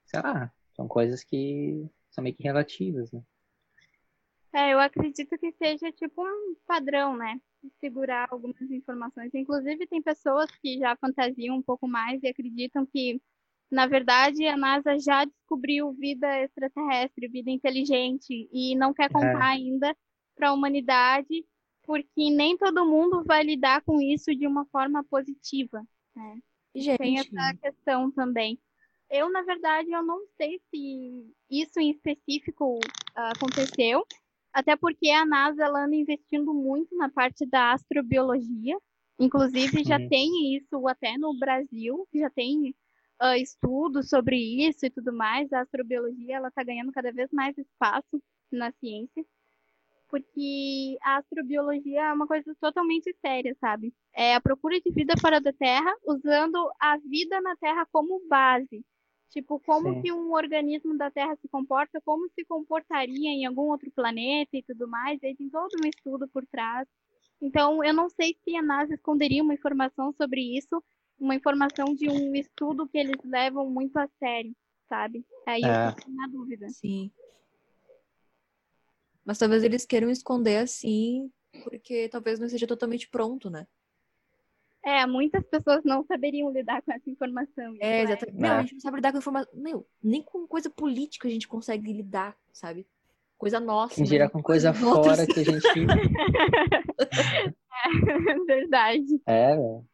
sei 0.06 0.20
lá, 0.22 0.52
são 0.76 0.86
coisas 0.86 1.24
que 1.24 1.84
são 2.08 2.22
meio 2.22 2.36
que 2.36 2.44
relativas, 2.44 3.10
né? 3.10 3.20
É, 4.52 4.72
eu 4.72 4.78
acredito 4.78 5.36
que 5.36 5.52
seja 5.52 5.90
tipo 5.90 6.22
um 6.22 6.54
padrão, 6.64 7.16
né? 7.16 7.40
Segurar 7.80 8.28
algumas 8.30 8.70
informações. 8.70 9.34
Inclusive, 9.34 9.88
tem 9.88 10.00
pessoas 10.00 10.48
que 10.62 10.78
já 10.78 10.94
fantasiam 10.96 11.56
um 11.56 11.62
pouco 11.62 11.88
mais 11.88 12.22
e 12.22 12.28
acreditam 12.28 12.86
que, 12.86 13.20
na 13.68 13.88
verdade, 13.88 14.46
a 14.46 14.56
NASA 14.56 14.96
já 15.00 15.24
descobriu 15.24 15.92
vida 15.94 16.28
extraterrestre, 16.40 17.26
vida 17.26 17.50
inteligente, 17.50 18.48
e 18.52 18.76
não 18.76 18.94
quer 18.94 19.10
contar 19.10 19.48
ainda 19.48 19.94
para 20.36 20.50
a 20.50 20.52
humanidade, 20.52 21.44
porque 21.82 22.30
nem 22.30 22.56
todo 22.56 22.86
mundo 22.86 23.24
vai 23.24 23.42
lidar 23.42 23.82
com 23.82 24.00
isso 24.00 24.32
de 24.32 24.46
uma 24.46 24.64
forma 24.66 25.02
positiva. 25.02 25.84
né? 26.14 26.38
Tem 26.96 27.18
Gente, 27.18 27.36
essa 27.36 27.54
questão 27.58 28.10
também. 28.10 28.58
Eu, 29.10 29.30
na 29.30 29.42
verdade, 29.42 29.90
eu 29.90 30.02
não 30.02 30.20
sei 30.36 30.60
se 30.70 31.34
isso 31.50 31.80
em 31.80 31.90
específico 31.90 32.78
ah, 33.14 33.32
aconteceu, 33.32 34.04
até 34.52 34.76
porque 34.76 35.08
a 35.10 35.24
NASA 35.24 35.64
ela 35.64 35.84
anda 35.84 35.96
investindo 35.96 36.52
muito 36.52 36.94
na 36.96 37.08
parte 37.08 37.46
da 37.46 37.72
astrobiologia. 37.72 38.76
Inclusive, 39.18 39.82
já 39.84 39.98
Uhum. 39.98 40.08
tem 40.08 40.56
isso 40.56 40.86
até 40.86 41.16
no 41.16 41.34
Brasil, 41.38 42.06
já 42.14 42.30
tem 42.30 42.74
ah, 43.18 43.36
estudos 43.38 44.08
sobre 44.08 44.36
isso 44.36 44.84
e 44.86 44.90
tudo 44.90 45.12
mais. 45.12 45.52
A 45.52 45.60
astrobiologia 45.62 46.36
ela 46.36 46.48
está 46.48 46.62
ganhando 46.62 46.92
cada 46.92 47.10
vez 47.12 47.30
mais 47.32 47.56
espaço 47.56 48.22
na 48.52 48.70
ciência, 48.72 49.24
porque 50.08 50.96
a 51.02 51.18
astrobiologia 51.18 52.02
é 52.02 52.12
uma 52.12 52.26
coisa 52.26 52.54
totalmente 52.60 53.14
séria, 53.20 53.56
sabe? 53.60 53.94
É 54.14 54.34
a 54.34 54.40
procura 54.40 54.80
de 54.80 54.90
vida 54.90 55.14
fora 55.20 55.40
da 55.40 55.52
Terra, 55.52 55.94
usando 56.06 56.70
a 56.80 56.96
vida 56.98 57.40
na 57.40 57.56
Terra 57.56 57.86
como 57.92 58.20
base. 58.28 58.84
Tipo, 59.30 59.60
como 59.60 59.92
Sim. 59.92 60.02
que 60.02 60.10
um 60.12 60.32
organismo 60.32 60.96
da 60.96 61.10
Terra 61.10 61.36
se 61.36 61.48
comporta, 61.48 62.00
como 62.02 62.28
se 62.30 62.44
comportaria 62.46 63.30
em 63.30 63.44
algum 63.44 63.70
outro 63.70 63.90
planeta 63.90 64.56
e 64.56 64.62
tudo 64.62 64.88
mais. 64.88 65.22
Aí 65.22 65.36
tem 65.36 65.50
todo 65.50 65.68
um 65.84 65.86
estudo 65.86 66.26
por 66.28 66.46
trás. 66.46 66.88
Então, 67.40 67.84
eu 67.84 67.92
não 67.92 68.08
sei 68.08 68.36
se 68.42 68.56
a 68.56 68.62
NASA 68.62 68.94
esconderia 68.94 69.42
uma 69.42 69.54
informação 69.54 70.12
sobre 70.12 70.40
isso, 70.56 70.82
uma 71.20 71.34
informação 71.34 71.94
de 71.94 72.08
um 72.08 72.34
estudo 72.34 72.88
que 72.88 72.98
eles 72.98 73.20
levam 73.22 73.70
muito 73.70 73.96
a 73.98 74.08
sério, 74.18 74.54
sabe? 74.88 75.24
Aí 75.46 75.62
eu 75.62 75.70
É. 75.70 75.90
fico 75.92 76.10
na 76.10 76.26
dúvida. 76.28 76.66
sim. 76.68 77.10
Mas 79.28 79.36
talvez 79.36 79.62
eles 79.62 79.84
queiram 79.84 80.08
esconder 80.08 80.56
assim, 80.56 81.30
porque 81.62 82.08
talvez 82.08 82.38
não 82.38 82.46
esteja 82.46 82.66
totalmente 82.66 83.06
pronto, 83.10 83.50
né? 83.50 83.66
É, 84.82 85.04
muitas 85.06 85.44
pessoas 85.44 85.84
não 85.84 86.02
saberiam 86.02 86.50
lidar 86.50 86.80
com 86.80 86.90
essa 86.90 87.10
informação. 87.10 87.76
É, 87.78 88.04
exatamente. 88.04 88.42
É. 88.42 88.48
a 88.48 88.60
gente 88.62 88.72
não 88.72 88.80
sabe 88.80 88.96
lidar 88.96 89.12
com 89.12 89.18
informação. 89.18 89.52
Meu, 89.52 89.86
nem 90.02 90.22
com 90.22 90.46
coisa 90.46 90.70
política 90.70 91.28
a 91.28 91.30
gente 91.30 91.46
consegue 91.46 91.92
lidar, 91.92 92.34
sabe? 92.54 92.86
Coisa 93.36 93.60
nossa. 93.60 94.02
Dirá 94.02 94.24
mas 94.24 94.32
com 94.32 94.42
coisa 94.42 94.72
fora 94.72 95.26
que 95.26 95.40
a 95.40 95.44
gente. 95.44 95.68
Verdade. 98.46 99.20
É, 99.26 99.54
velho. 99.54 99.86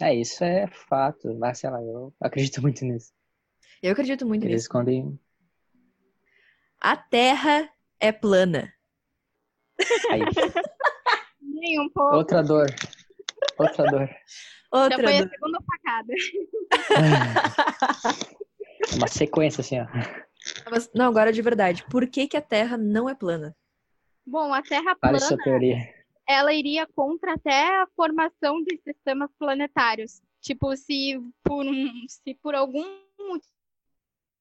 É, 0.00 0.14
isso 0.14 0.44
é 0.44 0.68
fato. 0.68 1.34
Mas, 1.34 1.58
sei 1.58 1.68
lá, 1.68 1.82
eu 1.82 2.14
acredito 2.20 2.62
muito 2.62 2.84
nisso. 2.84 3.12
Eu 3.82 3.90
acredito 3.90 4.24
muito 4.24 4.44
Eles 4.44 4.52
nisso. 4.52 4.66
escondem. 4.66 5.18
A 6.80 6.96
Terra 6.96 7.68
é 8.00 8.12
plana. 8.12 8.72
Aí, 10.10 10.20
Nem 11.40 11.80
um 11.80 11.88
pouco. 11.88 12.16
outra 12.16 12.42
dor. 12.42 12.66
Outra 13.58 13.90
dor. 13.90 14.06
Já 14.08 14.16
Outra. 14.82 15.02
foi 15.02 15.18
a 15.18 15.24
do- 15.24 15.30
segunda 15.30 15.58
facada. 15.66 16.10
Uma 18.96 19.08
sequência, 19.08 19.60
assim, 19.60 19.80
ó. 19.80 19.86
Mas- 20.70 20.90
Não, 20.94 21.06
agora 21.06 21.32
de 21.32 21.42
verdade. 21.42 21.84
Por 21.90 22.06
que, 22.08 22.28
que 22.28 22.36
a 22.36 22.42
Terra 22.42 22.76
não 22.76 23.08
é 23.08 23.14
plana? 23.14 23.56
Bom, 24.26 24.52
a 24.52 24.62
Terra 24.62 24.94
plana, 24.96 25.18
sua 25.20 25.36
teoria. 25.38 25.76
ela 26.28 26.52
iria 26.52 26.86
contra 26.86 27.34
até 27.34 27.80
a 27.82 27.86
formação 27.96 28.62
de 28.62 28.78
sistemas 28.82 29.30
planetários. 29.38 30.20
Tipo, 30.40 30.76
se 30.76 31.18
por, 31.42 31.64
um, 31.64 32.04
se 32.08 32.34
por 32.34 32.54
algum 32.54 32.84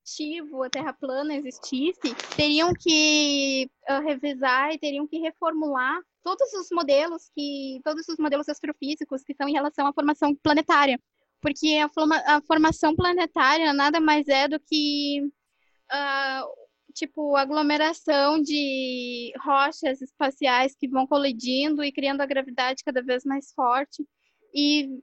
motivo 0.05 0.61
a 0.61 0.69
Terra 0.69 0.93
plana 0.93 1.35
existisse, 1.35 2.13
teriam 2.35 2.71
que 2.73 3.67
ah, 3.87 3.99
revisar 3.99 4.71
e 4.71 4.77
teriam 4.77 5.07
que 5.07 5.17
reformular 5.17 5.99
todos 6.23 6.53
os 6.53 6.67
modelos 6.71 7.29
que 7.35 7.81
todos 7.83 8.07
os 8.07 8.17
modelos 8.17 8.47
astrofísicos 8.47 9.23
que 9.23 9.33
são 9.33 9.49
em 9.49 9.53
relação 9.53 9.87
à 9.87 9.93
formação 9.93 10.35
planetária, 10.35 10.99
porque 11.41 11.79
a, 11.83 11.89
forma, 11.89 12.17
a 12.27 12.39
formação 12.41 12.95
planetária 12.95 13.73
nada 13.73 13.99
mais 13.99 14.27
é 14.27 14.47
do 14.47 14.59
que 14.59 15.23
uh, 15.91 16.47
tipo 16.93 17.35
aglomeração 17.35 18.39
de 18.39 19.33
rochas 19.43 20.01
espaciais 20.01 20.75
que 20.75 20.87
vão 20.87 21.07
colidindo 21.07 21.83
e 21.83 21.91
criando 21.91 22.21
a 22.21 22.27
gravidade 22.27 22.83
cada 22.83 23.01
vez 23.01 23.25
mais 23.25 23.51
forte. 23.53 24.07
E 24.53 24.99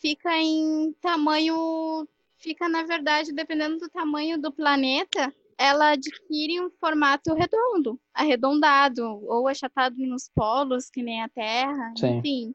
fica 0.00 0.36
em 0.36 0.92
tamanho 1.00 2.06
fica 2.40 2.68
na 2.68 2.82
verdade 2.84 3.32
dependendo 3.32 3.78
do 3.78 3.88
tamanho 3.88 4.40
do 4.40 4.52
planeta 4.52 5.32
ela 5.60 5.90
adquire 5.90 6.58
um 6.58 6.70
formato 6.70 7.34
redondo, 7.34 8.00
arredondado 8.14 9.04
ou 9.26 9.46
achatado 9.46 9.94
nos 9.98 10.30
polos, 10.34 10.88
que 10.88 11.02
nem 11.02 11.20
a 11.22 11.28
Terra, 11.28 11.92
Sim. 11.98 12.16
enfim. 12.16 12.54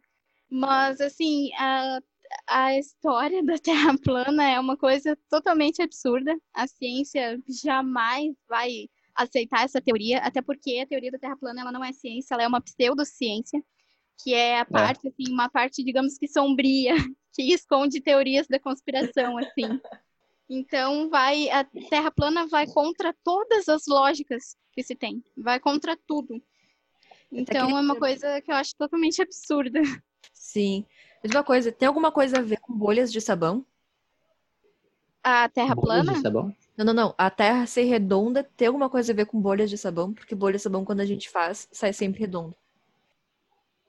Mas, 0.49 0.99
assim, 0.99 1.53
a, 1.53 1.99
a 2.47 2.79
história 2.79 3.43
da 3.43 3.59
Terra 3.59 3.95
plana 4.03 4.49
é 4.49 4.59
uma 4.59 4.75
coisa 4.75 5.15
totalmente 5.29 5.83
absurda. 5.83 6.36
A 6.51 6.65
ciência 6.65 7.39
jamais 7.47 8.33
vai 8.49 8.89
aceitar 9.13 9.65
essa 9.65 9.79
teoria, 9.79 10.17
até 10.19 10.41
porque 10.41 10.79
a 10.79 10.88
teoria 10.88 11.11
da 11.11 11.19
Terra 11.19 11.38
plana 11.38 11.61
ela 11.61 11.71
não 11.71 11.83
é 11.83 11.93
ciência, 11.93 12.33
ela 12.33 12.43
é 12.43 12.47
uma 12.47 12.59
pseudociência, 12.59 13.63
que 14.24 14.34
é 14.34 14.57
a 14.57 14.61
é. 14.61 14.66
parte, 14.66 15.07
é. 15.07 15.09
assim, 15.09 15.32
uma 15.32 15.49
parte, 15.49 15.84
digamos 15.84 16.18
que 16.18 16.28
sombria, 16.28 16.95
que 17.34 17.53
esconde 17.53 18.01
teorias 18.01 18.47
da 18.47 18.59
conspiração, 18.59 19.38
assim. 19.38 19.80
Então, 20.49 21.09
vai 21.09 21.49
a 21.49 21.63
Terra 21.63 22.11
plana 22.11 22.47
vai 22.47 22.68
contra 22.68 23.16
todas 23.24 23.68
as 23.68 23.88
lógicas 23.88 24.55
que 24.72 24.84
se 24.84 24.95
tem, 24.95 25.24
vai 25.36 25.59
contra 25.59 25.97
tudo. 26.07 26.41
Então, 27.32 27.78
é 27.78 27.82
uma 27.82 27.95
coisa 27.95 28.41
que 28.41 28.51
eu 28.51 28.55
acho 28.55 28.76
totalmente 28.78 29.22
absurda. 29.22 29.82
Sim. 30.32 30.86
Mas 31.24 31.32
uma 31.32 31.43
coisa, 31.43 31.72
tem 31.72 31.88
alguma 31.88 32.11
coisa 32.11 32.38
a 32.38 32.41
ver 32.41 32.59
com 32.59 32.74
bolhas 32.74 33.11
de 33.11 33.20
sabão? 33.20 33.66
A 35.24 35.49
Terra 35.49 35.74
bolhas 35.74 36.05
plana? 36.05 36.13
De 36.13 36.22
sabão? 36.22 36.55
Não, 36.78 36.86
não, 36.86 36.93
não. 36.93 37.16
A 37.18 37.30
Terra 37.32 37.66
ser 37.66 37.84
redonda 37.84 38.43
tem 38.55 38.68
alguma 38.68 38.89
coisa 38.89 39.11
a 39.11 39.16
ver 39.16 39.26
com 39.26 39.41
bolhas 39.41 39.70
de 39.70 39.78
sabão? 39.78 40.13
Porque 40.13 40.36
bolha 40.36 40.57
de 40.57 40.61
sabão, 40.61 40.86
quando 40.86 41.01
a 41.01 41.05
gente 41.05 41.30
faz, 41.30 41.68
sai 41.72 41.91
sempre 41.93 42.20
redondo. 42.20 42.55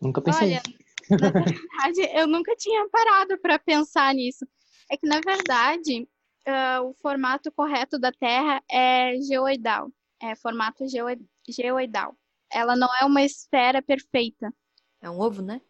Nunca 0.01 0.21
pensei. 0.21 0.53
Olha, 0.53 0.63
na 1.11 1.31
verdade, 1.31 2.19
eu 2.19 2.27
nunca 2.27 2.55
tinha 2.57 2.89
parado 2.89 3.39
para 3.39 3.59
pensar 3.59 4.15
nisso. 4.15 4.47
É 4.91 4.97
que, 4.97 5.07
na 5.07 5.21
verdade, 5.21 6.09
uh, 6.47 6.89
o 6.89 6.95
formato 6.95 7.51
correto 7.53 7.99
da 7.99 8.13
Terra 8.13 8.63
é 8.71 9.21
geoidal. 9.21 9.91
É 10.21 10.35
formato 10.35 10.85
geoidal. 11.49 12.17
Ela 12.51 12.77
não 12.77 12.89
é 13.01 13.05
uma 13.05 13.23
esfera 13.23 13.83
perfeita. 13.83 14.53
É 15.01 15.11
um 15.11 15.21
ovo, 15.21 15.43
né? 15.43 15.61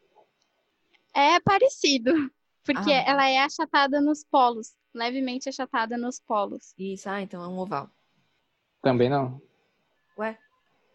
É 1.15 1.41
parecido, 1.41 2.13
porque 2.65 2.93
ah. 2.93 3.05
ela 3.07 3.29
é 3.29 3.39
achatada 3.39 4.01
nos 4.01 4.23
polos, 4.25 4.75
levemente 4.95 5.49
achatada 5.49 5.97
nos 5.97 6.21
polos. 6.21 6.75
Isso, 6.79 7.09
ah, 7.09 7.21
então 7.23 7.43
é 7.43 7.49
um 7.49 7.59
oval. 7.59 7.91
Também 8.83 9.09
não. 9.09 9.41
Ué? 10.19 10.39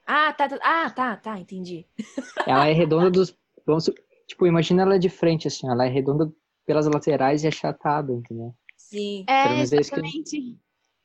Ah, 0.05 0.33
tá, 0.33 0.49
tá, 0.49 0.59
ah, 0.61 0.89
tá, 0.89 1.17
tá, 1.17 1.39
entendi. 1.39 1.85
Ela 2.47 2.67
é 2.67 2.73
redonda 2.73 3.09
dos. 3.09 3.37
Vamos, 3.65 3.89
tipo, 4.27 4.47
imagina 4.47 4.81
ela 4.81 4.97
de 4.97 5.09
frente, 5.09 5.47
assim, 5.47 5.69
ela 5.69 5.85
é 5.85 5.89
redonda 5.89 6.31
pelas 6.65 6.87
laterais 6.87 7.43
e 7.43 7.47
achatada, 7.47 8.11
entendeu? 8.11 8.55
Sim. 8.75 9.23
É, 9.27 9.59
exatamente. 9.59 10.59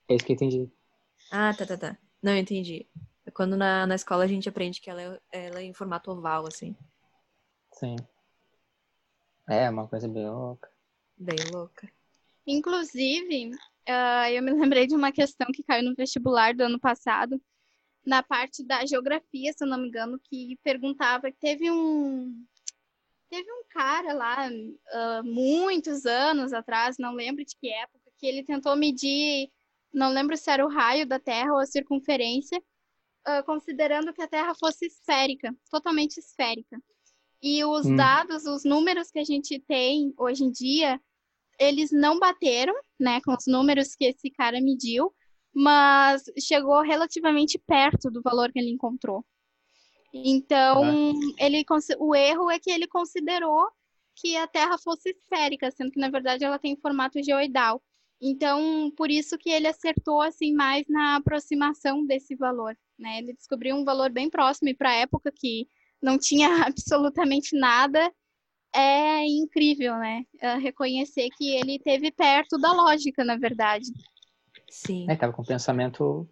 É 0.08 0.14
isso 0.14 0.24
que 0.24 0.32
eu 0.32 0.34
entendi. 0.34 0.70
Ah, 1.30 1.52
tá, 1.52 1.66
tá, 1.66 1.76
tá. 1.76 1.98
Não, 2.22 2.32
eu 2.32 2.38
entendi. 2.38 2.86
Quando 3.34 3.56
na, 3.56 3.86
na 3.86 3.94
escola 3.94 4.24
a 4.24 4.26
gente 4.26 4.48
aprende 4.48 4.80
que 4.80 4.88
ela 4.88 5.02
é, 5.02 5.20
ela 5.32 5.60
é 5.60 5.64
em 5.64 5.72
formato 5.74 6.10
oval, 6.10 6.46
assim. 6.46 6.74
Sim. 7.72 7.96
É, 9.48 9.68
uma 9.68 9.86
coisa 9.86 10.08
bem 10.08 10.28
louca. 10.28 10.70
Bem 11.16 11.36
louca. 11.52 11.90
Inclusive, 12.46 13.50
uh, 13.88 14.30
eu 14.30 14.42
me 14.42 14.52
lembrei 14.52 14.86
de 14.86 14.94
uma 14.94 15.12
questão 15.12 15.48
que 15.52 15.62
caiu 15.62 15.84
no 15.84 15.94
vestibular 15.94 16.54
do 16.54 16.62
ano 16.62 16.78
passado, 16.78 17.40
na 18.06 18.22
parte 18.22 18.64
da 18.64 18.86
geografia, 18.86 19.52
se 19.52 19.64
eu 19.64 19.68
não 19.68 19.78
me 19.78 19.88
engano, 19.88 20.20
que 20.22 20.58
perguntava 20.62 21.30
que 21.30 21.38
teve 21.38 21.70
um 21.70 22.46
Teve 23.28 23.50
um 23.50 23.64
cara 23.68 24.12
lá, 24.12 24.48
uh, 24.48 25.24
muitos 25.24 26.06
anos 26.06 26.52
atrás, 26.52 26.96
não 26.96 27.12
lembro 27.12 27.44
de 27.44 27.56
que 27.56 27.68
época, 27.68 28.12
que 28.18 28.26
ele 28.26 28.44
tentou 28.44 28.76
medir, 28.76 29.50
não 29.92 30.10
lembro 30.12 30.36
se 30.36 30.48
era 30.48 30.64
o 30.64 30.68
raio 30.68 31.06
da 31.06 31.18
Terra 31.18 31.52
ou 31.52 31.58
a 31.58 31.66
circunferência, 31.66 32.58
uh, 33.26 33.44
considerando 33.44 34.12
que 34.12 34.22
a 34.22 34.28
Terra 34.28 34.54
fosse 34.54 34.86
esférica, 34.86 35.54
totalmente 35.70 36.18
esférica. 36.18 36.80
E 37.42 37.64
os 37.64 37.84
hum. 37.84 37.96
dados, 37.96 38.46
os 38.46 38.64
números 38.64 39.10
que 39.10 39.18
a 39.18 39.24
gente 39.24 39.58
tem 39.58 40.14
hoje 40.16 40.44
em 40.44 40.52
dia, 40.52 41.00
eles 41.58 41.90
não 41.90 42.20
bateram, 42.20 42.74
né, 42.98 43.20
com 43.22 43.32
os 43.32 43.46
números 43.46 43.96
que 43.96 44.04
esse 44.04 44.30
cara 44.30 44.60
mediu, 44.60 45.12
mas 45.58 46.22
chegou 46.38 46.82
relativamente 46.82 47.58
perto 47.58 48.10
do 48.10 48.20
valor 48.20 48.52
que 48.52 48.58
ele 48.58 48.68
encontrou. 48.68 49.24
Então, 50.12 51.14
ele, 51.38 51.64
o 51.98 52.14
erro 52.14 52.50
é 52.50 52.58
que 52.58 52.70
ele 52.70 52.86
considerou 52.86 53.66
que 54.14 54.36
a 54.36 54.46
Terra 54.46 54.76
fosse 54.76 55.10
esférica, 55.10 55.70
sendo 55.70 55.90
que 55.90 55.98
na 55.98 56.10
verdade 56.10 56.44
ela 56.44 56.58
tem 56.58 56.76
formato 56.76 57.22
geoidal. 57.22 57.82
Então, 58.20 58.92
por 58.98 59.10
isso 59.10 59.38
que 59.38 59.48
ele 59.48 59.66
acertou 59.66 60.20
assim 60.20 60.52
mais 60.52 60.86
na 60.88 61.16
aproximação 61.16 62.04
desse 62.04 62.36
valor, 62.36 62.76
né? 62.98 63.18
Ele 63.18 63.32
descobriu 63.32 63.76
um 63.76 63.84
valor 63.84 64.10
bem 64.10 64.28
próximo 64.28 64.68
e 64.68 64.74
para 64.74 64.90
a 64.90 64.96
época 64.96 65.32
que 65.34 65.66
não 66.02 66.18
tinha 66.18 66.48
absolutamente 66.68 67.58
nada, 67.58 68.12
é 68.74 69.24
incrível, 69.26 69.96
né? 69.96 70.22
É 70.38 70.56
reconhecer 70.56 71.30
que 71.30 71.48
ele 71.56 71.78
teve 71.78 72.10
perto 72.10 72.58
da 72.58 72.72
lógica, 72.72 73.24
na 73.24 73.36
verdade. 73.36 73.86
Sim. 74.70 75.06
É, 75.08 75.16
tava 75.16 75.32
com 75.32 75.44
pensamento 75.44 76.28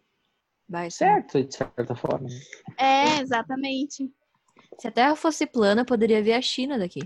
Vai 0.69 0.91
certo, 0.91 1.43
de 1.43 1.55
certa 1.55 1.95
forma. 1.95 2.29
É, 2.79 3.21
exatamente. 3.21 4.11
Se 4.79 4.89
a 4.89 4.91
Terra 4.91 5.15
fosse 5.15 5.47
plana, 5.47 5.85
poderia 5.85 6.23
ver 6.23 6.33
a 6.33 6.43
China 6.43 6.79
daqui. 6.79 7.01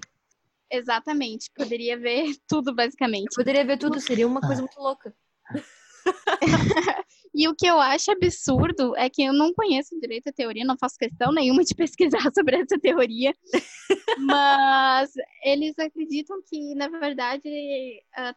Exatamente, 0.71 1.51
poderia 1.55 1.99
ver 1.99 2.37
tudo, 2.49 2.75
basicamente. 2.75 3.35
Poderia 3.35 3.65
ver 3.65 3.79
tudo, 3.79 4.01
seria 4.01 4.27
uma 4.27 4.41
coisa 4.41 4.63
muito 4.63 4.79
louca. 4.79 5.15
e 7.35 7.49
o 7.49 7.55
que 7.55 7.67
eu 7.67 7.81
acho 7.81 8.13
absurdo 8.13 8.97
é 8.97 9.11
que 9.11 9.23
eu 9.23 9.33
não 9.33 9.53
conheço 9.53 9.99
direito 10.01 10.29
a 10.29 10.33
teoria, 10.33 10.65
não 10.65 10.79
faço 10.79 10.97
questão 10.97 11.33
nenhuma 11.33 11.65
de 11.65 11.75
pesquisar 11.75 12.31
sobre 12.33 12.57
essa 12.57 12.79
teoria, 12.79 13.35
mas 14.19 15.11
eles 15.43 15.77
acreditam 15.79 16.41
que, 16.47 16.75
na 16.75 16.89
verdade, 16.89 17.43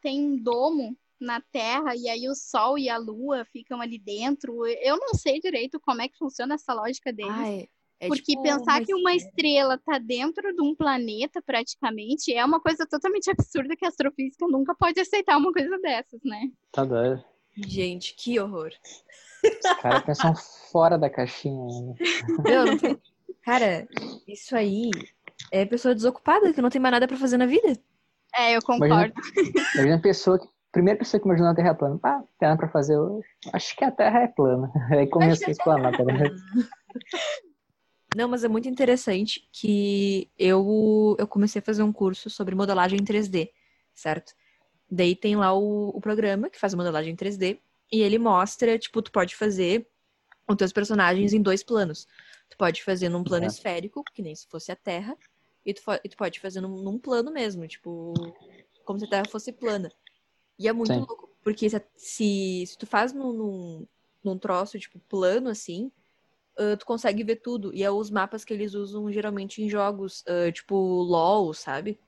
tem 0.01 0.19
um 0.19 0.41
domo 0.41 0.97
na 1.23 1.41
Terra 1.41 1.95
e 1.95 2.09
aí 2.09 2.27
o 2.27 2.35
Sol 2.35 2.77
e 2.77 2.89
a 2.89 2.97
Lua 2.97 3.45
ficam 3.45 3.81
ali 3.81 3.97
dentro. 3.97 4.65
Eu 4.65 4.97
não 4.97 5.13
sei 5.13 5.39
direito 5.39 5.79
como 5.79 6.01
é 6.01 6.07
que 6.07 6.17
funciona 6.17 6.55
essa 6.55 6.73
lógica 6.73 7.11
deles. 7.13 7.31
Ai, 7.31 7.69
é 7.99 8.07
porque 8.07 8.33
tipo 8.33 8.43
pensar 8.43 8.83
que 8.83 8.93
uma 8.95 9.13
estrela 9.13 9.75
está 9.75 9.97
dentro 9.97 10.53
de 10.53 10.61
um 10.61 10.75
planeta 10.75 11.41
praticamente 11.41 12.33
é 12.33 12.43
uma 12.43 12.59
coisa 12.59 12.85
totalmente 12.85 13.29
absurda 13.29 13.75
que 13.75 13.85
a 13.85 13.89
astrofísica 13.89 14.47
nunca 14.47 14.73
pode 14.73 14.99
aceitar 14.99 15.37
uma 15.37 15.53
coisa 15.53 15.77
dessas, 15.79 16.19
né? 16.23 16.49
Tá 16.71 16.83
doido. 16.83 17.23
Gente, 17.55 18.15
que 18.15 18.39
horror. 18.39 18.71
Os 19.43 19.81
caras 19.81 20.03
pensam 20.03 20.35
fora 20.71 20.97
da 20.97 21.09
caixinha. 21.09 21.65
Né? 21.65 21.95
Não, 22.43 23.01
Cara, 23.43 23.87
isso 24.27 24.55
aí 24.55 24.91
é 25.51 25.65
pessoa 25.65 25.95
desocupada 25.95 26.53
que 26.53 26.61
não 26.61 26.69
tem 26.69 26.79
mais 26.79 26.91
nada 26.91 27.07
para 27.07 27.17
fazer 27.17 27.37
na 27.37 27.45
vida. 27.45 27.77
É, 28.35 28.55
eu 28.55 28.61
concordo. 28.61 29.13
Imagina, 29.13 29.67
imagina 29.75 30.01
pessoa 30.01 30.39
que 30.39 30.47
primeira 30.71 30.97
pessoa 30.99 31.19
que 31.19 31.27
imaginou 31.27 31.51
a 31.51 31.55
Terra 31.55 31.75
plana. 31.75 31.99
Ah, 32.03 32.23
tem 32.39 32.47
nada 32.47 32.57
pra 32.57 32.69
fazer 32.69 32.97
hoje. 32.97 33.27
Acho 33.53 33.75
que 33.75 33.83
a 33.83 33.91
Terra 33.91 34.21
é 34.21 34.27
plana. 34.27 34.71
Aí 34.91 35.07
começou 35.07 35.47
a 35.47 35.51
explanar, 35.51 35.91
tá 35.95 36.03
Não, 38.15 38.27
mas 38.27 38.43
é 38.43 38.47
muito 38.47 38.67
interessante 38.67 39.47
que 39.51 40.29
eu, 40.37 41.15
eu 41.19 41.27
comecei 41.27 41.59
a 41.59 41.63
fazer 41.63 41.83
um 41.83 41.91
curso 41.91 42.29
sobre 42.29 42.55
modelagem 42.55 42.99
em 42.99 43.03
3D, 43.03 43.51
certo? 43.93 44.33
Daí 44.89 45.15
tem 45.15 45.35
lá 45.35 45.53
o, 45.53 45.89
o 45.89 46.01
programa 46.01 46.49
que 46.49 46.59
faz 46.59 46.73
modelagem 46.73 47.13
em 47.13 47.15
3D 47.15 47.59
e 47.91 48.01
ele 48.01 48.17
mostra, 48.17 48.77
tipo, 48.77 49.01
tu 49.01 49.11
pode 49.11 49.35
fazer 49.35 49.87
os 50.47 50.55
teus 50.57 50.71
personagens 50.71 51.33
em 51.33 51.41
dois 51.41 51.63
planos. 51.63 52.07
Tu 52.49 52.57
pode 52.57 52.83
fazer 52.83 53.09
num 53.09 53.23
plano 53.23 53.45
esférico, 53.45 54.03
que 54.13 54.21
nem 54.21 54.35
se 54.35 54.47
fosse 54.47 54.71
a 54.71 54.75
Terra, 54.75 55.17
e 55.65 55.73
tu, 55.73 55.81
e 56.03 56.09
tu 56.09 56.17
pode 56.17 56.39
fazer 56.39 56.59
num, 56.59 56.81
num 56.83 56.99
plano 56.99 57.31
mesmo, 57.31 57.65
tipo, 57.67 58.13
como 58.83 58.99
se 58.99 59.05
a 59.05 59.09
Terra 59.09 59.25
fosse 59.29 59.53
plana. 59.53 59.89
E 60.57 60.67
é 60.67 60.73
muito 60.73 60.93
Sim. 60.93 60.99
louco, 60.99 61.29
porque 61.43 61.69
se, 61.69 61.81
se, 61.95 62.63
se 62.67 62.77
tu 62.77 62.85
faz 62.85 63.13
num, 63.13 63.33
num, 63.33 63.87
num, 64.23 64.37
troço, 64.37 64.79
tipo, 64.79 64.99
plano, 64.99 65.49
assim, 65.49 65.91
uh, 66.59 66.77
tu 66.77 66.85
consegue 66.85 67.23
ver 67.23 67.37
tudo. 67.37 67.73
E 67.73 67.83
é 67.83 67.91
os 67.91 68.09
mapas 68.09 68.45
que 68.45 68.53
eles 68.53 68.73
usam 68.73 69.11
geralmente 69.11 69.61
em 69.61 69.69
jogos, 69.69 70.23
uh, 70.27 70.51
tipo, 70.51 70.75
LOL, 70.75 71.53
sabe? 71.53 71.99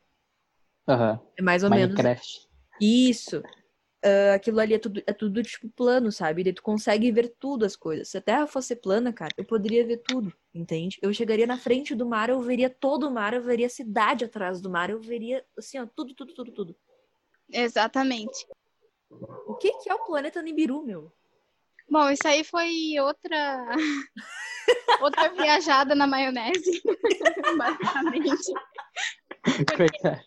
Uhum. 0.87 1.19
É 1.37 1.41
mais 1.41 1.63
ou 1.63 1.69
Minecraft. 1.69 1.97
menos. 1.97 2.49
Isso. 2.79 3.39
uh, 3.39 4.33
aquilo 4.35 4.59
ali 4.59 4.73
é 4.73 4.79
tudo, 4.79 5.01
é 5.07 5.13
tudo, 5.13 5.41
tipo, 5.41 5.69
plano, 5.69 6.11
sabe? 6.11 6.41
E 6.41 6.43
daí 6.43 6.53
tu 6.53 6.61
consegue 6.61 7.11
ver 7.11 7.33
tudo 7.39 7.65
as 7.65 7.75
coisas. 7.75 8.09
Se 8.09 8.17
a 8.17 8.21
Terra 8.21 8.45
fosse 8.45 8.75
plana, 8.75 9.13
cara, 9.13 9.31
eu 9.37 9.45
poderia 9.45 9.85
ver 9.85 9.97
tudo, 9.97 10.33
entende? 10.53 10.99
Eu 11.01 11.13
chegaria 11.13 11.47
na 11.47 11.57
frente 11.57 11.95
do 11.95 12.05
mar, 12.05 12.29
eu 12.29 12.41
veria 12.41 12.69
todo 12.69 13.07
o 13.07 13.11
mar, 13.11 13.33
eu 13.33 13.41
veria 13.41 13.67
a 13.67 13.69
cidade 13.69 14.25
atrás 14.25 14.61
do 14.61 14.69
mar, 14.69 14.89
eu 14.89 14.99
veria, 14.99 15.43
assim, 15.57 15.79
ó, 15.79 15.87
tudo, 15.87 16.13
tudo, 16.13 16.33
tudo, 16.33 16.51
tudo. 16.51 16.75
Exatamente. 17.51 18.47
O 19.47 19.55
que, 19.55 19.71
que 19.79 19.89
é 19.89 19.93
o 19.93 20.05
planeta 20.05 20.41
Nibiru, 20.41 20.83
meu? 20.83 21.11
Bom, 21.89 22.09
isso 22.09 22.27
aí 22.27 22.43
foi 22.43 22.95
outra 22.99 23.67
outra 25.01 25.29
viajada 25.29 25.93
na 25.93 26.07
maionese, 26.07 26.81
basicamente. 27.57 28.53
Coitado. 29.75 30.21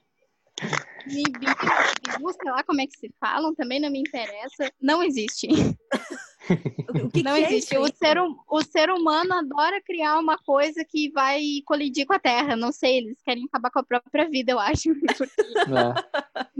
Nibiru, 1.07 1.53
Nibiru, 2.07 2.33
sei 2.33 2.51
lá 2.51 2.63
como 2.65 2.81
é 2.81 2.87
que 2.87 2.99
se 2.99 3.13
falam, 3.21 3.55
também 3.55 3.81
não 3.81 3.91
me 3.91 4.01
interessa. 4.01 4.73
Não 4.81 5.03
existe. 5.03 5.49
O 7.05 7.11
que 7.11 7.23
não 7.23 7.35
que 7.35 7.43
é 7.45 7.53
existe. 7.53 7.77
aí? 7.77 7.83
o, 7.83 7.87
ser, 7.95 8.19
hum- 8.21 8.37
o 8.49 8.63
ser 8.63 8.91
humano 8.91 9.35
adora 9.35 9.81
criar 9.83 10.19
uma 10.19 10.39
coisa 10.39 10.85
que 10.85 11.11
vai 11.11 11.41
colidir 11.65 12.07
com 12.07 12.13
a 12.15 12.19
Terra. 12.19 12.55
Não 12.57 12.73
sei, 12.73 12.99
eles 12.99 13.21
querem 13.23 13.45
acabar 13.45 13.71
com 13.71 13.79
a 13.81 13.85
própria 13.85 14.29
vida, 14.29 14.53
eu 14.53 14.59
acho. 14.61 14.91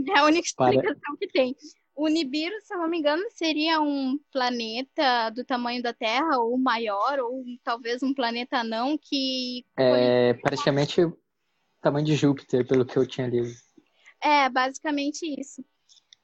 É. 0.07 0.11
é 0.11 0.19
a 0.19 0.25
única 0.25 0.47
Para- 0.55 0.73
explicação 0.73 1.15
que 1.17 1.27
tem. 1.27 1.55
O 1.95 2.07
Nibiru, 2.07 2.53
se 2.61 2.73
eu 2.73 2.77
não 2.79 2.87
me 2.87 2.99
engano, 2.99 3.23
seria 3.31 3.81
um 3.81 4.19
planeta 4.31 5.29
do 5.31 5.43
tamanho 5.43 5.81
da 5.81 5.93
Terra, 5.93 6.37
ou 6.37 6.55
maior, 6.57 7.19
ou 7.19 7.43
talvez 7.63 8.03
um 8.03 8.13
planeta 8.13 8.63
não, 8.63 8.97
que 8.97 9.65
É 9.75 10.33
praticamente 10.35 11.01
o 11.01 11.17
tamanho 11.81 12.05
de 12.05 12.15
Júpiter, 12.15 12.67
pelo 12.67 12.85
que 12.85 12.97
eu 12.97 13.07
tinha 13.07 13.25
lido. 13.27 13.49
É, 14.21 14.47
basicamente 14.49 15.23
isso. 15.39 15.63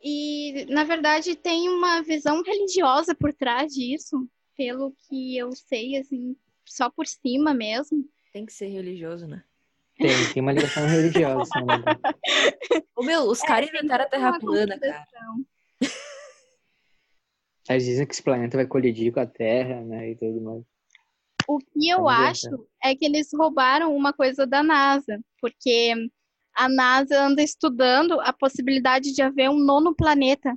E, 0.03 0.65
na 0.65 0.83
verdade, 0.83 1.33
tem 1.35 1.69
uma 1.69 2.01
visão 2.01 2.43
religiosa 2.43 3.15
por 3.15 3.33
trás 3.33 3.73
disso, 3.73 4.27
pelo 4.57 4.93
que 5.07 5.37
eu 5.37 5.51
sei, 5.53 5.97
assim, 5.97 6.35
só 6.65 6.89
por 6.89 7.07
cima 7.07 7.53
mesmo. 7.53 8.05
Tem 8.33 8.45
que 8.45 8.51
ser 8.51 8.67
religioso, 8.67 9.25
né? 9.25 9.43
Tem, 9.97 10.33
tem 10.33 10.41
uma 10.41 10.51
ligação 10.51 10.85
religiosa, 10.85 11.51
né? 11.61 11.83
Ô, 12.95 13.03
meu, 13.03 13.23
os 13.29 13.39
caras 13.39 13.69
inventaram 13.69 14.03
a 14.03 14.09
Terra 14.09 14.39
plana, 14.39 14.77
cara. 14.77 15.05
Eles 17.69 17.85
dizem 17.85 18.05
que 18.05 18.13
esse 18.13 18.23
planeta 18.23 18.57
vai 18.57 18.67
colidir 18.67 19.13
com 19.13 19.21
a 19.21 19.25
Terra, 19.25 19.81
né? 19.81 20.09
E 20.09 20.15
tudo 20.17 20.41
mais. 20.41 20.63
O 21.47 21.59
que 21.59 21.89
eu 21.89 22.09
acho 22.09 22.67
é 22.83 22.95
que 22.95 23.05
eles 23.05 23.29
roubaram 23.33 23.95
uma 23.95 24.11
coisa 24.11 24.45
da 24.45 24.61
NASA, 24.61 25.21
porque 25.39 25.93
a 26.55 26.69
NASA 26.69 27.19
anda 27.25 27.41
estudando 27.41 28.19
a 28.21 28.31
possibilidade 28.33 29.13
de 29.13 29.21
haver 29.21 29.49
um 29.49 29.57
nono 29.57 29.93
planeta 29.95 30.53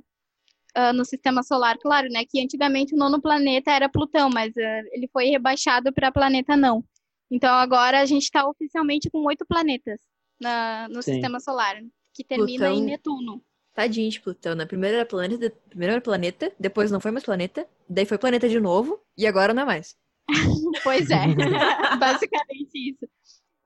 ah, 0.75 0.93
no 0.93 1.03
sistema 1.05 1.43
solar. 1.43 1.77
Claro, 1.79 2.07
né? 2.09 2.23
Que 2.29 2.41
antigamente 2.41 2.93
o 2.93 2.97
nono 2.97 3.21
planeta 3.21 3.71
era 3.71 3.89
Plutão, 3.89 4.29
mas 4.29 4.55
ah, 4.57 4.81
ele 4.91 5.09
foi 5.11 5.25
rebaixado 5.25 5.91
para 5.93 6.11
planeta 6.11 6.55
não. 6.55 6.83
Então 7.29 7.53
agora 7.53 7.99
a 8.01 8.05
gente 8.05 8.23
está 8.23 8.47
oficialmente 8.47 9.09
com 9.09 9.19
oito 9.25 9.45
planetas 9.45 9.99
na- 10.39 10.87
no 10.89 11.01
Sim. 11.01 11.13
sistema 11.13 11.39
solar, 11.39 11.75
que 12.13 12.23
termina 12.23 12.67
Plutão- 12.67 12.83
em 12.83 12.85
Netuno. 12.85 13.43
Tadinho 13.73 14.09
de 14.09 14.19
Plutão, 14.21 14.55
né? 14.55 14.65
Primeiro 14.65 14.95
era 14.97 15.05
planeta, 15.05 15.53
primeiro 15.69 15.91
era 15.93 16.01
planeta, 16.01 16.51
depois 16.59 16.89
não 16.89 16.99
foi 16.99 17.11
mais 17.11 17.23
planeta, 17.23 17.67
daí 17.87 18.05
foi 18.05 18.17
planeta 18.17 18.49
de 18.49 18.59
novo, 18.59 18.99
e 19.15 19.27
agora 19.27 19.53
não 19.53 19.61
é 19.63 19.65
mais. 19.65 19.95
Pois 20.83 21.09
é, 21.11 21.25
basicamente 21.99 22.71
isso. 22.75 23.07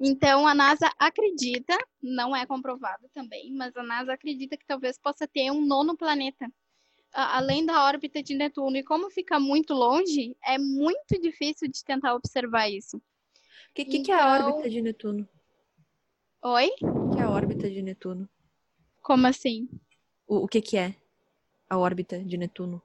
Então, 0.04 0.48
a 0.48 0.56
NASA 0.56 0.92
acredita, 0.98 1.78
não 2.02 2.36
é 2.36 2.44
comprovado 2.46 3.08
também, 3.14 3.54
mas 3.54 3.76
a 3.78 3.84
NASA 3.84 4.14
acredita 4.14 4.58
que 4.58 4.66
talvez 4.66 4.98
possa 4.98 5.28
ter 5.28 5.52
um 5.52 5.64
nono 5.64 5.96
planeta, 5.96 6.52
além 7.14 7.64
da 7.66 7.86
órbita 7.86 8.24
de 8.24 8.34
Netuno. 8.34 8.76
E 8.78 8.84
como 8.84 9.12
fica 9.12 9.40
muito 9.40 9.74
longe, 9.76 10.36
é 10.44 10.58
muito 10.58 11.22
difícil 11.22 11.68
de 11.68 11.84
tentar 11.84 12.16
observar 12.16 12.68
isso. 12.68 12.98
O 12.98 13.74
que, 13.76 13.86
que, 13.86 14.00
que 14.00 14.12
é 14.12 14.16
a 14.20 14.38
Então- 14.38 14.50
órbita 14.50 14.70
de 14.70 14.82
Netuno? 14.82 15.30
Oi? 16.44 16.70
O 16.82 17.12
que 17.16 17.20
é 17.20 17.24
a 17.24 17.30
órbita 17.30 17.70
de 17.70 17.82
Netuno? 17.84 18.28
Como 19.04 19.28
assim? 19.28 19.70
O, 20.28 20.38
o 20.46 20.48
que, 20.48 20.62
que 20.62 20.78
é 20.78 20.96
a 21.70 21.78
órbita 21.78 22.18
de 22.24 22.38
Netuno? 22.38 22.82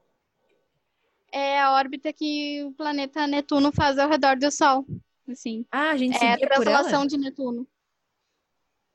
É 1.31 1.59
a 1.59 1.73
órbita 1.73 2.13
que 2.13 2.63
o 2.63 2.71
planeta 2.73 3.25
Netuno 3.25 3.71
faz 3.71 3.97
ao 3.97 4.07
redor 4.07 4.37
do 4.37 4.51
Sol. 4.51 4.85
Assim, 5.27 5.65
Ah, 5.71 5.91
a 5.91 5.97
gente 5.97 6.13
é 6.13 6.17
a 6.17 6.19
seguia 6.31 6.47
por 6.47 6.63
translação 6.63 6.99
ela? 7.01 7.07
de 7.07 7.17
Netuno. 7.17 7.67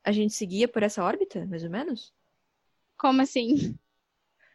A 0.03 0.11
gente 0.11 0.33
seguia 0.33 0.67
por 0.67 0.83
essa 0.83 1.03
órbita, 1.03 1.45
mais 1.45 1.63
ou 1.63 1.69
menos? 1.69 2.13
Como 2.97 3.21
assim? 3.21 3.77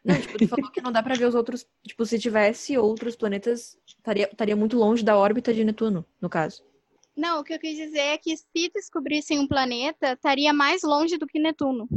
Não, 0.03 0.19
tipo, 0.19 0.37
tu 0.37 0.47
falou 0.47 0.71
que 0.71 0.81
não 0.81 0.91
dá 0.91 1.01
pra 1.03 1.15
ver 1.15 1.25
os 1.25 1.35
outros. 1.35 1.67
Tipo, 1.83 2.05
se 2.05 2.19
tivesse 2.19 2.77
outros 2.77 3.15
planetas, 3.15 3.77
estaria, 3.85 4.29
estaria 4.31 4.55
muito 4.55 4.77
longe 4.77 5.03
da 5.03 5.17
órbita 5.17 5.53
de 5.53 5.63
Netuno, 5.63 6.05
no 6.21 6.29
caso. 6.29 6.63
Não, 7.15 7.41
o 7.41 7.43
que 7.43 7.53
eu 7.53 7.59
quis 7.59 7.75
dizer 7.75 7.99
é 7.99 8.17
que 8.17 8.35
se 8.37 8.69
descobrissem 8.73 9.39
um 9.39 9.47
planeta, 9.47 10.13
estaria 10.13 10.53
mais 10.53 10.83
longe 10.83 11.17
do 11.17 11.27
que 11.27 11.39
Netuno. 11.39 11.87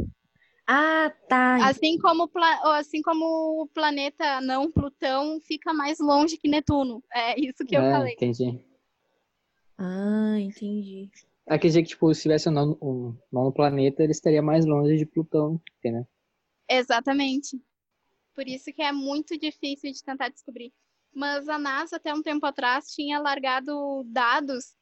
Ah, 0.67 1.13
tá. 1.29 1.67
Assim 1.67 1.97
como, 1.97 2.29
assim 2.75 3.01
como 3.01 3.61
o 3.61 3.67
planeta 3.67 4.41
não 4.41 4.71
Plutão 4.71 5.39
fica 5.41 5.73
mais 5.73 5.99
longe 5.99 6.37
que 6.37 6.47
Netuno. 6.47 7.03
É 7.13 7.39
isso 7.39 7.63
que 7.65 7.75
eu 7.75 7.81
é, 7.81 7.91
falei. 7.91 8.13
entendi. 8.13 8.59
Ah, 9.85 10.39
entendi. 10.39 11.11
Ah, 11.45 11.59
quer 11.59 11.67
dizer 11.67 11.83
que, 11.83 11.89
tipo, 11.89 12.13
se 12.13 12.21
tivesse 12.21 12.47
um 12.47 12.53
nono, 12.53 12.77
um 12.81 13.17
nono 13.29 13.51
planeta, 13.51 14.01
ele 14.01 14.13
estaria 14.13 14.41
mais 14.41 14.65
longe 14.65 14.95
de 14.97 15.05
Plutão, 15.05 15.61
né? 15.83 16.07
Exatamente. 16.69 17.61
Por 18.33 18.47
isso 18.47 18.71
que 18.71 18.81
é 18.81 18.93
muito 18.93 19.37
difícil 19.37 19.91
de 19.91 20.01
tentar 20.01 20.29
descobrir. 20.29 20.71
Mas 21.13 21.49
a 21.49 21.59
NASA, 21.59 21.97
até 21.97 22.13
um 22.13 22.21
tempo 22.21 22.45
atrás, 22.45 22.87
tinha 22.93 23.19
largado 23.19 24.03
dados 24.05 24.73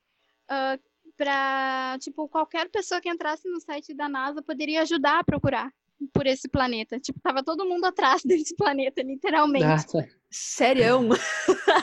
para, 1.18 1.98
tipo, 2.00 2.30
qualquer 2.30 2.70
pessoa 2.70 3.02
que 3.02 3.10
entrasse 3.10 3.50
no 3.50 3.60
site 3.60 3.96
da 3.96 4.08
NASA 4.08 4.44
poderia 4.44 4.84
ajudar 4.84 5.20
a 5.20 5.24
procurar 5.24 5.74
por 6.14 6.28
esse 6.28 6.48
planeta. 6.48 7.00
Tipo, 7.00 7.20
tava 7.22 7.44
todo 7.44 7.66
mundo 7.68 7.86
atrás 7.86 8.22
desse 8.24 8.56
planeta, 8.56 9.02
literalmente. 9.02 9.66
Ah, 9.66 9.84
tá. 9.84 10.21
Sério? 10.32 11.00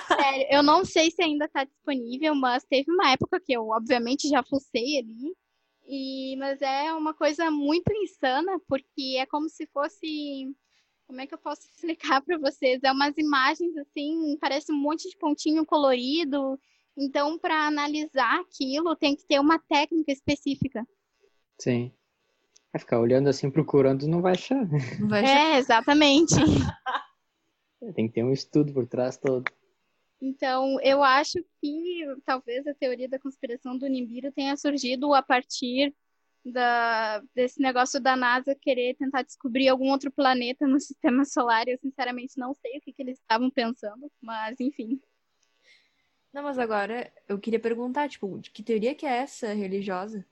Sério, 0.09 0.47
eu 0.51 0.63
não 0.63 0.83
sei 0.83 1.11
se 1.11 1.23
ainda 1.23 1.45
está 1.45 1.65
disponível, 1.65 2.35
mas 2.35 2.65
teve 2.65 2.91
uma 2.91 3.13
época 3.13 3.39
que 3.39 3.53
eu, 3.53 3.69
obviamente, 3.69 4.27
já 4.27 4.43
fucei 4.43 4.99
ali. 4.99 5.37
E, 5.87 6.37
mas 6.37 6.61
é 6.63 6.93
uma 6.95 7.13
coisa 7.15 7.51
muito 7.51 7.93
insana, 7.93 8.59
porque 8.67 9.17
é 9.19 9.27
como 9.27 9.49
se 9.49 9.67
fosse. 9.67 10.55
Como 11.07 11.21
é 11.21 11.27
que 11.27 11.35
eu 11.35 11.39
posso 11.39 11.63
explicar 11.63 12.23
para 12.23 12.39
vocês? 12.39 12.81
É 12.83 12.93
umas 12.93 13.17
imagens 13.17 13.75
assim, 13.79 14.37
parece 14.39 14.73
um 14.73 14.77
monte 14.77 15.09
de 15.09 15.17
pontinho 15.17 15.65
colorido. 15.65 16.59
Então, 16.97 17.39
para 17.39 17.67
analisar 17.67 18.41
aquilo, 18.41 18.97
tem 18.97 19.15
que 19.15 19.25
ter 19.27 19.41
uma 19.41 19.59
técnica 19.59 20.13
específica. 20.13 20.87
Sim. 21.59 21.93
Vai 22.73 22.81
ficar 22.81 23.01
olhando 23.01 23.29
assim, 23.29 23.51
procurando, 23.51 24.07
não 24.07 24.21
vai 24.21 24.33
achar. 24.33 24.69
Não 24.99 25.09
vai 25.09 25.25
achar. 25.25 25.55
É, 25.55 25.59
exatamente. 25.59 26.35
Tem 27.95 28.09
que 28.09 28.15
ter 28.15 28.25
um 28.25 28.33
estudo 28.33 28.73
por 28.73 28.87
trás 28.87 29.17
todo. 29.17 29.51
Então, 30.21 30.81
eu 30.81 31.03
acho 31.03 31.39
que 31.61 32.05
talvez 32.25 32.67
a 32.67 32.75
teoria 32.75 33.09
da 33.09 33.21
conspiração 33.21 33.79
do 33.79 33.87
Nibiru 33.87 34.33
tenha 34.33 34.57
surgido 34.57 35.15
a 35.15 35.23
partir 35.23 35.95
da, 36.45 37.23
desse 37.35 37.61
negócio 37.61 38.01
da 38.01 38.17
NASA 38.17 38.55
querer 38.55 38.97
tentar 38.97 39.23
descobrir 39.23 39.69
algum 39.69 39.91
outro 39.91 40.11
planeta 40.11 40.67
no 40.67 40.81
sistema 40.81 41.25
solar. 41.25 41.69
Eu, 41.69 41.79
sinceramente, 41.79 42.37
não 42.37 42.53
sei 42.55 42.79
o 42.79 42.81
que, 42.81 42.93
que 42.93 43.03
eles 43.03 43.19
estavam 43.19 43.49
pensando, 43.51 44.11
mas 44.21 44.59
enfim. 44.59 45.01
Não, 46.33 46.43
mas 46.43 46.59
agora 46.59 47.13
eu 47.29 47.39
queria 47.39 47.61
perguntar, 47.61 48.09
tipo, 48.09 48.39
de 48.39 48.51
que 48.51 48.63
teoria 48.63 48.95
que 48.95 49.07
é 49.07 49.19
essa 49.19 49.53
religiosa? 49.53 50.27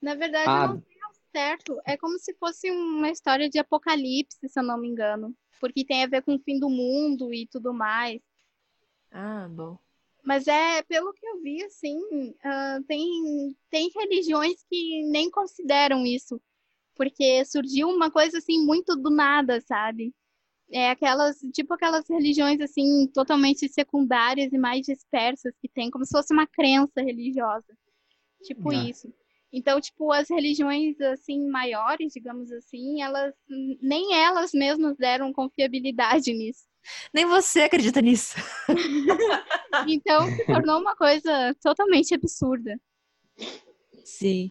Na 0.00 0.14
verdade, 0.14 0.48
Ah. 0.48 0.64
eu 0.64 0.68
não 0.74 0.82
sei 0.82 0.96
ao 1.02 1.14
certo. 1.32 1.80
É 1.86 1.96
como 1.96 2.18
se 2.18 2.34
fosse 2.34 2.70
uma 2.70 3.08
história 3.08 3.48
de 3.48 3.58
apocalipse, 3.58 4.48
se 4.48 4.60
eu 4.60 4.62
não 4.64 4.78
me 4.78 4.88
engano. 4.88 5.34
Porque 5.62 5.84
tem 5.84 6.02
a 6.02 6.08
ver 6.08 6.22
com 6.22 6.34
o 6.34 6.40
fim 6.40 6.58
do 6.58 6.68
mundo 6.68 7.32
e 7.32 7.46
tudo 7.46 7.72
mais. 7.72 8.20
Ah, 9.12 9.46
bom. 9.48 9.78
Mas 10.24 10.48
é, 10.48 10.82
pelo 10.82 11.12
que 11.12 11.24
eu 11.24 11.40
vi, 11.40 11.62
assim, 11.62 12.34
ah, 12.42 12.80
tem, 12.88 13.56
tem 13.70 13.88
religiões 13.94 14.64
que 14.68 15.04
nem 15.04 15.30
consideram 15.30 16.04
isso. 16.04 16.42
Porque 16.96 17.44
surgiu 17.44 17.88
uma 17.88 18.10
coisa, 18.10 18.38
assim, 18.38 18.64
muito 18.66 18.96
do 18.96 19.08
nada, 19.08 19.60
sabe? 19.60 20.12
É 20.68 20.90
aquelas, 20.90 21.38
tipo 21.52 21.74
aquelas 21.74 22.08
religiões, 22.08 22.60
assim, 22.60 23.06
totalmente 23.14 23.68
secundárias 23.68 24.52
e 24.52 24.58
mais 24.58 24.84
dispersas 24.84 25.54
que 25.60 25.68
tem, 25.68 25.90
como 25.92 26.04
se 26.04 26.10
fosse 26.10 26.32
uma 26.34 26.46
crença 26.46 27.00
religiosa. 27.00 27.72
Tipo 28.42 28.70
Ah. 28.70 28.84
isso. 28.84 29.12
Então, 29.52 29.80
tipo, 29.80 30.10
as 30.10 30.30
religiões, 30.30 30.98
assim, 31.00 31.46
maiores, 31.48 32.12
digamos 32.12 32.50
assim, 32.52 33.02
elas, 33.02 33.34
nem 33.80 34.14
elas 34.14 34.52
mesmas 34.52 34.96
deram 34.96 35.32
confiabilidade 35.32 36.32
nisso. 36.34 36.64
Nem 37.14 37.26
você 37.26 37.62
acredita 37.62 38.00
nisso. 38.00 38.34
Então, 39.86 40.26
se 40.26 40.44
tornou 40.46 40.80
uma 40.80 40.96
coisa 40.96 41.54
totalmente 41.62 42.14
absurda. 42.14 42.76
Sim. 44.04 44.50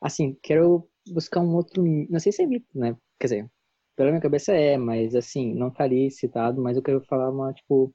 Assim, 0.00 0.36
quero 0.42 0.88
buscar 1.08 1.40
um 1.40 1.54
outro. 1.54 1.82
Não 2.08 2.20
sei 2.20 2.32
se 2.32 2.42
é 2.42 2.46
mito, 2.46 2.66
né? 2.74 2.96
Quer 3.18 3.26
dizer, 3.26 3.50
pela 3.96 4.10
minha 4.10 4.22
cabeça 4.22 4.52
é, 4.52 4.78
mas 4.78 5.14
assim, 5.14 5.54
não 5.54 5.70
tá 5.70 5.84
ali 5.84 6.10
citado, 6.10 6.62
mas 6.62 6.76
eu 6.76 6.82
quero 6.82 7.04
falar 7.04 7.30
uma, 7.30 7.52
tipo, 7.52 7.92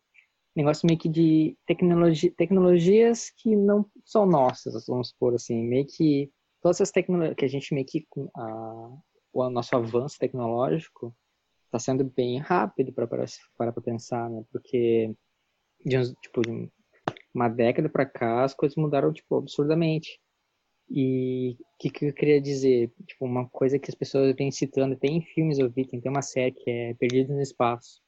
negócio 0.56 0.88
meio 0.88 0.98
que 0.98 1.10
de 1.10 1.58
tecnologia, 1.66 2.32
tecnologias 2.32 3.30
que 3.30 3.56
não 3.56 3.86
são 4.06 4.26
nossas, 4.26 4.86
vamos 4.88 5.10
supor 5.10 5.36
assim, 5.36 5.62
meio 5.62 5.86
que 5.86 6.32
todas 6.62 6.78
essas 6.78 6.92
tecnologias 6.92 7.36
que 7.36 7.46
a 7.46 7.50
gente 7.50 7.74
meio 7.74 7.86
que 7.86 8.08
a, 8.36 8.90
o 9.34 9.50
nosso 9.50 9.76
avanço 9.76 10.18
tecnológico 10.18 11.14
está 11.66 11.78
sendo 11.78 12.06
bem 12.06 12.40
rápido 12.40 12.94
para 12.94 13.08
para 13.58 13.72
pensar, 13.82 14.30
né? 14.30 14.44
Porque 14.52 15.14
de 15.86 15.98
uns, 15.98 16.14
tipo 16.22 16.42
de 16.42 16.72
uma 17.34 17.50
década 17.50 17.90
para 17.90 18.06
cá 18.06 18.44
as 18.46 18.54
coisas 18.54 18.78
mudaram 18.78 19.12
tipo 19.12 19.38
absurdamente. 19.38 20.20
E 20.90 21.58
o 21.60 21.66
que, 21.80 21.90
que 21.90 22.06
eu 22.06 22.14
queria 22.14 22.40
dizer? 22.40 22.94
Tipo, 23.08 23.26
uma 23.26 23.50
coisa 23.50 23.80
que 23.80 23.90
as 23.90 23.96
pessoas 23.96 24.36
vêm 24.36 24.52
citando, 24.52 24.96
tem 24.96 25.18
em 25.18 25.22
filmes 25.22 25.58
eu 25.58 25.70
vi, 25.70 25.86
tem, 25.86 26.00
tem 26.00 26.12
uma 26.12 26.22
série 26.22 26.52
que 26.52 26.70
é 26.70 26.94
Perdidos 26.94 27.36
no 27.36 27.42
Espaço. 27.42 28.02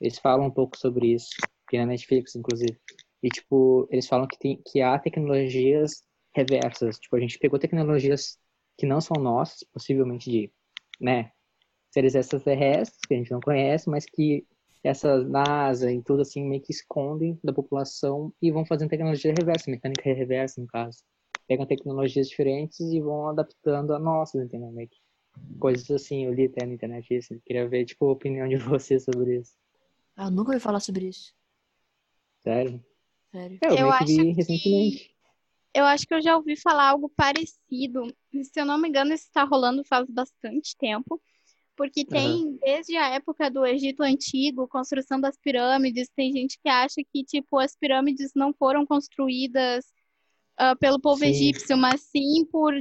Eles 0.00 0.18
falam 0.18 0.46
um 0.46 0.50
pouco 0.50 0.76
sobre 0.78 1.12
isso 1.12 1.30
tem 1.72 1.80
na 1.80 1.86
Netflix, 1.86 2.36
inclusive. 2.36 2.78
E, 3.22 3.28
tipo, 3.30 3.88
eles 3.90 4.06
falam 4.06 4.26
que, 4.26 4.38
tem, 4.38 4.60
que 4.66 4.82
há 4.82 4.98
tecnologias 4.98 6.04
reversas. 6.36 6.98
Tipo, 6.98 7.16
a 7.16 7.20
gente 7.20 7.38
pegou 7.38 7.58
tecnologias 7.58 8.38
que 8.76 8.84
não 8.84 9.00
são 9.00 9.22
nossas, 9.22 9.64
possivelmente 9.72 10.30
de, 10.30 10.52
né, 11.00 11.32
seres 11.90 12.14
extraterrestres, 12.14 13.00
que 13.06 13.14
a 13.14 13.16
gente 13.16 13.30
não 13.30 13.40
conhece, 13.40 13.88
mas 13.88 14.04
que 14.04 14.46
essa 14.84 15.22
NASA 15.24 15.90
e 15.90 16.02
tudo 16.02 16.22
assim 16.22 16.44
meio 16.44 16.60
que 16.60 16.72
escondem 16.72 17.38
da 17.42 17.52
população 17.52 18.32
e 18.42 18.50
vão 18.50 18.66
fazendo 18.66 18.90
tecnologia 18.90 19.32
reversa, 19.32 19.70
mecânica 19.70 20.12
reversa, 20.12 20.60
no 20.60 20.66
caso. 20.66 20.98
Pegam 21.48 21.64
tecnologias 21.64 22.28
diferentes 22.28 22.80
e 22.80 23.00
vão 23.00 23.28
adaptando 23.28 23.94
a 23.94 23.98
nossas, 23.98 24.44
entendeu? 24.44 24.70
Meio 24.72 24.88
que 24.88 24.98
coisas 25.58 25.90
assim, 25.90 26.26
eu 26.26 26.34
li 26.34 26.46
até 26.46 26.66
na 26.66 26.74
internet 26.74 27.14
isso. 27.14 27.40
Queria 27.46 27.66
ver, 27.66 27.86
tipo, 27.86 28.06
a 28.06 28.12
opinião 28.12 28.46
de 28.46 28.56
você 28.58 28.98
sobre 29.00 29.38
isso. 29.38 29.52
Ah, 30.16 30.26
eu 30.26 30.30
nunca 30.30 30.50
ouvi 30.50 30.60
falar 30.60 30.80
sobre 30.80 31.08
isso. 31.08 31.34
Sério? 32.42 32.84
Sério. 33.30 33.58
É, 33.62 33.66
eu, 33.68 33.76
Eu 33.76 33.90
acho 33.92 34.06
vi 34.06 34.16
que- 34.16 34.32
recentemente. 34.32 35.12
Eu 35.74 35.84
acho 35.86 36.06
que 36.06 36.12
eu 36.12 36.20
já 36.20 36.36
ouvi 36.36 36.54
falar 36.54 36.90
algo 36.90 37.08
parecido. 37.16 38.06
Se 38.42 38.60
eu 38.60 38.66
não 38.66 38.76
me 38.78 38.88
engano, 38.88 39.14
isso 39.14 39.24
está 39.24 39.42
rolando 39.44 39.82
faz 39.84 40.06
bastante 40.10 40.76
tempo. 40.76 41.20
Porque 41.74 42.04
tem, 42.04 42.58
desde 42.62 42.94
a 42.98 43.08
época 43.14 43.50
do 43.50 43.64
Egito 43.64 44.02
Antigo, 44.02 44.68
construção 44.68 45.18
das 45.18 45.38
pirâmides, 45.38 46.10
tem 46.14 46.30
gente 46.30 46.58
que 46.62 46.68
acha 46.68 47.00
que, 47.10 47.24
tipo, 47.24 47.58
as 47.58 47.74
pirâmides 47.74 48.32
não 48.36 48.52
foram 48.52 48.84
construídas 48.84 49.86
ah, 50.58 50.76
pelo 50.76 51.00
povo 51.00 51.20
Sim. 51.24 51.30
egípcio, 51.30 51.74
mas 51.78 52.02
sim 52.02 52.44
por, 52.52 52.76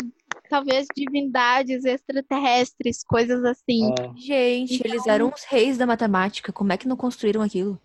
talvez, 0.50 0.86
divindades 0.94 1.86
extraterrestres, 1.86 3.02
coisas 3.02 3.46
assim. 3.46 3.94
É, 3.98 4.14
Gente, 4.18 4.76
Então- 4.76 4.92
eles 4.92 5.08
eram 5.08 5.32
os 5.34 5.46
reis 5.46 5.78
da 5.78 5.88
matemática. 5.88 6.52
Como 6.52 6.74
é 6.74 6.78
que 6.78 6.88
não 6.90 6.98
construíram 6.98 7.42
aquilo? 7.42 7.80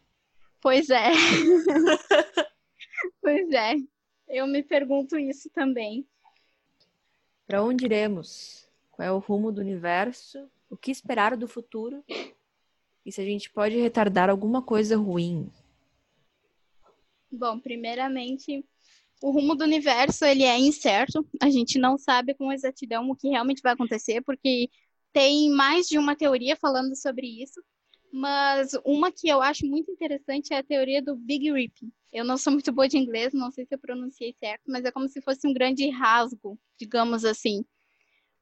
Pois 0.61 0.91
é. 0.91 1.11
Pois 3.21 3.51
é. 3.51 3.75
Eu 4.29 4.47
me 4.47 4.63
pergunto 4.63 5.19
isso 5.19 5.51
também. 5.51 6.07
Para 7.47 7.63
onde 7.63 7.85
iremos? 7.85 8.69
Qual 8.91 9.07
é 9.07 9.13
o 9.13 9.19
rumo 9.19 9.53
do 9.53 9.61
universo? 9.61 10.49
O 10.69 10.77
que 10.77 10.91
esperar 10.91 11.37
do 11.37 11.47
futuro? 11.47 12.05
E 13.05 13.13
se 13.13 13.21
a 13.21 13.25
gente 13.25 13.51
pode 13.51 13.77
retardar 13.77 14.31
alguma 14.31 14.63
coisa 14.63 14.97
ruim? 14.97 15.51
Bom, 17.31 17.61
primeiramente, 17.61 18.65
o 19.23 19.31
rumo 19.31 19.55
do 19.55 19.65
universo 19.65 20.25
ele 20.25 20.43
é 20.43 20.59
incerto. 20.59 21.25
A 21.41 21.51
gente 21.51 21.79
não 21.79 21.97
sabe 21.97 22.35
com 22.35 22.53
exatidão 22.53 23.09
o 23.11 23.17
que 23.17 23.29
realmente 23.29 23.63
vai 23.63 23.75
acontecer, 23.75 24.23
porque 24.23 24.69
tem 25.13 25.51
mais 25.51 25.87
de 25.87 25.99
uma 25.99 26.17
teoria 26.17 26.57
falando 26.57 26.97
sobre 26.97 27.43
isso. 27.43 27.63
Mas 28.19 28.71
uma 28.83 29.13
que 29.13 29.29
eu 29.29 29.43
acho 29.43 29.67
muito 29.67 29.91
interessante 29.91 30.55
é 30.55 30.57
a 30.57 30.63
teoria 30.63 31.03
do 31.03 31.15
Big 31.15 31.53
Rip. 31.53 31.87
Eu 32.11 32.25
não 32.25 32.39
sou 32.39 32.51
muito 32.51 32.73
boa 32.73 32.89
de 32.89 32.97
inglês, 32.97 33.35
não 33.35 33.51
sei 33.53 33.67
se 33.67 33.75
eu 33.75 33.79
pronunciei 33.79 34.35
certo, 34.43 34.63
mas 34.69 34.87
é 34.87 34.91
como 34.91 35.07
se 35.07 35.21
fosse 35.21 35.47
um 35.47 35.53
grande 35.53 35.87
rasgo, 35.91 36.59
digamos 36.79 37.27
assim. 37.27 37.63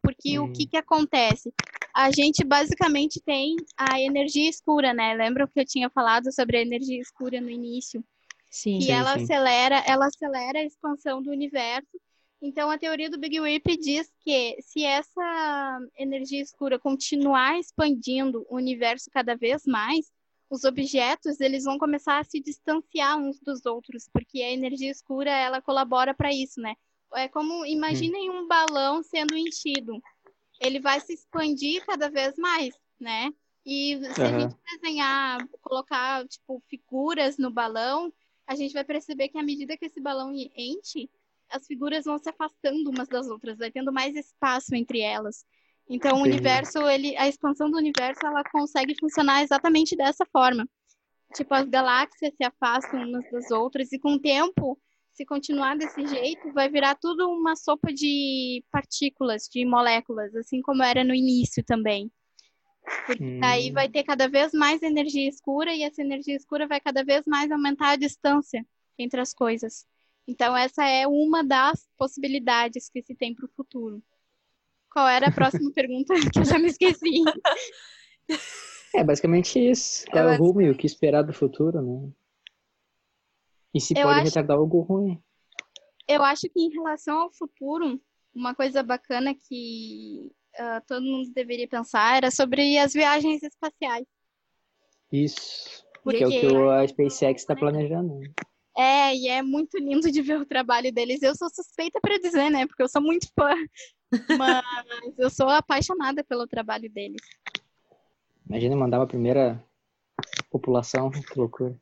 Porque 0.00 0.38
o 0.38 0.44
Hum. 0.44 0.52
que 0.52 0.66
que 0.68 0.76
acontece? 0.76 1.52
A 1.92 2.08
gente 2.12 2.44
basicamente 2.44 3.20
tem 3.20 3.56
a 3.76 4.00
energia 4.00 4.48
escura, 4.48 4.94
né? 4.94 5.12
Lembra 5.14 5.48
que 5.48 5.58
eu 5.58 5.66
tinha 5.66 5.90
falado 5.90 6.32
sobre 6.32 6.58
a 6.58 6.62
energia 6.62 7.00
escura 7.00 7.40
no 7.40 7.50
início? 7.50 8.04
Sim. 8.48 8.78
que 8.78 8.84
Sim, 8.84 8.92
ela 8.92 9.14
sim. 9.14 9.24
acelera, 9.24 9.82
ela 9.84 10.06
acelera 10.06 10.60
a 10.60 10.64
expansão 10.64 11.20
do 11.20 11.32
universo. 11.32 12.00
Então 12.46 12.70
a 12.70 12.76
teoria 12.76 13.08
do 13.08 13.18
Big 13.18 13.40
Rip 13.40 13.74
diz 13.78 14.12
que 14.20 14.58
se 14.60 14.84
essa 14.84 15.78
energia 15.96 16.42
escura 16.42 16.78
continuar 16.78 17.58
expandindo 17.58 18.44
o 18.50 18.56
universo 18.56 19.08
cada 19.10 19.34
vez 19.34 19.64
mais, 19.64 20.12
os 20.50 20.62
objetos 20.64 21.40
eles 21.40 21.64
vão 21.64 21.78
começar 21.78 22.18
a 22.18 22.24
se 22.24 22.38
distanciar 22.40 23.16
uns 23.16 23.40
dos 23.40 23.64
outros, 23.64 24.10
porque 24.12 24.42
a 24.42 24.52
energia 24.52 24.90
escura 24.90 25.30
ela 25.30 25.62
colabora 25.62 26.12
para 26.12 26.34
isso, 26.34 26.60
né? 26.60 26.74
É 27.14 27.28
como 27.28 27.64
imaginem 27.64 28.28
um 28.28 28.46
balão 28.46 29.02
sendo 29.02 29.34
enchido. 29.38 29.98
Ele 30.60 30.78
vai 30.80 31.00
se 31.00 31.14
expandir 31.14 31.82
cada 31.86 32.10
vez 32.10 32.36
mais, 32.36 32.74
né? 33.00 33.32
E 33.64 33.98
se 34.12 34.20
a 34.20 34.26
Aham. 34.26 34.40
gente 34.40 34.56
desenhar, 34.70 35.48
colocar 35.62 36.28
tipo 36.28 36.62
figuras 36.68 37.38
no 37.38 37.50
balão, 37.50 38.12
a 38.46 38.54
gente 38.54 38.74
vai 38.74 38.84
perceber 38.84 39.30
que 39.30 39.38
à 39.38 39.42
medida 39.42 39.78
que 39.78 39.86
esse 39.86 39.98
balão 39.98 40.30
enche, 40.34 41.08
as 41.50 41.66
figuras 41.66 42.04
vão 42.04 42.18
se 42.18 42.28
afastando 42.28 42.90
umas 42.90 43.08
das 43.08 43.28
outras, 43.28 43.58
vai 43.58 43.70
tendo 43.70 43.92
mais 43.92 44.14
espaço 44.16 44.74
entre 44.74 45.00
elas. 45.00 45.44
Então, 45.88 46.18
o 46.18 46.22
universo, 46.22 46.78
ele, 46.88 47.16
a 47.16 47.28
expansão 47.28 47.70
do 47.70 47.76
universo, 47.76 48.24
ela 48.26 48.42
consegue 48.44 48.94
funcionar 48.98 49.42
exatamente 49.42 49.96
dessa 49.96 50.24
forma. 50.32 50.68
Tipo, 51.34 51.54
as 51.54 51.68
galáxias 51.68 52.32
se 52.36 52.44
afastam 52.44 53.00
umas 53.00 53.28
das 53.30 53.50
outras 53.50 53.92
e 53.92 53.98
com 53.98 54.14
o 54.14 54.20
tempo, 54.20 54.78
se 55.12 55.24
continuar 55.26 55.76
desse 55.76 56.06
jeito, 56.06 56.52
vai 56.52 56.68
virar 56.70 56.96
tudo 56.96 57.28
uma 57.30 57.56
sopa 57.56 57.92
de 57.92 58.64
partículas, 58.70 59.48
de 59.52 59.64
moléculas, 59.64 60.34
assim 60.36 60.62
como 60.62 60.82
era 60.82 61.04
no 61.04 61.14
início 61.14 61.64
também. 61.64 62.10
Porque 63.06 63.24
aí 63.42 63.70
Hum. 63.70 63.74
vai 63.74 63.88
ter 63.88 64.04
cada 64.04 64.28
vez 64.28 64.52
mais 64.52 64.82
energia 64.82 65.28
escura 65.28 65.74
e 65.74 65.82
essa 65.82 66.02
energia 66.02 66.36
escura 66.36 66.66
vai 66.66 66.80
cada 66.80 67.04
vez 67.04 67.24
mais 67.26 67.50
aumentar 67.50 67.90
a 67.90 67.96
distância 67.96 68.64
entre 68.98 69.20
as 69.20 69.34
coisas. 69.34 69.86
Então, 70.26 70.56
essa 70.56 70.84
é 70.84 71.06
uma 71.06 71.42
das 71.44 71.86
possibilidades 71.98 72.88
que 72.88 73.02
se 73.02 73.14
tem 73.14 73.34
para 73.34 73.44
o 73.46 73.50
futuro. 73.54 74.02
Qual 74.90 75.06
era 75.08 75.28
a 75.28 75.32
próxima 75.32 75.70
pergunta 75.74 76.14
que 76.32 76.38
eu 76.38 76.44
já 76.44 76.58
me 76.58 76.68
esqueci? 76.68 77.22
É 78.94 79.04
basicamente 79.04 79.58
isso. 79.58 80.06
Qual 80.10 80.28
é 80.28 80.34
o 80.38 80.42
rumo 80.42 80.62
e 80.62 80.70
o 80.70 80.76
que 80.76 80.86
esperar 80.86 81.22
do 81.22 81.32
futuro, 81.32 81.82
né? 81.82 82.12
E 83.74 83.80
se 83.80 83.92
Eu 83.96 84.04
pode 84.06 84.20
acho- 84.20 84.24
retardar 84.28 84.56
algo 84.56 84.80
ruim. 84.80 85.22
Eu 86.06 86.22
acho 86.22 86.42
que 86.48 86.60
em 86.60 86.70
relação 86.70 87.22
ao 87.22 87.32
futuro, 87.32 88.00
uma 88.34 88.54
coisa 88.54 88.82
bacana 88.82 89.34
que 89.34 90.30
ah, 90.56 90.80
todo 90.86 91.02
mundo 91.02 91.32
deveria 91.32 91.66
pensar 91.66 92.16
era 92.18 92.30
sobre 92.30 92.78
as 92.78 92.92
viagens 92.92 93.42
espaciais. 93.42 94.06
Isso. 95.10 95.84
Porque- 96.04 96.18
Que 96.18 96.24
é 96.24 96.26
o 96.28 96.40
que 96.40 96.46
o- 96.46 96.70
a 96.70 96.86
SpaceX 96.86 97.40
está 97.42 97.56
planejando. 97.56 98.20
É, 98.76 99.14
e 99.14 99.28
é 99.28 99.40
muito 99.42 99.78
lindo 99.78 100.10
de 100.10 100.20
ver 100.20 100.40
o 100.40 100.46
trabalho 100.46 100.92
deles. 100.92 101.22
Eu 101.22 101.34
sou 101.36 101.48
suspeita 101.48 102.00
para 102.00 102.18
dizer, 102.18 102.50
né? 102.50 102.66
Porque 102.66 102.82
eu 102.82 102.88
sou 102.88 103.00
muito 103.00 103.28
fã. 103.38 103.54
Mas 104.38 105.18
eu 105.18 105.30
sou 105.30 105.48
apaixonada 105.48 106.24
pelo 106.24 106.46
trabalho 106.46 106.90
deles. 106.90 107.20
Imagina 108.48 108.76
mandar 108.76 108.98
uma 108.98 109.06
primeira 109.06 109.64
população, 110.50 111.10
que 111.10 111.38
loucura. 111.38 111.78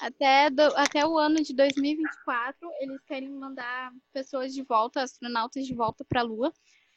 Até, 0.00 0.50
do- 0.50 0.76
até 0.76 1.04
o 1.06 1.18
ano 1.18 1.42
de 1.42 1.54
2024, 1.54 2.70
eles 2.80 3.02
querem 3.04 3.30
mandar 3.30 3.92
pessoas 4.12 4.54
de 4.54 4.62
volta, 4.62 5.02
astronautas 5.02 5.66
de 5.66 5.74
volta 5.74 6.04
para 6.04 6.20
a 6.20 6.24
Lua, 6.24 6.52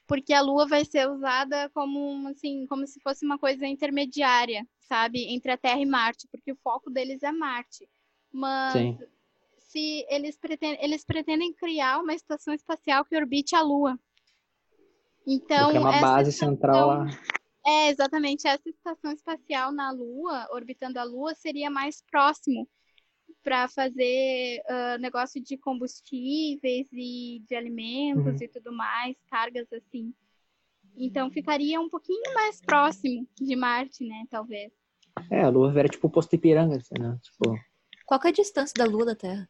porque 0.05 0.34
a 0.34 0.41
Lua 0.41 0.68
vai 0.68 0.86
ser 0.86 1.09
usada 1.09 1.70
como, 1.70 2.28
assim, 2.30 2.65
como 2.68 2.86
se 2.88 2.99
fosse 3.01 3.26
uma 3.26 3.38
coisa 3.38 3.65
intermediária, 3.68 4.65
sabe, 4.88 5.24
entre 5.34 5.51
a 5.51 5.57
Terra 5.57 5.80
e 5.82 5.86
Marte, 5.86 6.28
porque 6.32 6.51
o 6.51 6.57
foco 6.63 6.89
deles 6.89 7.24
é 7.24 7.32
Marte. 7.32 7.88
Mas 8.32 8.73
Sim. 8.73 8.97
se 9.57 10.05
eles 10.09 10.38
pretendem, 10.38 10.84
eles 10.84 11.03
pretendem 11.05 11.53
criar 11.53 11.99
uma 11.99 12.13
estação 12.13 12.53
espacial 12.53 13.03
que 13.05 13.15
orbite 13.15 13.55
a 13.55 13.61
Lua. 13.61 13.99
Então, 15.25 15.65
Porque 15.65 15.78
é 15.78 15.80
uma 15.80 15.89
essa 15.95 16.01
base 16.01 16.30
estação- 16.30 16.53
central 16.55 16.88
lá. 16.88 17.05
é, 17.65 17.89
exatamente. 17.89 18.47
Essa 18.47 18.69
estação 18.69 19.11
espacial 19.11 19.71
na 19.71 19.91
Lua, 19.91 20.47
orbitando 20.51 20.99
a 20.99 21.03
Lua, 21.03 21.36
seria 21.36 21.69
mais 21.69 22.01
próximo 22.09 22.67
para 23.43 23.67
fazer 23.67 24.61
ah, 24.67 24.97
negócio 24.99 25.41
de 25.41 25.57
combustíveis 25.57 26.88
e 26.93 27.41
de 27.47 27.55
alimentos 27.55 28.25
Uhum. 28.25 28.38
e 28.41 28.47
tudo 28.47 28.71
mais, 28.71 29.15
cargas 29.30 29.71
assim. 29.73 30.13
Então 30.95 31.30
ficaria 31.30 31.80
um 31.80 31.89
pouquinho 31.89 32.34
mais 32.34 32.59
próximo 32.61 33.28
de 33.39 33.55
Marte, 33.55 34.03
né? 34.05 34.25
Talvez. 34.30 34.71
É, 35.30 35.41
a 35.43 35.49
Lua 35.49 35.78
era 35.78 35.88
tipo 35.89 36.07
o 36.07 36.09
posto 36.09 36.36
Ipiranga, 36.36 36.78
assim, 36.78 36.95
né? 36.99 37.17
Tipo, 37.21 37.57
Qual 38.08 38.22
é 38.24 38.30
a 38.30 38.32
distância 38.32 38.74
da 38.74 38.86
Lua 38.86 39.05
da 39.05 39.16
Terra? 39.16 39.49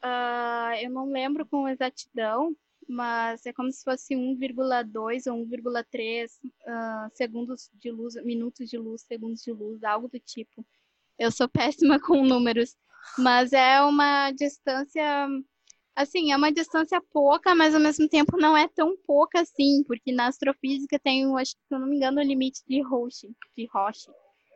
Ah, 0.00 0.72
eu 0.80 0.88
não 0.88 1.12
lembro 1.12 1.44
com 1.44 1.68
exatidão, 1.68 2.56
mas 2.88 3.44
é 3.44 3.52
como 3.52 3.70
se 3.70 3.84
fosse 3.84 4.14
1,2 4.14 5.26
ou 5.26 5.36
1,3 5.36 6.30
uh, 6.42 7.10
segundos 7.14 7.70
de 7.74 7.90
luz, 7.90 8.14
minutos 8.24 8.70
de 8.70 8.78
luz, 8.78 9.02
segundos 9.02 9.42
de 9.42 9.52
luz, 9.52 9.84
algo 9.84 10.08
do 10.08 10.18
tipo. 10.18 10.66
Eu 11.18 11.30
sou 11.30 11.46
péssima 11.46 12.00
com 12.00 12.24
números, 12.24 12.74
mas 13.18 13.52
é 13.52 13.82
uma 13.82 14.30
distância, 14.30 15.28
assim, 15.94 16.32
é 16.32 16.36
uma 16.38 16.50
distância 16.50 17.02
pouca, 17.12 17.54
mas 17.54 17.74
ao 17.74 17.80
mesmo 17.82 18.08
tempo 18.08 18.38
não 18.38 18.56
é 18.56 18.66
tão 18.66 18.96
pouca 19.06 19.42
assim, 19.42 19.84
porque 19.86 20.10
na 20.10 20.28
astrofísica 20.28 20.98
tem, 20.98 21.26
acho 21.36 21.54
que 21.54 21.62
se 21.68 21.74
eu 21.74 21.78
não 21.78 21.86
me 21.86 21.96
engano, 21.96 22.18
o 22.18 22.24
limite 22.24 22.62
de 22.66 22.80
Roche, 22.80 23.30
de 23.54 23.66
Roche. 23.66 24.10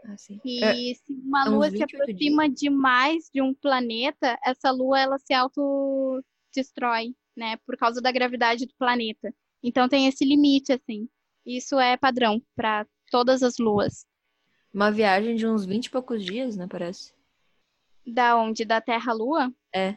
Ah, 0.08 0.16
sim. 0.16 0.40
E 0.44 0.62
É, 0.64 0.94
se 0.94 1.12
uma 1.12 1.44
é 1.46 1.48
lua 1.48 1.64
se 1.70 1.78
28 1.78 2.02
aproxima 2.02 2.48
demais 2.48 3.28
de 3.32 3.42
um 3.42 3.52
planeta, 3.52 4.38
essa 4.44 4.70
lua 4.70 5.00
ela 5.00 5.18
se 5.18 5.34
autodestrói, 5.34 7.14
né, 7.36 7.56
por 7.66 7.76
causa 7.76 8.00
da 8.00 8.12
gravidade 8.12 8.66
do 8.66 8.74
planeta. 8.78 9.34
Então 9.62 9.88
tem 9.88 10.06
esse 10.06 10.24
limite 10.24 10.72
assim. 10.72 11.08
Isso 11.44 11.78
é 11.78 11.96
padrão 11.96 12.40
para 12.54 12.86
todas 13.10 13.42
as 13.42 13.58
luas. 13.58 14.06
uma 14.72 14.90
viagem 14.90 15.34
de 15.36 15.46
uns 15.46 15.64
20 15.64 15.86
e 15.86 15.90
poucos 15.90 16.24
dias, 16.24 16.56
né, 16.56 16.66
parece. 16.68 17.12
Da 18.06 18.36
onde? 18.36 18.64
Da 18.64 18.80
Terra 18.80 19.10
à 19.10 19.14
Lua? 19.14 19.52
É. 19.74 19.96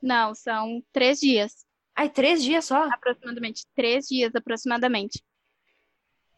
Não, 0.00 0.34
são 0.34 0.82
três 0.92 1.18
dias, 1.20 1.66
Ai, 1.96 2.08
três 2.08 2.42
dias 2.42 2.64
só? 2.66 2.84
aproximadamente. 2.84 3.66
Três 3.74 4.06
dias, 4.06 4.34
aproximadamente. 4.34 5.22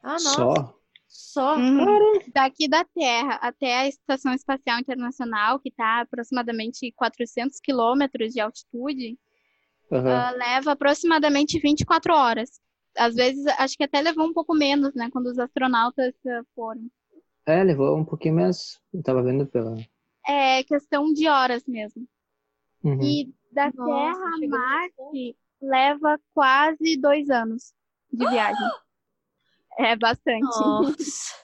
Ah, 0.02 0.12
não. 0.12 0.18
Só? 0.18 0.81
Só. 1.12 1.56
Uhum. 1.58 2.18
Daqui 2.32 2.66
da 2.66 2.84
Terra 2.84 3.34
até 3.34 3.80
a 3.80 3.86
Estação 3.86 4.32
Espacial 4.32 4.80
Internacional, 4.80 5.60
que 5.60 5.68
está 5.68 6.00
aproximadamente 6.00 6.90
400 6.96 7.60
quilômetros 7.60 8.32
de 8.32 8.40
altitude, 8.40 9.18
Aham. 9.92 10.10
ah, 10.10 10.30
leva 10.30 10.72
aproximadamente 10.72 11.60
24 11.60 12.14
horas. 12.14 12.58
Às 12.96 13.14
vezes, 13.14 13.44
acho 13.58 13.76
que 13.76 13.84
até 13.84 14.00
levou 14.00 14.26
um 14.26 14.32
pouco 14.32 14.54
menos, 14.54 14.94
né, 14.94 15.10
quando 15.12 15.26
os 15.26 15.38
astronautas 15.38 16.14
ah, 16.26 16.42
foram. 16.54 16.90
É, 17.44 17.62
levou 17.62 17.94
um 17.94 18.04
pouquinho 18.06 18.36
menos. 18.36 18.80
Eu 18.92 19.02
tava 19.02 19.22
vendo 19.22 19.46
pela. 19.46 19.76
É 20.26 20.62
questão 20.64 21.12
de 21.12 21.28
horas 21.28 21.62
mesmo. 21.66 22.08
Uhum. 22.82 23.02
E 23.02 23.34
da 23.52 23.70
Nossa, 23.74 23.84
Terra 23.84 24.30
a 24.34 24.48
Marte 24.48 25.36
leva 25.60 26.18
quase 26.32 26.96
dois 26.96 27.28
anos 27.28 27.74
de 28.10 28.26
viagem. 28.30 28.66
É 29.78 29.96
bastante. 29.96 30.42
Nossa. 30.42 31.42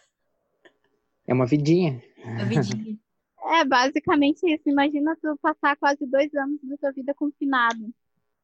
É 1.27 1.35
uma 1.35 1.47
vidinha. 1.47 2.03
A 2.41 2.45
vidinha. 2.45 2.99
É 3.51 3.65
basicamente 3.65 4.45
isso. 4.45 4.69
Imagina 4.69 5.17
tu 5.23 5.35
passar 5.41 5.75
quase 5.77 6.05
dois 6.05 6.35
anos 6.35 6.61
da 6.63 6.77
tua 6.77 6.93
vida 6.93 7.15
confinado 7.15 7.95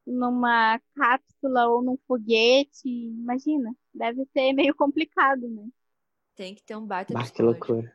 numa 0.06 0.80
cápsula 0.94 1.68
ou 1.68 1.82
num 1.82 1.98
foguete. 2.08 2.88
Imagina, 2.88 3.74
deve 3.92 4.24
ser 4.32 4.54
meio 4.54 4.74
complicado, 4.74 5.46
né? 5.46 5.68
Tem 6.34 6.54
que 6.54 6.62
ter 6.62 6.74
um 6.74 6.86
baita 6.86 7.12
Bah, 7.12 7.28
que 7.28 7.42
loucura. 7.42 7.94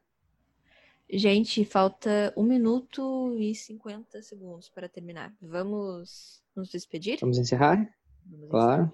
Gente, 1.11 1.65
falta 1.65 2.31
um 2.37 2.43
minuto 2.43 3.35
e 3.39 3.55
50 3.55 4.21
segundos 4.21 4.69
para 4.69 4.87
terminar. 4.87 5.33
Vamos 5.41 6.43
nos 6.55 6.69
despedir? 6.69 7.17
Vamos 7.19 7.39
encerrar? 7.39 7.91
Vamos 8.23 8.49
Claro. 8.49 8.91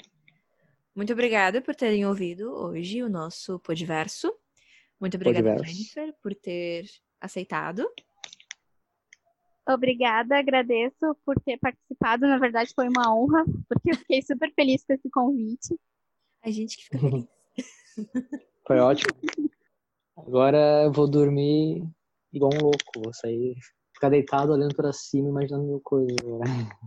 Muito 0.96 1.12
obrigada 1.12 1.62
por 1.62 1.76
terem 1.76 2.06
ouvido 2.06 2.54
hoje 2.54 3.04
o 3.04 3.10
nosso 3.10 3.60
Podverso. 3.60 4.34
Muito 5.00 5.16
obrigada, 5.16 5.56
Podverso. 5.56 5.76
Jennifer, 5.76 6.16
por 6.24 6.34
ter 6.34 6.86
aceitado. 7.20 7.86
Obrigada, 9.68 10.38
agradeço 10.38 11.18
por 11.26 11.40
ter 11.42 11.58
participado. 11.58 12.26
Na 12.28 12.38
verdade, 12.38 12.72
foi 12.74 12.88
uma 12.88 13.14
honra, 13.14 13.44
porque 13.68 13.92
eu 13.92 13.96
fiquei 13.98 14.22
super 14.22 14.54
feliz 14.54 14.86
com 14.86 14.94
esse 14.94 15.10
convite. 15.10 15.78
A 16.42 16.50
gente 16.50 16.78
que 16.78 16.84
fica 16.84 17.00
feliz. 17.00 17.26
Foi 18.68 18.80
ótimo. 18.80 19.14
Agora 20.18 20.84
eu 20.86 20.92
vou 20.92 21.10
dormir 21.10 21.84
igual 22.32 22.52
um 22.54 22.64
louco. 22.64 23.04
Vou 23.04 23.14
sair, 23.14 23.56
ficar 23.94 24.10
deitado 24.10 24.54
olhando 24.54 24.76
pra 24.76 24.94
cima, 24.94 25.30
imaginando 25.30 25.66
mil 25.66 25.82
coisas. 25.82 26.16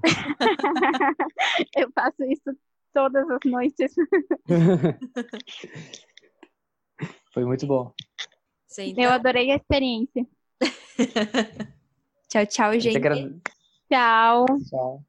Eu 1.76 1.90
faço 1.92 2.24
isso 2.24 2.56
todas 2.98 3.30
as 3.30 3.38
noites. 3.44 3.94
Foi 7.32 7.44
muito 7.44 7.64
bom. 7.64 7.94
Sim, 8.66 8.86
Eu 8.86 8.90
então, 8.90 9.12
adorei 9.12 9.52
a 9.52 9.56
experiência. 9.56 10.26
Tchau, 12.28 12.44
tchau, 12.46 12.74
Eu 12.74 12.80
te 12.80 12.90
gente. 12.90 13.40
Tchau. 13.88 14.46
Tchau. 14.68 15.04